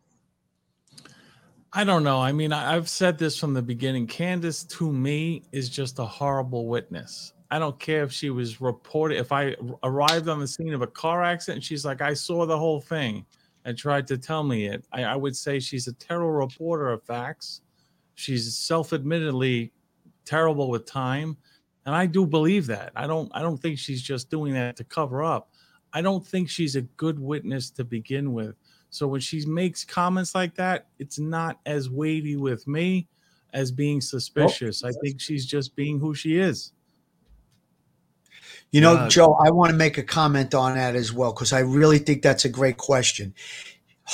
[1.72, 2.20] I don't know.
[2.20, 4.08] I mean, I've said this from the beginning.
[4.08, 7.32] Candace, to me, is just a horrible witness.
[7.50, 10.86] I don't care if she was reported, if I arrived on the scene of a
[10.86, 13.26] car accident and she's like, I saw the whole thing
[13.64, 14.84] and tried to tell me it.
[14.92, 17.62] I, I would say she's a terrible reporter of facts.
[18.14, 19.72] She's self admittedly
[20.24, 21.36] terrible with time.
[21.86, 22.92] And I do believe that.
[22.94, 25.50] I don't I don't think she's just doing that to cover up.
[25.92, 28.54] I don't think she's a good witness to begin with.
[28.90, 33.08] So when she makes comments like that, it's not as weighty with me
[33.52, 34.84] as being suspicious.
[34.84, 36.72] I think she's just being who she is.
[38.72, 41.52] You know, Uh, Joe, I want to make a comment on that as well because
[41.52, 43.34] I really think that's a great question.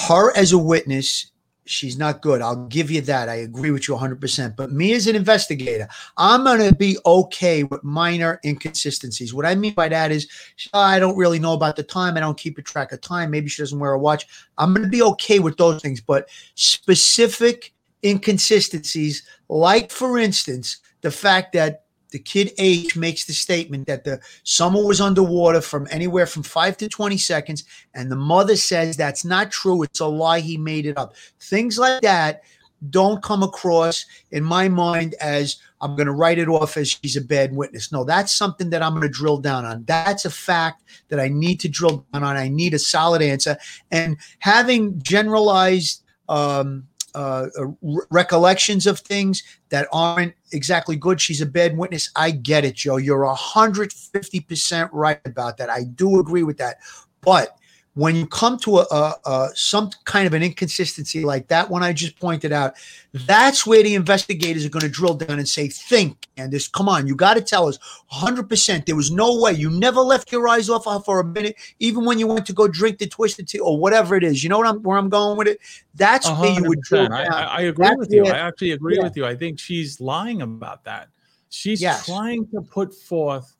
[0.09, 1.31] Her as a witness,
[1.67, 2.41] she's not good.
[2.41, 3.29] I'll give you that.
[3.29, 4.57] I agree with you 100%.
[4.57, 9.35] But me as an investigator, I'm going to be okay with minor inconsistencies.
[9.35, 10.29] What I mean by that is,
[10.73, 12.17] "Oh, I don't really know about the time.
[12.17, 13.31] I don't keep a track of time.
[13.31, 14.27] Maybe she doesn't wear a watch.
[14.59, 16.01] I'm going to be okay with those things.
[16.01, 17.75] But specific
[18.05, 24.21] inconsistencies, like for instance, the fact that the kid H makes the statement that the
[24.43, 27.65] summer was underwater from anywhere from five to 20 seconds,
[27.95, 29.83] and the mother says that's not true.
[29.83, 30.41] It's a lie.
[30.41, 31.15] He made it up.
[31.41, 32.43] Things like that
[32.91, 37.17] don't come across in my mind as I'm going to write it off as she's
[37.17, 37.93] a bad witness.
[37.93, 39.85] No, that's something that I'm going to drill down on.
[39.85, 42.37] That's a fact that I need to drill down on.
[42.37, 43.57] I need a solid answer.
[43.91, 51.19] And having generalized um, uh, uh, re- recollections of things that aren't exactly good.
[51.19, 52.11] She's a bad witness.
[52.15, 52.99] I get it, Joe.
[52.99, 55.71] You're 150% right about that.
[55.71, 56.77] I do agree with that.
[57.23, 57.57] But
[57.97, 61.83] when you come to a, a, a some kind of an inconsistency like that one
[61.83, 62.75] I just pointed out,
[63.15, 66.69] that's where the investigators are going to drill down and say, "Think, and this.
[66.69, 67.79] Come on, you got to tell us
[68.11, 68.51] 100.
[68.51, 71.57] percent There was no way you never left your eyes off her for a minute,
[71.79, 74.45] even when you went to go drink the twisted tea or whatever it is.
[74.45, 75.59] You know what I'm where I'm going with it.
[75.95, 77.13] That's A where you would drill 100%.
[77.13, 77.33] I, down.
[77.33, 78.27] I, I agree That's with you.
[78.27, 78.29] it.
[78.33, 79.05] I actually agree Yeah.
[79.05, 79.25] with you.
[79.25, 81.09] I think she's lying about that.
[81.49, 82.05] She's Yes.
[82.05, 83.57] trying to put forth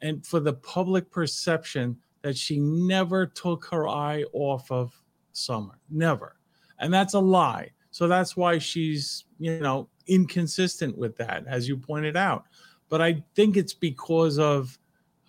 [0.00, 4.98] and for the public perception that she never took her eye off of
[5.32, 5.78] Summer.
[5.90, 6.36] Never.
[6.80, 7.70] And that's a lie.
[7.90, 12.46] So that's why she's, you know, inconsistent with that, as you pointed out.
[12.88, 14.78] But I think it's because of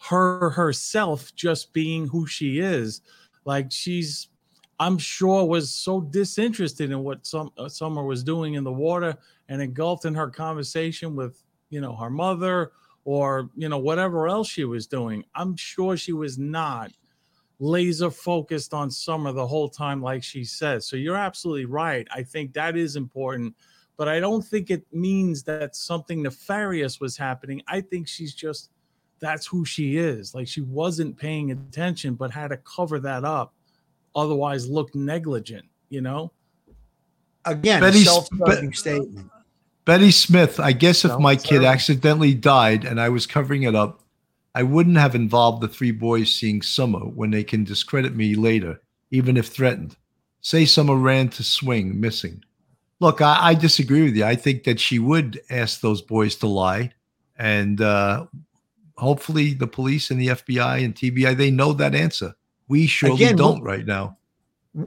[0.07, 3.01] her herself just being who she is.
[3.43, 4.29] Like she's
[4.79, 9.17] I'm sure was so disinterested in what some uh, Summer was doing in the water
[9.49, 12.71] and engulfed in her conversation with you know her mother
[13.05, 15.23] or you know whatever else she was doing.
[15.33, 16.91] I'm sure she was not
[17.59, 20.85] laser focused on Summer the whole time, like she says.
[20.85, 22.05] So you're absolutely right.
[22.13, 23.55] I think that is important,
[23.95, 27.61] but I don't think it means that something nefarious was happening.
[27.67, 28.71] I think she's just
[29.19, 30.35] that's who she is.
[30.35, 33.53] Like she wasn't paying attention, but had to cover that up
[34.15, 36.31] otherwise look negligent, you know?
[37.45, 39.29] Again, Betty self-serving Bet- statement.
[39.85, 44.01] Betty Smith, I guess if my kid accidentally died and I was covering it up,
[44.55, 48.81] I wouldn't have involved the three boys seeing Summer when they can discredit me later,
[49.11, 49.95] even if threatened.
[50.41, 52.43] Say Summer ran to swing, missing.
[52.99, 54.23] Look, I, I disagree with you.
[54.25, 56.93] I think that she would ask those boys to lie.
[57.37, 58.25] And uh,
[58.95, 62.33] hopefully the police and the FBI and TBI, they know that answer.
[62.67, 64.17] We surely Again, don't right now.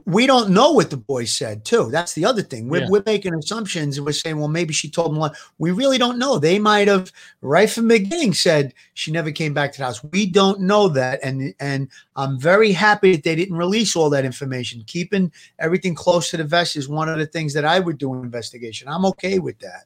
[0.05, 1.89] We don't know what the boy said too.
[1.91, 2.69] That's the other thing.
[2.69, 2.89] We're, Yeah.
[2.89, 6.19] we're making assumptions and we're saying well maybe she told him one we really don't
[6.19, 6.37] know.
[6.37, 7.11] They might have
[7.41, 10.03] right from the beginning said she never came back to the house.
[10.03, 11.19] We don't know that.
[11.23, 14.83] And and i'm very happy that they didn't release all that information.
[14.85, 18.13] Keeping everything close to the vest is one of the things that i would do
[18.13, 18.87] in investigation.
[18.87, 19.85] I'm okay with that.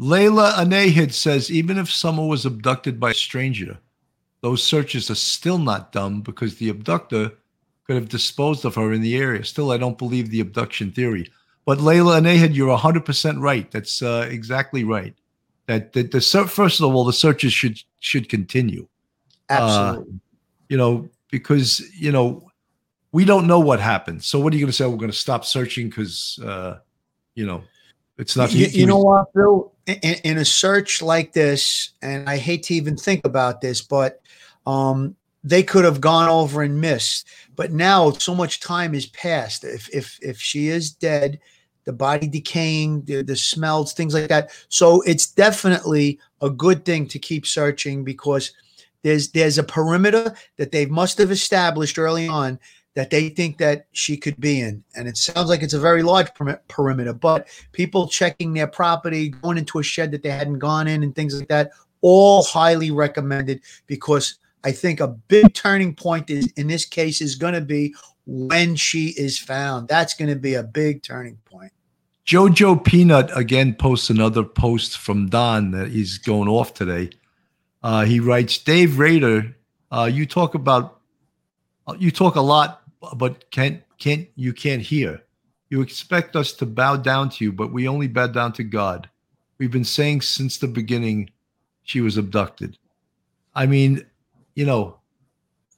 [0.00, 3.78] Layla Anahid says even if Summer was abducted by a stranger,
[4.40, 7.30] those searches are still not done because the abductor
[7.86, 9.44] could have disposed of her in the area.
[9.44, 11.30] Still, I don't believe the abduction theory.
[11.66, 13.70] But Layla Anahid, you're 100% right.
[13.70, 15.14] That's uh, exactly right.
[15.66, 18.86] That the, the first of all, the searches should should continue.
[19.48, 20.20] absolutely
[20.68, 22.50] You know, because you know
[23.12, 24.22] we don't know what happened.
[24.22, 24.86] So what are you going to say?
[24.86, 26.80] We're going to stop searching because uh,
[27.34, 27.64] you know
[28.18, 28.52] it's not.
[28.52, 32.74] you, you know what bill in, in a search like this and i hate to
[32.74, 34.20] even think about this but
[34.66, 35.14] um
[35.44, 37.28] they could have gone over and missed.
[37.54, 39.62] But now so much time has passed.
[39.62, 41.38] If if if she is dead
[41.84, 44.50] the body decaying the, the smells things like that.
[44.68, 48.52] So it's definitely a good thing to keep searching because
[49.02, 52.58] there's there's a perimeter that they must have established early on
[52.94, 54.82] that they think that she could be in.
[54.96, 59.30] And it sounds like it's a very large peri- perimeter but people checking their property,
[59.30, 61.70] going into a shed that they hadn't gone in, and things like that.
[62.00, 67.34] All highly recommended because I think a big turning point is in this case is
[67.34, 67.94] going to be
[68.26, 69.88] when she is found.
[69.88, 71.72] That's going to be a big turning point.
[72.26, 77.10] Jojo Peanut again posts another post from Don that he's going off today.
[77.82, 79.54] Uh, he writes, Dave Rader,
[79.90, 81.00] uh, you talk about,
[81.86, 82.82] uh, you talk a lot,
[83.16, 85.22] but can't, can't, you can't hear.
[85.68, 89.10] You expect us to bow down to you, but we only bow down to God.
[89.58, 91.30] We've been saying since the beginning
[91.82, 92.78] she was abducted.
[93.54, 94.06] I mean,
[94.54, 94.98] you know,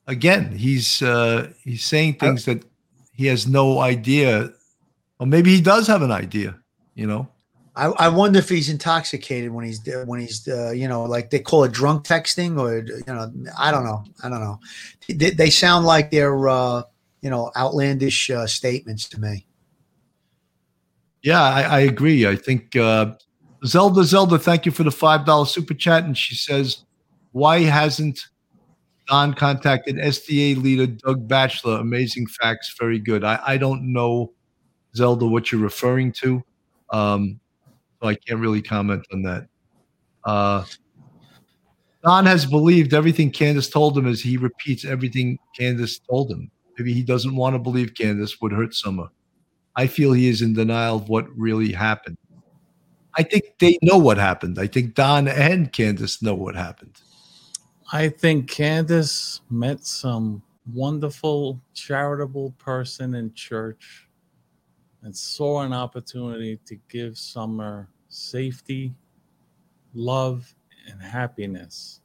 [0.06, 2.64] again, he's uh, he's saying things that
[3.12, 4.52] he has no idea,
[5.18, 6.56] or maybe he does have an idea.
[6.94, 7.28] You know,
[7.76, 11.38] I, I wonder if he's intoxicated when he's when he's uh, you know like they
[11.38, 14.60] call it drunk texting or you know I don't know I don't know.
[15.08, 16.82] They, they sound like they're uh,
[17.20, 19.46] you know outlandish uh, statements to me.
[21.22, 22.26] Yeah, I, I agree.
[22.26, 23.14] I think uh,
[23.64, 26.84] Zelda Zelda, thank you for the five dollar super chat, and she says,
[27.32, 28.26] "Why hasn't
[29.08, 31.78] Don contacted SDA leader Doug Batchelor?
[31.78, 34.32] Amazing facts, very good." I, I don't know,
[34.94, 36.42] Zelda, what you're referring to.
[36.90, 37.40] Um,
[38.00, 39.46] so I can't really comment on that.
[40.24, 40.64] Uh,
[42.04, 46.50] Don has believed everything Candace told him as he repeats everything Candace told him.
[46.78, 49.08] Maybe he doesn't want to believe Candace would hurt Summer.
[49.74, 52.16] I feel he is in denial of what really happened.
[53.16, 54.58] I think they know what happened.
[54.58, 57.00] I think Don and Candace know what happened.
[57.92, 60.42] I think Candace met some
[60.74, 64.08] wonderful charitable person in church
[65.02, 68.92] and saw an opportunity to give Summer safety,
[69.94, 70.52] love,
[70.88, 72.00] and happiness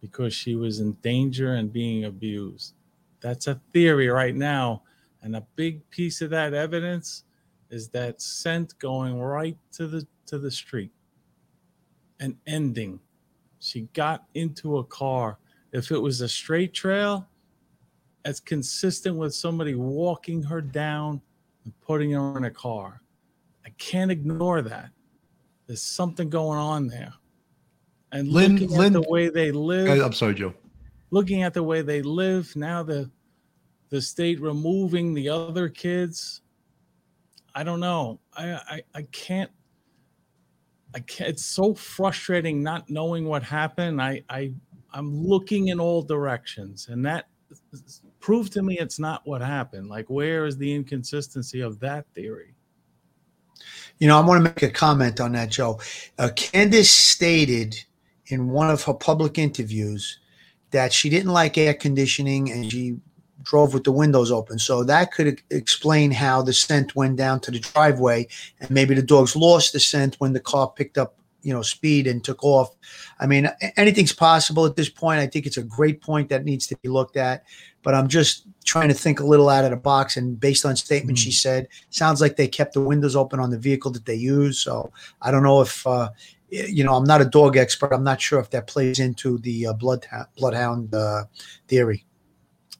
[0.00, 2.74] because she was in danger and being abused.
[3.20, 4.84] That's a theory right now.
[5.22, 7.24] And a big piece of that evidence
[7.70, 10.92] is that scent going right to the to the street
[12.20, 13.00] and ending.
[13.60, 15.38] She got into a car.
[15.72, 17.28] If it was a straight trail,
[18.24, 21.20] it's consistent with somebody walking her down
[21.64, 23.02] and putting her in a car.
[23.64, 24.90] I can't ignore that.
[25.66, 27.12] There's something going on there.
[28.12, 30.54] And Lynn- looking Lynn- at the way they live, I'm sorry, Joe.
[31.10, 33.10] looking at the way they live now, the
[33.90, 36.42] the state removing the other kids.
[37.54, 38.20] I don't know.
[38.36, 39.50] I I, I can't.
[41.18, 44.00] It's so frustrating not knowing what happened.
[44.00, 44.52] I I
[44.92, 47.28] I'm looking in all directions, and that
[48.20, 49.88] proved to me it's not what happened.
[49.88, 52.54] Like, where is the inconsistency of that theory?
[53.98, 55.80] You know, I want to make a comment on that, Joe.
[56.18, 57.84] Uh, Candace stated
[58.26, 60.20] in one of her public interviews
[60.70, 62.98] that she didn't like air conditioning and she
[63.48, 64.58] drove with the windows open.
[64.58, 68.28] So that could explain how the scent went down to the driveway
[68.60, 72.06] and maybe the dogs lost the scent when the car picked up, you know, speed
[72.06, 72.76] and took off.
[73.18, 73.48] I mean,
[73.78, 75.20] anything's possible at this point.
[75.20, 77.44] I think it's a great point that needs to be looked at,
[77.82, 80.76] but I'm just trying to think a little out of the box and based on
[80.76, 84.14] statements she said, sounds like they kept the windows open on the vehicle that they
[84.14, 84.58] use.
[84.58, 84.92] So
[85.22, 86.10] I don't know if uh,
[86.50, 87.92] you know, I'm not a dog expert.
[87.92, 90.06] I'm not sure if that plays into the uh, blood
[90.36, 91.24] bloodhound uh,
[91.66, 92.06] theory.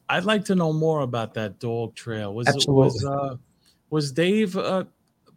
[0.09, 2.33] I'd like to know more about that dog trail.
[2.33, 2.83] Was Absolutely.
[2.83, 3.35] was uh,
[3.89, 4.85] was Dave uh,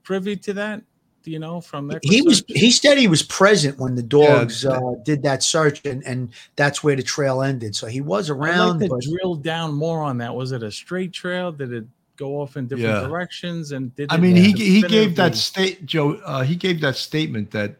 [0.02, 0.82] privy to that?
[1.22, 2.00] Do you know from that?
[2.02, 2.42] He was.
[2.48, 4.70] He said he was present when the dogs Yeah.
[4.70, 7.76] uh, did that search, and, and that's where the trail ended.
[7.76, 8.80] So he was I'd around.
[8.80, 10.34] like to but drill down more on that.
[10.34, 11.52] Was it a straight trail?
[11.52, 11.84] Did it
[12.16, 13.06] go off in different Yeah.
[13.06, 13.70] directions?
[13.70, 16.14] And did I mean, he he gave that state, Joe.
[16.24, 17.76] Uh, he gave that statement that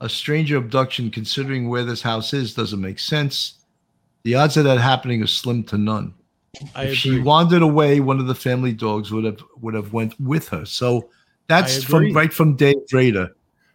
[0.00, 3.54] a stranger abduction, considering where this house is, doesn't make sense.
[4.22, 6.14] The odds of that happening are slim to none.
[6.74, 10.18] I if she wandered away, one of the family dogs would have would have went
[10.20, 10.64] with her.
[10.64, 11.08] So
[11.46, 13.30] that's from right from Dave Rader.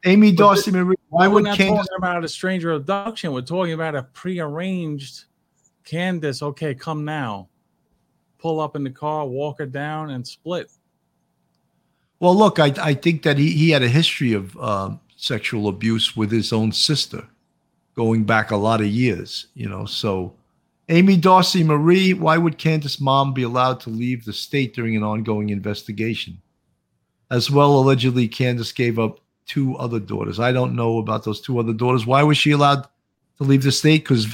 [0.05, 1.88] Amy But Darcy Marie, why We're would not Candace?
[1.88, 3.34] talking about a stranger abduction.
[3.34, 5.26] We're talking about a prearranged
[5.84, 6.41] Candace.
[6.41, 7.49] Okay, come now.
[8.38, 10.72] Pull up in the car, walk her down, and split.
[12.19, 16.15] Well, look, I I think that he he had a history of um, sexual abuse
[16.15, 17.27] with his own sister,
[17.95, 19.47] going back a lot of years.
[19.55, 20.34] You know, so
[20.89, 25.03] Amy Darcy Marie, why would Candace's mom be allowed to leave the state during an
[25.03, 26.39] ongoing investigation?
[27.31, 30.39] As well, allegedly, Candace gave up two other daughters.
[30.39, 32.05] I don't know about those two other daughters.
[32.05, 32.84] Why was she allowed
[33.38, 34.03] to leave the state?
[34.03, 34.27] Because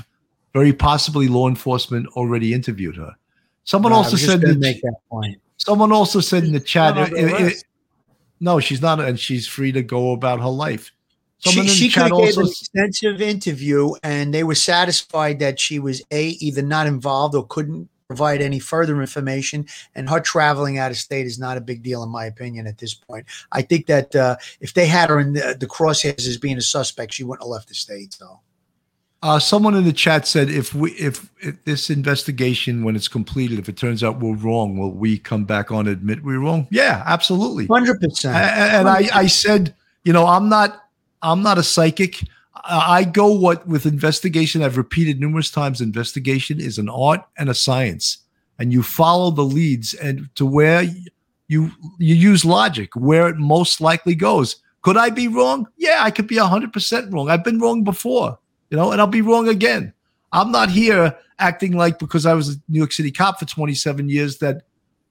[0.54, 3.16] very possibly law enforcement already interviewed her.
[3.64, 5.40] Someone Nah, also said gonna that make that point.
[5.58, 7.64] Someone also said in the chat, Not eh, it- eh, eh, it-
[8.42, 10.92] no, she's not, and she's free to go about her life.
[11.44, 15.60] She, Someone in she could have gave an extensive interview, and they were satisfied that
[15.60, 19.66] she was a either not involved or couldn't provide any further information.
[19.96, 22.78] And her traveling out of state is not a big deal, in my opinion, at
[22.78, 23.26] this point.
[23.54, 26.62] I think that uh, if they had her in the, the crosshairs as being a
[26.62, 28.14] suspect, she wouldn't have left the state.
[28.14, 28.42] So
[29.24, 33.60] uh, someone in the chat said, if we, if, if this investigation, when it's completed,
[33.60, 36.68] if it turns out we're wrong, will we come back on and admit we're wrong?
[36.70, 37.68] Yeah, absolutely.
[37.68, 38.36] hundred percent.
[38.36, 39.74] and I, I said,
[40.04, 40.84] you know, I'm not,
[41.22, 42.24] I'm not a psychic.
[42.64, 44.62] I go what with investigation.
[44.62, 45.82] I've repeated numerous times.
[45.82, 48.20] Investigation is an art and a science,
[48.60, 50.84] and you follow the leads and to where
[51.48, 54.58] you you use logic where it most likely goes.
[54.82, 55.68] Could I be wrong?
[55.78, 57.30] Yeah, I could be hundred percent wrong.
[57.30, 58.38] I've been wrong before,
[58.70, 59.94] you know, and I'll be wrong again.
[60.34, 64.08] I'm not here acting like because I was a New York City cop for 27
[64.08, 64.64] years that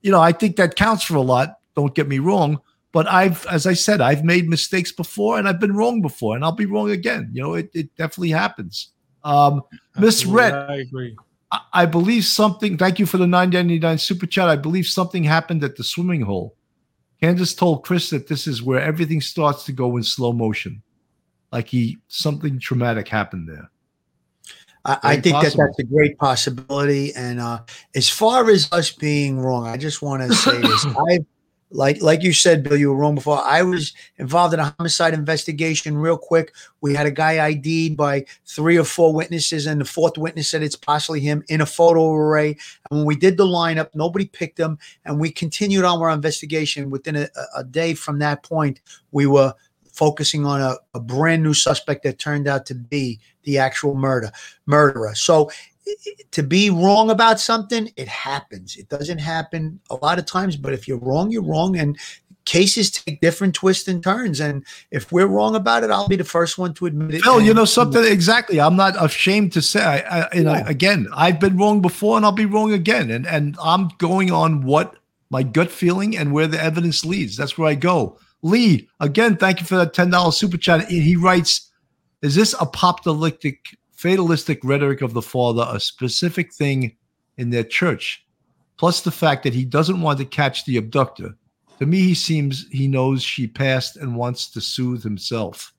[0.02, 1.58] you know, I think that counts for a lot.
[1.76, 2.60] Don't get me wrong.
[2.92, 6.44] But I've, as I said, I've made mistakes before and I've been wrong before and
[6.44, 7.30] I'll be wrong again.
[7.32, 8.90] You know, it, it definitely happens.
[9.22, 9.62] Um,
[9.98, 11.16] Miss Red, I agree.
[11.52, 12.78] I- I believe something.
[12.78, 14.48] Thank you for the 999 super chat.
[14.48, 16.54] I believe something happened at the swimming hole.
[17.20, 20.82] Candace told Chris that this is where everything starts to go in slow motion,
[21.52, 23.70] like he something traumatic happened there.
[24.84, 27.12] I, I Very think that that's a great possibility.
[27.14, 27.60] And uh,
[27.94, 31.18] as far as us being wrong, I just want to say this: I,
[31.70, 33.42] like like you said, Bill, you were wrong before.
[33.44, 35.96] I was involved in a homicide investigation.
[35.96, 40.18] Real quick, we had a guy ID'd by three or four witnesses, and the fourth
[40.18, 42.56] witness said it's possibly him in a photo array.
[42.90, 46.90] And when we did the lineup, nobody picked him, and we continued on our investigation.
[46.90, 48.80] Within a, a day from that point,
[49.12, 49.54] we were
[49.92, 54.30] focusing on a, a brand new suspect that turned out to be the actual murder
[54.66, 55.14] murderer.
[55.14, 55.50] So
[56.30, 58.76] to be wrong about something, it happens.
[58.76, 61.76] It doesn't happen a lot of times, but if you're wrong, you're wrong.
[61.76, 61.98] And
[62.46, 64.40] cases take different twists and turns.
[64.40, 67.22] And if we're wrong about it, I'll be the first one to admit it.
[67.22, 68.60] Phil, you know something exactly.
[68.60, 69.80] I'm not ashamed to say.
[69.82, 70.68] I, I, I, Yeah.
[70.68, 73.10] again, I've been wrong before, and I'll be wrong again.
[73.10, 74.96] And and I'm going on what
[75.30, 77.36] my gut feeling and where the evidence leads.
[77.36, 78.18] That's where I go.
[78.42, 80.88] Lee, again, thank you for that ten dollars super chat.
[80.88, 81.70] He writes,
[82.22, 86.96] "Is this apocalyptic, fatalistic rhetoric of the father a specific thing
[87.36, 88.24] in their church?
[88.76, 91.36] Plus the fact that he doesn't want to catch the abductor.
[91.78, 95.72] To me, he seems he knows she passed and wants to soothe himself."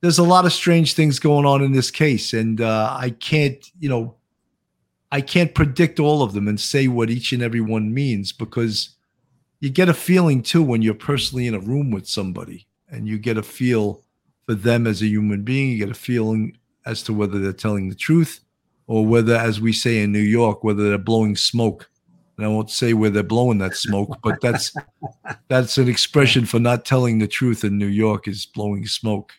[0.00, 3.70] there's a lot of strange things going on in this case and uh, i can't
[3.78, 4.14] you know
[5.10, 8.90] i can't predict all of them and say what each and every one means because
[9.60, 13.18] you get a feeling too when you're personally in a room with somebody and you
[13.18, 14.02] get a feel
[14.44, 16.56] for them as a human being you get a feeling
[16.86, 18.40] as to whether they're telling the truth
[18.86, 21.88] or whether as we say in new york whether they're blowing smoke
[22.36, 24.72] and i won't say where they're blowing that smoke but that's
[25.48, 29.32] that's an expression for not telling the truth in new york is blowing smoke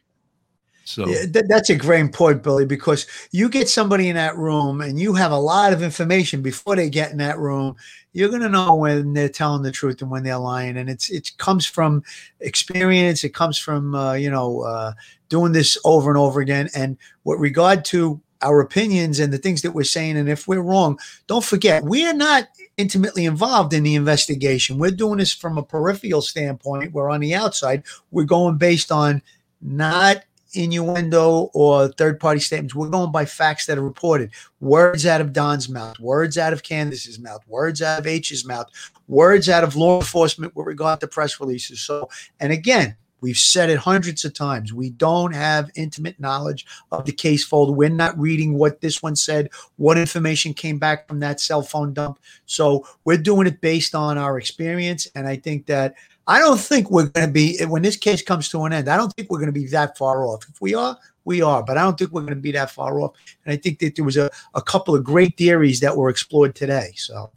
[0.88, 4.80] so Yeah, that- that's a great point, Billy, because you get somebody in that room
[4.80, 7.76] and you have a lot of information before they get in that room.
[8.14, 11.10] You're going to know when they're telling the truth and when they're lying, and it's
[11.10, 12.04] it comes from
[12.40, 13.26] experience.
[13.26, 14.94] It comes from uh, you know uh,
[15.30, 16.70] doing this over and over again.
[16.76, 20.62] And with regard to our opinions and the things that we're saying, and if we're
[20.62, 22.48] wrong, don't forget we are not
[22.78, 24.78] intimately involved in the investigation.
[24.78, 26.94] We're doing this from a peripheral standpoint.
[26.94, 27.84] We're on the outside.
[28.12, 29.22] We're going based on
[29.62, 30.24] not
[30.54, 32.76] innuendo or third party statements.
[32.76, 34.32] We're going by facts that are reported.
[34.60, 38.68] Words out of Don's mouth, words out of Candace's mouth, words out of H's mouth,
[39.08, 41.82] words out of law enforcement with regard to press releases.
[41.82, 42.10] So,
[42.40, 44.74] and again, we've said it hundreds of times.
[44.74, 47.72] We don't have intimate knowledge of the case folder.
[47.72, 51.94] We're not reading what this one said, what information came back from that cell phone
[51.94, 52.20] dump.
[52.46, 55.08] So we're doing it based on our experience.
[55.16, 55.96] And I think that
[56.28, 58.90] I don't think we're going to be when this case comes to an end.
[58.90, 60.46] I don't think we're going to be that far off.
[60.50, 63.00] If we are, we are, but I don't think we're going to be that far
[63.00, 63.14] off.
[63.46, 66.54] And I think that there was a, a couple of great theories that were explored
[66.54, 66.92] today.
[66.96, 67.32] So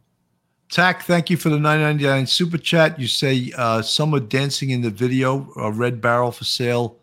[0.70, 2.98] Tack, thank you for the 999 super chat.
[3.01, 6.97] You say uh, some are dancing in the video, uh, Red Barrel for sale.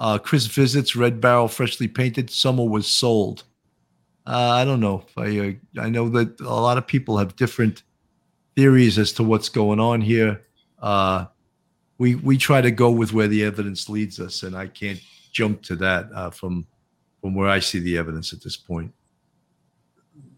[0.00, 2.30] Uh, Chris visits Red Barrel freshly painted.
[2.30, 3.44] Summer was sold.
[4.26, 5.04] Uh, I don't know.
[5.16, 5.38] I
[5.78, 7.84] uh, I know that a lot of people have different
[8.56, 10.42] theories as to what's going on here.
[10.80, 11.26] Uh,
[11.98, 15.00] we we try to go with where the evidence leads us, and I can't
[15.30, 16.66] jump to that from
[17.20, 18.92] from where I see the evidence at this point.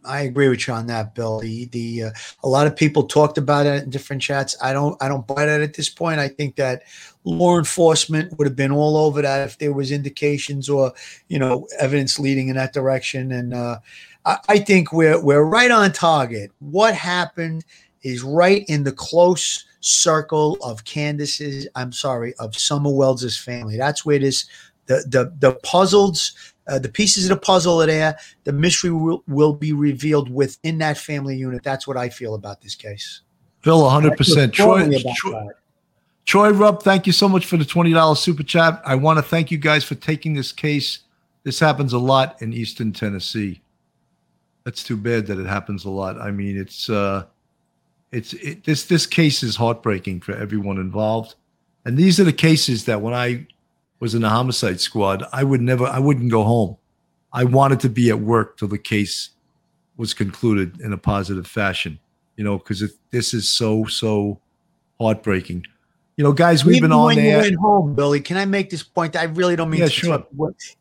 [0.04, 1.40] I agree with you on that, Bill.
[1.40, 2.10] The the uh,
[2.42, 4.56] a lot of people talked about it in different chats.
[4.62, 6.20] I don't I don't buy that at this point.
[6.20, 6.82] I think that
[7.24, 10.92] law enforcement would have been all over that if there was indications or
[11.28, 13.32] you know evidence leading in that direction.
[13.32, 13.78] And uh,
[14.24, 16.50] I, I think we're we're right on target.
[16.58, 17.64] What happened
[18.02, 21.66] is right in the close circle of Candace's.
[21.74, 23.76] I'm sorry, of Summer Wells's family.
[23.76, 24.46] That's where this
[24.86, 28.18] the the the puzzles uh, the pieces of the puzzle are there.
[28.44, 31.62] The mystery will, will be revealed within that family unit.
[31.62, 33.20] That's what I feel about this case.
[33.60, 34.52] Phil, 100%.
[34.52, 35.54] Troy, Troy, that.
[36.24, 38.80] Troy Rupp, thank you so much for the $20 super chat.
[38.84, 41.00] I want to thank you guys for taking this case.
[41.42, 43.60] This happens a lot in Eastern Tennessee.
[44.64, 46.18] That's too bad that it happens a lot.
[46.18, 47.24] I mean, it's uh
[48.12, 51.34] it's it, this this case is heartbreaking for everyone involved.
[51.84, 53.46] And these are the cases that when I
[54.00, 56.76] was in the homicide squad, I would never I wouldn't go home.
[57.32, 59.30] I wanted to be at work till the case
[59.96, 61.98] was concluded in a positive fashion,
[62.36, 64.40] you know, because this is so so
[65.00, 65.64] heartbreaking.
[66.16, 67.40] You know, guys, we've Even been on when you there.
[67.40, 68.20] went home, Billy.
[68.20, 69.16] Can I make this point?
[69.16, 70.26] I really don't mean Yeah, to sure.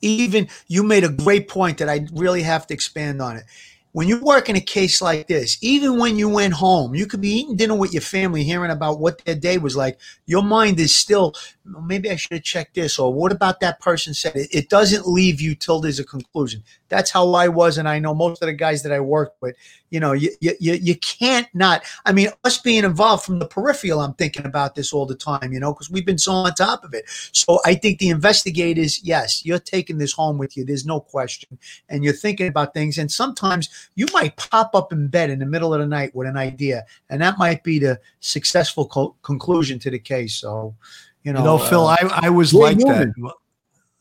[0.02, 3.46] Even you made a great point that I really have to expand on it.
[3.94, 7.22] when you work in a case like this, even when you went home, you could
[7.22, 10.00] be eating dinner with your family, hearing about what their day was like.
[10.26, 11.34] Your mind is still,
[11.66, 14.36] maybe I should have checked this, or what about that person said?
[14.36, 16.64] It, it doesn't leave you till there's a conclusion.
[16.90, 19.56] That's how I was, and I know most of the guys that I worked with.
[19.90, 21.84] You know, you you you can't not.
[22.06, 25.54] I mean, us being involved from the peripheral, I'm thinking about this all the time.
[25.54, 27.06] You know, because we've been so on top of it.
[27.32, 30.66] So I think the investigators, yes, you're taking this home with you.
[30.66, 31.58] There's no question,
[31.90, 35.46] and you're thinking about things, and sometimes you might pop up in bed in the
[35.46, 39.80] middle of the night with an idea, and that might be the successful co- conclusion
[39.80, 40.36] to the case.
[40.36, 40.76] So,
[41.24, 43.14] you know, You know, Phil, uh, I, I was like you that.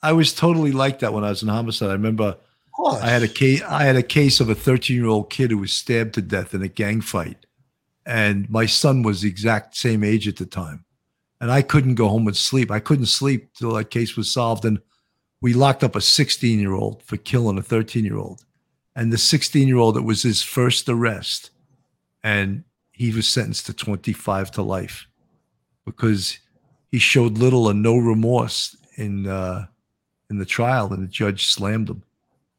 [0.02, 1.90] I was totally like that when I was in homicide.
[1.90, 2.36] I remember.
[2.84, 3.62] I had a case.
[3.62, 6.54] I had a case of a 13 year old kid who was stabbed to death
[6.54, 7.46] in a gang fight,
[8.04, 10.84] and my son was the exact same age at the time,
[11.40, 12.70] and I couldn't go home and sleep.
[12.70, 14.80] I couldn't sleep till that case was solved, and
[15.40, 18.42] we locked up a 16 year old for killing a 13 year old,
[18.96, 21.50] and the 16 year old it was his first arrest,
[22.24, 25.06] and he was sentenced to 25 to life
[25.84, 26.38] because
[26.92, 29.66] he showed little or no remorse in uh,
[30.30, 32.02] in the trial, and the judge slammed him.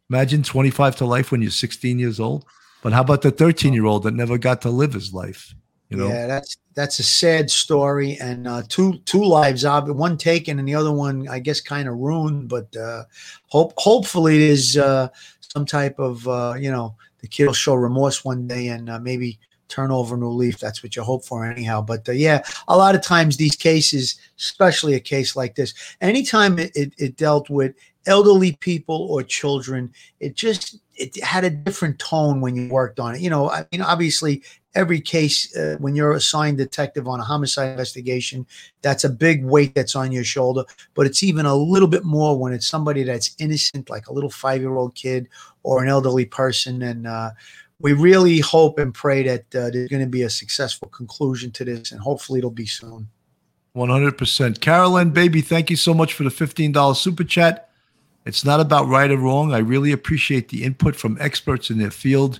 [0.09, 2.45] Imagine 25 to life when you're 16 years old.
[2.81, 5.55] But how about the 13 year old that never got to live his life?
[5.89, 10.17] You know, yeah, that's that's a sad story, and uh, two two lives, ob- one
[10.17, 12.49] taken and the other one, I guess, kind of ruined.
[12.49, 13.03] But uh,
[13.47, 18.25] hope hopefully there's uh, some type of uh, you know the kid will show remorse
[18.25, 19.39] one day and uh, maybe
[19.73, 20.59] turn over a new leaf.
[20.59, 21.81] That's what you hope for, anyhow.
[21.81, 26.59] But uh, yeah, a lot of times these cases, especially a case like this, anytime
[26.59, 27.73] it, it, it dealt with
[28.05, 33.15] elderly people or children, it just it had a different tone when you worked on
[33.15, 33.21] it.
[33.21, 34.43] You know, I mean, obviously
[34.75, 38.45] every case uh, when you're assigned detective on a homicide investigation
[38.81, 40.63] that's a big weight that's on your shoulder
[40.95, 44.29] but it's even a little bit more when it's somebody that's innocent like a little
[44.29, 45.29] five-year-old kid
[45.63, 47.29] or an elderly person and uh,
[47.83, 51.65] we really hope and pray that uh, there's going to be a successful conclusion to
[51.65, 53.07] this and hopefully it'll be soon
[53.75, 54.59] 100%.
[54.59, 57.69] Carolyn, baby, thank you so much for the $15 super chat.
[58.25, 59.51] It's not about right or wrong.
[59.51, 62.39] I really appreciate the input from experts in their field.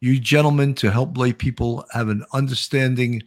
[0.00, 3.22] You gentlemen to help lay people have an understanding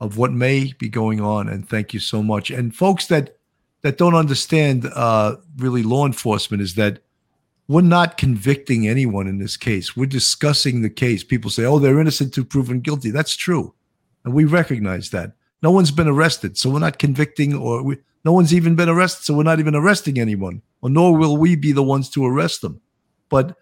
[0.00, 1.48] of what may be going on.
[1.48, 2.50] And thank you so much.
[2.50, 3.36] And folks that
[3.82, 7.00] that don't understand uh, really law enforcement is that
[7.68, 9.96] we're not convicting anyone in this case.
[9.96, 11.24] We're discussing the case.
[11.24, 13.74] People say, "Oh, they're innocent to proven guilty." That's true,
[14.24, 15.32] and we recognize that.
[15.62, 19.24] No one's been arrested, so we're not convicting, or we, no one's even been arrested,
[19.24, 22.62] so we're not even arresting anyone, or nor will we be the ones to arrest
[22.62, 22.80] them.
[23.28, 23.56] But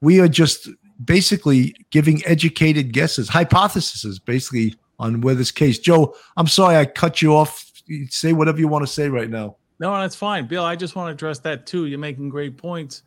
[0.00, 0.68] we are just
[1.04, 5.78] basically giving educated guesses, hypotheses, basically on where this case.
[5.78, 7.70] Joe, I'm sorry I cut you off.
[8.08, 9.56] Say whatever you want to say right now.
[9.78, 10.46] No, that's fine.
[10.46, 11.86] Bill, I just want to address that too.
[11.86, 13.02] You're making great points.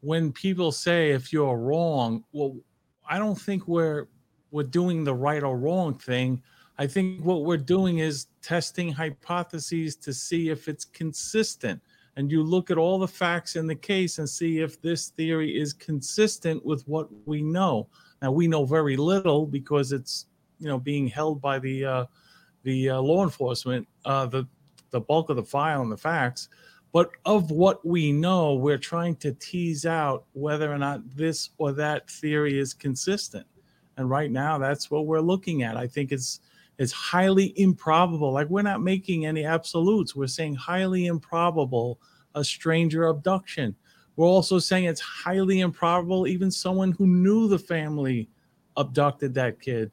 [0.00, 2.56] When people say if you're wrong, well,
[3.08, 4.06] I don't think we're
[4.50, 6.42] we're doing the right or wrong thing.
[6.78, 11.82] I think what we're doing is testing hypotheses to see if it's consistent.
[12.16, 15.56] And you look at all the facts in the case and see if this theory
[15.56, 17.88] is consistent with what we know.
[18.22, 20.26] Now we know very little because it's
[20.58, 22.04] you know being held by the uh,
[22.62, 24.46] the uh, law enforcement, uh, the
[24.90, 26.48] the bulk of the file and the facts.
[26.92, 31.72] But of what we know, we're trying to tease out whether or not this or
[31.72, 33.46] that theory is consistent.
[33.96, 35.76] And right now, that's what we're looking at.
[35.76, 36.40] I think it's
[36.78, 38.32] it's highly improbable.
[38.32, 40.14] Like we're not making any absolutes.
[40.14, 42.00] We're saying highly improbable
[42.34, 43.74] a stranger abduction.
[44.16, 48.28] We're also saying it's highly improbable even someone who knew the family
[48.76, 49.90] abducted that kid.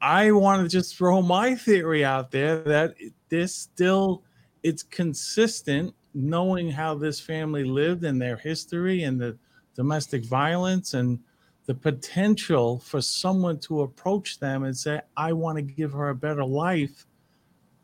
[0.00, 2.94] I want to just throw my theory out there that
[3.28, 4.24] this still
[4.64, 9.36] it's consistent knowing how this family lived and their history and the
[9.76, 11.20] domestic violence and
[11.66, 16.14] the potential for someone to approach them and say I want to give her a
[16.14, 17.06] better life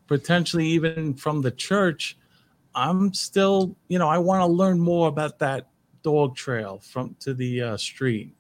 [0.07, 2.17] potentially even from the church
[2.75, 5.69] I'm still you know I want to learn more about that
[6.03, 8.35] dog trail from to the uh, street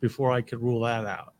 [0.00, 1.34] before I could rule that out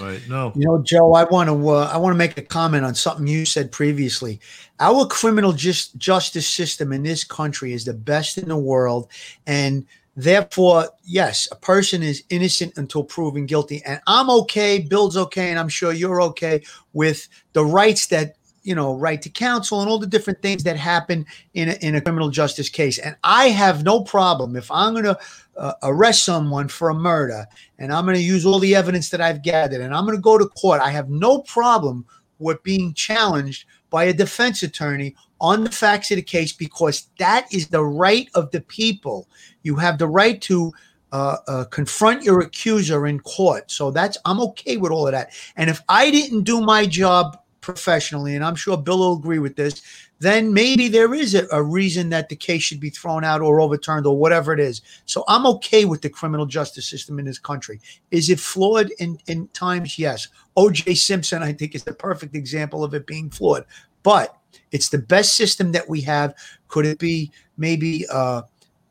[0.00, 0.20] Right.
[0.28, 0.52] No.
[0.56, 3.26] You know, Joe, I want to uh, I want to make a comment on something
[3.26, 4.40] you said previously.
[4.80, 9.08] Our criminal just justice system in this country is the best in the world,
[9.46, 9.86] and
[10.16, 13.82] therefore, yes, a person is innocent until proven guilty.
[13.84, 16.62] And I'm okay, Bill's okay, and I'm sure you're okay
[16.94, 20.76] with the rights that you know, right to counsel and all the different things that
[20.76, 22.98] happen in a, in a criminal justice case.
[22.98, 25.18] And I have no problem if I'm going to
[25.56, 27.46] uh, arrest someone for a murder
[27.78, 30.22] and I'm going to use all the evidence that I've gathered and I'm going to
[30.22, 30.80] go to court.
[30.80, 32.06] I have no problem
[32.38, 37.52] with being challenged by a defense attorney on the facts of the case because that
[37.52, 39.28] is the right of the people.
[39.62, 40.72] You have the right to
[41.12, 43.70] uh, uh, confront your accuser in court.
[43.70, 45.32] So that's I'm okay with all of that.
[45.56, 49.56] And if I didn't do my job professionally, and I'm sure Bill will agree with
[49.56, 49.80] this,
[50.18, 53.60] then maybe there is a, a, reason that the case should be thrown out or
[53.60, 54.82] overturned or whatever it is.
[55.06, 57.80] So I'm okay with the criminal justice system in this country.
[58.10, 59.98] Is it flawed in, in times?
[59.98, 60.28] Yes.
[60.56, 63.64] OJ Simpson, I think, is the perfect example of it being flawed.
[64.02, 64.36] But
[64.70, 66.34] it's the best system that we have.
[66.68, 68.42] Could it be maybe uh,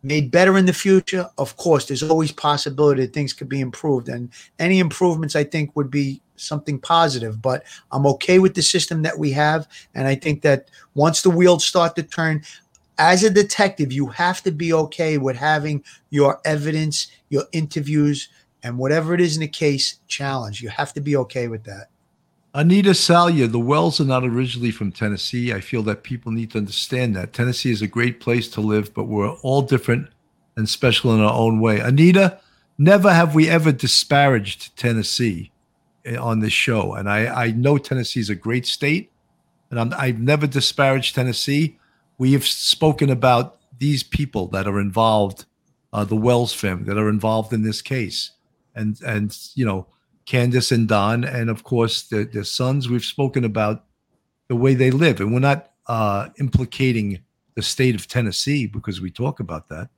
[0.03, 1.29] made better in the future?
[1.37, 4.29] Of course, there's always possibility that things could be improved, and
[4.59, 7.41] any improvements I think would be something positive.
[7.41, 11.29] But I'm okay with the system that we have, and I think that once the
[11.29, 12.43] wheels start to turn,
[12.97, 18.29] as a detective, you have to be okay with having your evidence, your interviews,
[18.63, 20.61] and whatever it is in the case challenged.
[20.61, 21.87] You have to be okay with that.
[22.53, 25.53] Anita Salia, the Wells are not originally from Tennessee.
[25.53, 27.31] I feel that people need to understand that.
[27.31, 30.09] Tennessee is a great place to live, but we're all different
[30.57, 31.79] and special in our own way.
[31.79, 32.39] Anita,
[32.77, 35.51] never have we ever disparaged Tennessee
[36.19, 36.93] on this show.
[36.93, 39.11] And I, I know Tennessee is a great state,
[39.69, 41.79] and i have never disparaged Tennessee.
[42.17, 45.45] We have spoken about these people that are involved,
[45.93, 48.31] uh, the Wells family that are involved in this case.
[48.75, 49.87] And, and, you know,
[50.25, 52.87] Candace and Don, and of course their, their sons.
[52.87, 53.85] We've spoken about
[54.47, 57.19] the way they live, and we're not uh, implicating
[57.55, 59.89] the state of Tennessee because we talk about that.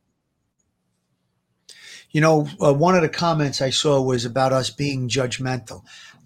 [2.14, 5.84] You know, uh, one of the comments I saw was about us being judgmental.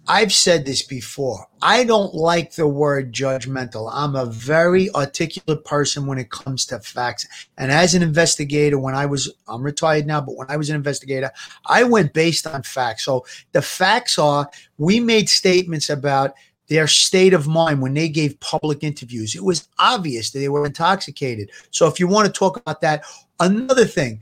[0.10, 1.48] I've said this before.
[1.62, 3.90] I don't like the word judgmental.
[3.94, 7.26] I'm a very articulate person when it comes to facts.
[7.58, 10.76] And as an investigator, when I was, I'm retired now, but when I was an
[10.76, 11.32] investigator,
[11.66, 13.04] I went based on facts.
[13.04, 16.34] So the facts are we made statements about
[16.68, 19.36] their state of mind when they gave public interviews.
[19.36, 21.50] It was obvious that they were intoxicated.
[21.72, 23.04] So if you want to talk about that,
[23.40, 24.22] another thing,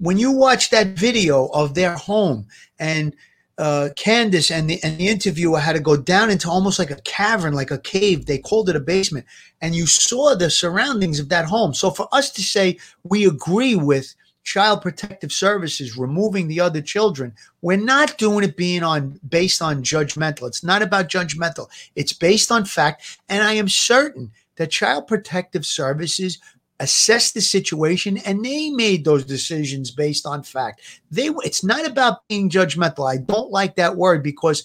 [0.00, 2.46] when you watch that video of their home
[2.78, 3.14] and
[3.58, 7.00] uh, Candace and the and the interviewer had to go down into almost like a
[7.02, 8.24] cavern, like a cave.
[8.24, 9.26] They called it a basement,
[9.60, 11.74] and you saw the surroundings of that home.
[11.74, 14.14] So for us to say we agree with
[14.44, 19.82] Child Protective Services removing the other children, we're not doing it being on based on
[19.82, 20.48] judgmental.
[20.48, 21.68] It's not about judgmental.
[21.94, 26.38] It's based on fact, and I am certain that Child Protective Services
[26.80, 30.80] assessed the situation and they made those decisions based on fact.
[31.10, 33.08] They it's not about being judgmental.
[33.08, 34.64] I don't like that word because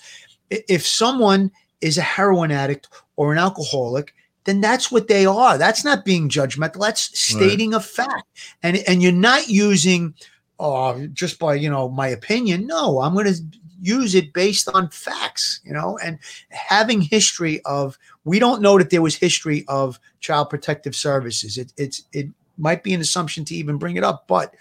[0.49, 1.51] if someone
[1.81, 2.87] is a heroin addict
[3.17, 4.15] or an alcoholic,
[4.45, 5.57] then that's what they are.
[5.57, 6.79] That's not being judgmental.
[6.79, 7.81] That's stating right.
[7.81, 8.27] a fact.
[8.63, 10.15] And and you're not using
[10.59, 12.65] uh, just by you know my opinion.
[12.65, 13.41] No, I'm going to
[13.86, 18.90] use it based on facts, you know, and having history of we don't know that
[18.90, 21.57] there was history of child protective services.
[21.57, 24.56] It, it's it might be an assumption to even bring it up, but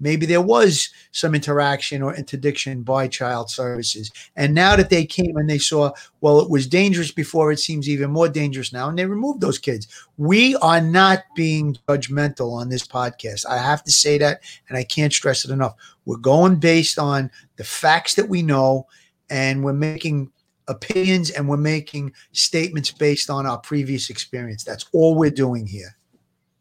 [0.00, 4.10] maybe there was some interaction or interdiction by child services.
[4.36, 7.88] And now that they came and they saw, well, it was dangerous before, it seems
[7.88, 9.88] even more dangerous now, and they removed those kids.
[10.16, 13.46] We are not being judgmental on this podcast.
[13.46, 15.74] I have to say that, and I can't stress it enough.
[16.04, 18.86] We're going based on the facts that we know,
[19.30, 20.32] and we're making
[20.68, 24.64] opinions and we're making statements based on our previous experience.
[24.64, 25.96] That's all we're doing here.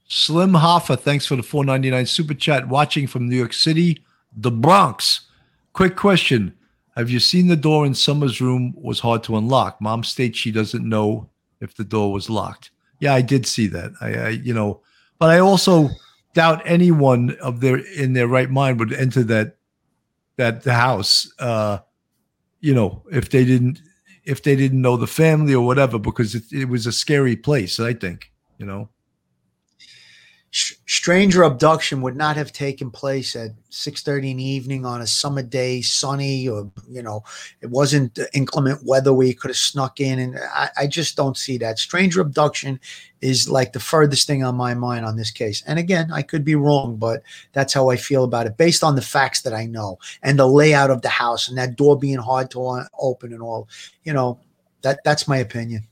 [0.08, 2.68] Slim Hoffa, thanks for the 499 super chat.
[2.68, 4.04] Watching from New York City,
[4.36, 5.22] the Bronx.
[5.74, 6.54] Quick question.
[6.96, 9.80] Have you seen the door in Summer's room was hard to unlock?
[9.82, 11.30] Mom states she doesn't know
[11.62, 12.72] if the door was locked.
[13.00, 13.92] Yeah, I did see that.
[14.02, 14.82] I, I you know,
[15.20, 15.90] but I also
[16.34, 19.58] doubt anyone of their in their right mind would enter that
[20.38, 21.80] that the house uh
[22.60, 23.82] you know if they didn't
[24.28, 27.80] if they didn't know the family or whatever, because it, it was a scary place.
[27.80, 28.90] I think, you know.
[30.50, 35.44] Stranger abduction would not have taken place at 6:30 in the evening on a summer
[35.44, 37.24] day, sunny, or you know,
[37.62, 41.36] it wasn't inclement weather where you could have snuck in, and I, I just don't
[41.36, 41.80] see that.
[41.80, 42.80] Stranger abduction
[43.20, 45.64] is like the furthest thing on my mind on this case.
[45.68, 48.96] And again, I could be wrong, but that's how I feel about it, based on
[48.96, 52.20] the facts that I know and the layout of the house and that door being
[52.20, 53.68] hard to open and all.
[54.06, 54.40] You know,
[54.82, 55.88] that that's my opinion.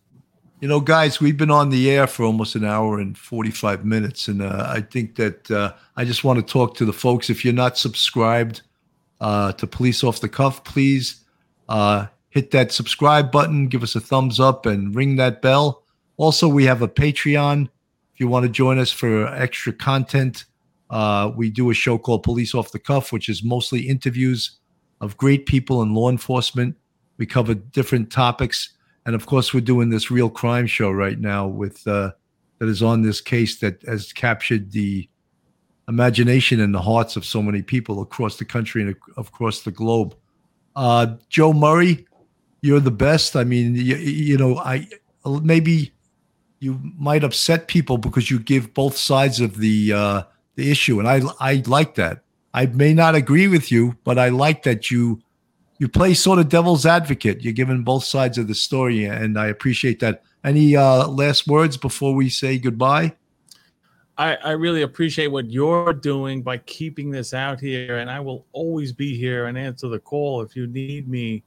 [0.66, 4.28] You know, guys, we've been on the air for almost an hour and 45 minutes.
[4.28, 7.30] And uh, I think that uh, I just want to talk to the folks.
[7.30, 8.64] If you're not subscribed
[9.22, 11.24] uh, to Police Off the Cuff, please
[11.70, 15.84] uh, hit that subscribe button, give us a thumbs up, and ring that bell.
[16.18, 17.66] Also, we have a Patreon.
[18.16, 20.46] If you want to join us for extra content,
[20.90, 24.58] uh, we do a show called Police Off the Cuff, which is mostly interviews
[25.00, 26.76] of great people in law enforcement.
[27.20, 28.72] We cover different topics
[29.06, 32.12] and of course we're doing this real crime show right now with uh,
[32.60, 35.08] that is on this case that has captured the
[35.88, 40.16] imagination and the hearts of so many people across the country and across the globe.
[40.76, 42.06] Uh, Joe Murray,
[42.62, 43.36] you're the best.
[43.36, 44.88] I mean, you, you know, I
[45.26, 45.94] maybe
[46.60, 50.24] you might upset people because you give both sides of the uh,
[50.56, 52.24] the issue, and I I like that.
[52.54, 55.22] I may not agree with you, but I like that you
[55.78, 57.42] you play sort of devil's advocate.
[57.42, 60.24] You're giving both sides of the story, and I appreciate that.
[60.44, 63.16] Any uh, last words before we say goodbye?
[64.18, 68.46] I, I really appreciate what you're doing by keeping this out here, and I will
[68.54, 71.44] always be here and answer the call if you need me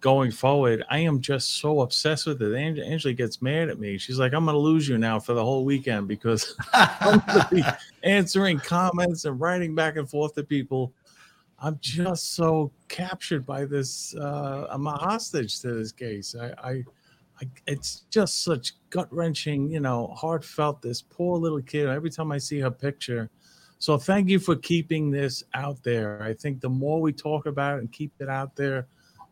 [0.00, 0.84] going forward.
[0.90, 2.54] I am just so obsessed with it.
[2.54, 3.98] Ang- Angela gets mad at me.
[3.98, 7.40] She's like, "I'm going to lose you now for the whole weekend because I'm going
[7.40, 7.62] to be
[8.02, 10.92] answering comments and writing back and forth to people."
[11.60, 14.14] I'm just so captured by this.
[14.14, 16.34] Uh, I'm a hostage to this case.
[16.38, 16.84] I, I
[17.40, 20.82] I, it's just such gut wrenching, you know, heartfelt.
[20.82, 21.88] This poor little kid.
[21.88, 23.30] Every time I see her picture,
[23.78, 26.20] so thank you for keeping this out there.
[26.22, 28.88] I think the more we talk about it and keep it out there,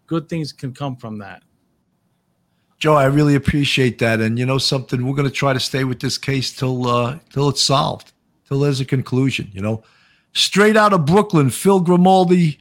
[0.07, 1.43] good things can come from that.
[2.79, 4.21] Joe, I really appreciate that.
[4.21, 7.19] And you know something, we're going to try to stay with this case till uh,
[7.31, 8.13] till it's solved,
[8.47, 9.51] till there's a conclusion.
[9.53, 9.83] You know,
[10.37, 12.61] straight out of Brooklyn, Phil Grimaldi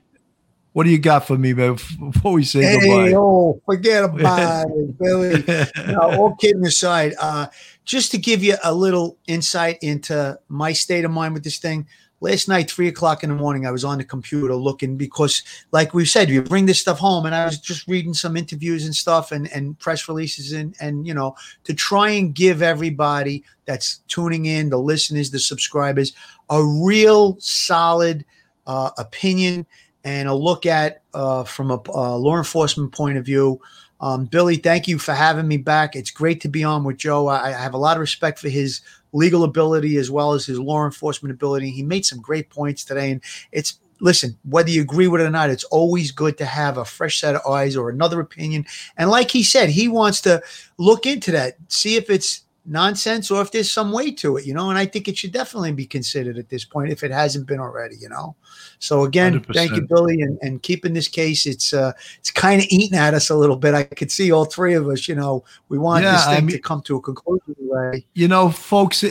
[0.76, 1.76] what do you got for me, man,
[2.12, 3.14] before we say hey, goodbye?
[3.16, 5.42] Oh, forget about it, Billy.
[5.88, 7.48] No, all kidding aside, uh,
[7.86, 11.88] just to give you a little insight into my state of mind with this thing.
[12.20, 15.94] Last night, three o'clock in the morning, I was on the computer looking because, like
[15.94, 18.94] we said, you bring this stuff home, and I was just reading some interviews and
[18.94, 24.00] stuff and, and press releases and and you know to try and give everybody that's
[24.10, 26.14] tuning in, the listeners, the subscribers,
[26.50, 28.26] a real solid
[28.68, 29.66] uh, opinion
[30.04, 33.60] and a look at uh, from a uh, law enforcement point of view.
[34.02, 35.96] Um, Billy, thank you for having me back.
[35.96, 37.28] It's great to be on with Joe.
[37.28, 38.82] I, I, have a lot of respect for his
[39.14, 41.72] legal ability as well as his law enforcement ability.
[41.72, 45.30] He made some great points today, and it's listen, whether you agree with it or
[45.30, 48.66] not, it's always good to have a fresh set of eyes or another opinion.
[48.98, 50.42] And like he said, he wants to
[50.78, 54.54] look into that, see if it's nonsense or if there's some way to it, you
[54.54, 54.70] know.
[54.70, 57.60] And I think it should definitely be considered at this point if it hasn't been
[57.60, 58.36] already, you know.
[58.80, 59.54] So again, 100%.
[59.54, 61.46] thank you, Billy, and, and keeping this case.
[61.46, 63.74] It's uh it's kind of eating at us a little bit.
[63.74, 66.42] I could see all three of us, you know, we want yeah, this thing I
[66.42, 67.56] mean, to come to a conclusion.
[67.70, 68.06] Right?
[68.14, 69.08] You know, folks uh,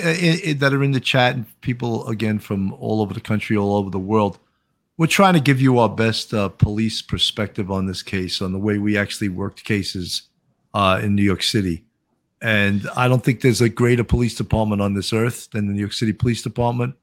[0.56, 3.90] that are in the chat and people again from all over the country, all over
[3.90, 4.38] the world.
[4.96, 8.60] We're trying to give you our best uh, police perspective on this case, on the
[8.60, 10.22] way we actually worked cases
[10.72, 11.84] uh, in New York City
[12.42, 15.80] and I don't think there's a greater police department on this earth than the New
[15.80, 16.94] York City Police Department.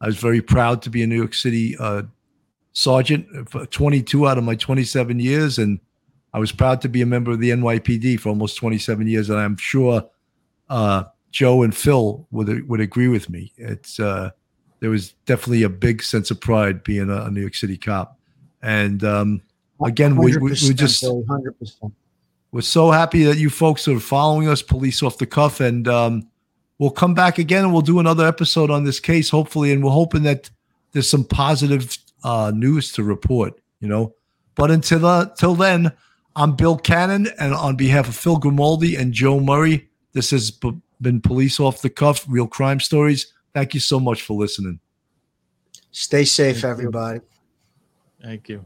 [0.00, 2.02] I was very proud to be a New York City uh,
[2.72, 5.80] sergeant for 22 out of my 27 years, and
[6.32, 9.30] I was proud to be a member of the NYPD for almost 27 years.
[9.30, 10.08] And I'm sure
[10.68, 13.52] uh, Joe and Phil would would agree with me.
[13.56, 14.30] It's uh,
[14.80, 18.18] there was definitely a big sense of pride being a, a New York City cop,
[18.62, 19.42] and um,
[19.84, 21.92] again, we, we, we just 100%.
[22.50, 26.28] We're so happy that you folks are following us, police off the cuff, and um,
[26.78, 29.90] we'll come back again and we'll do another episode on this case, hopefully, and we're
[29.90, 30.48] hoping that
[30.92, 33.60] there's some positive uh, news to report.
[33.80, 34.14] You know,
[34.54, 35.92] but until uh, till then,
[36.34, 40.80] I'm Bill Cannon, and on behalf of Phil Grimaldi and Joe Murray, this has b-
[41.00, 43.32] been Police Off the Cuff, Real Crime Stories.
[43.54, 44.80] Thank you so much for listening.
[45.90, 47.20] Stay safe, everybody.
[48.22, 48.64] Thank you.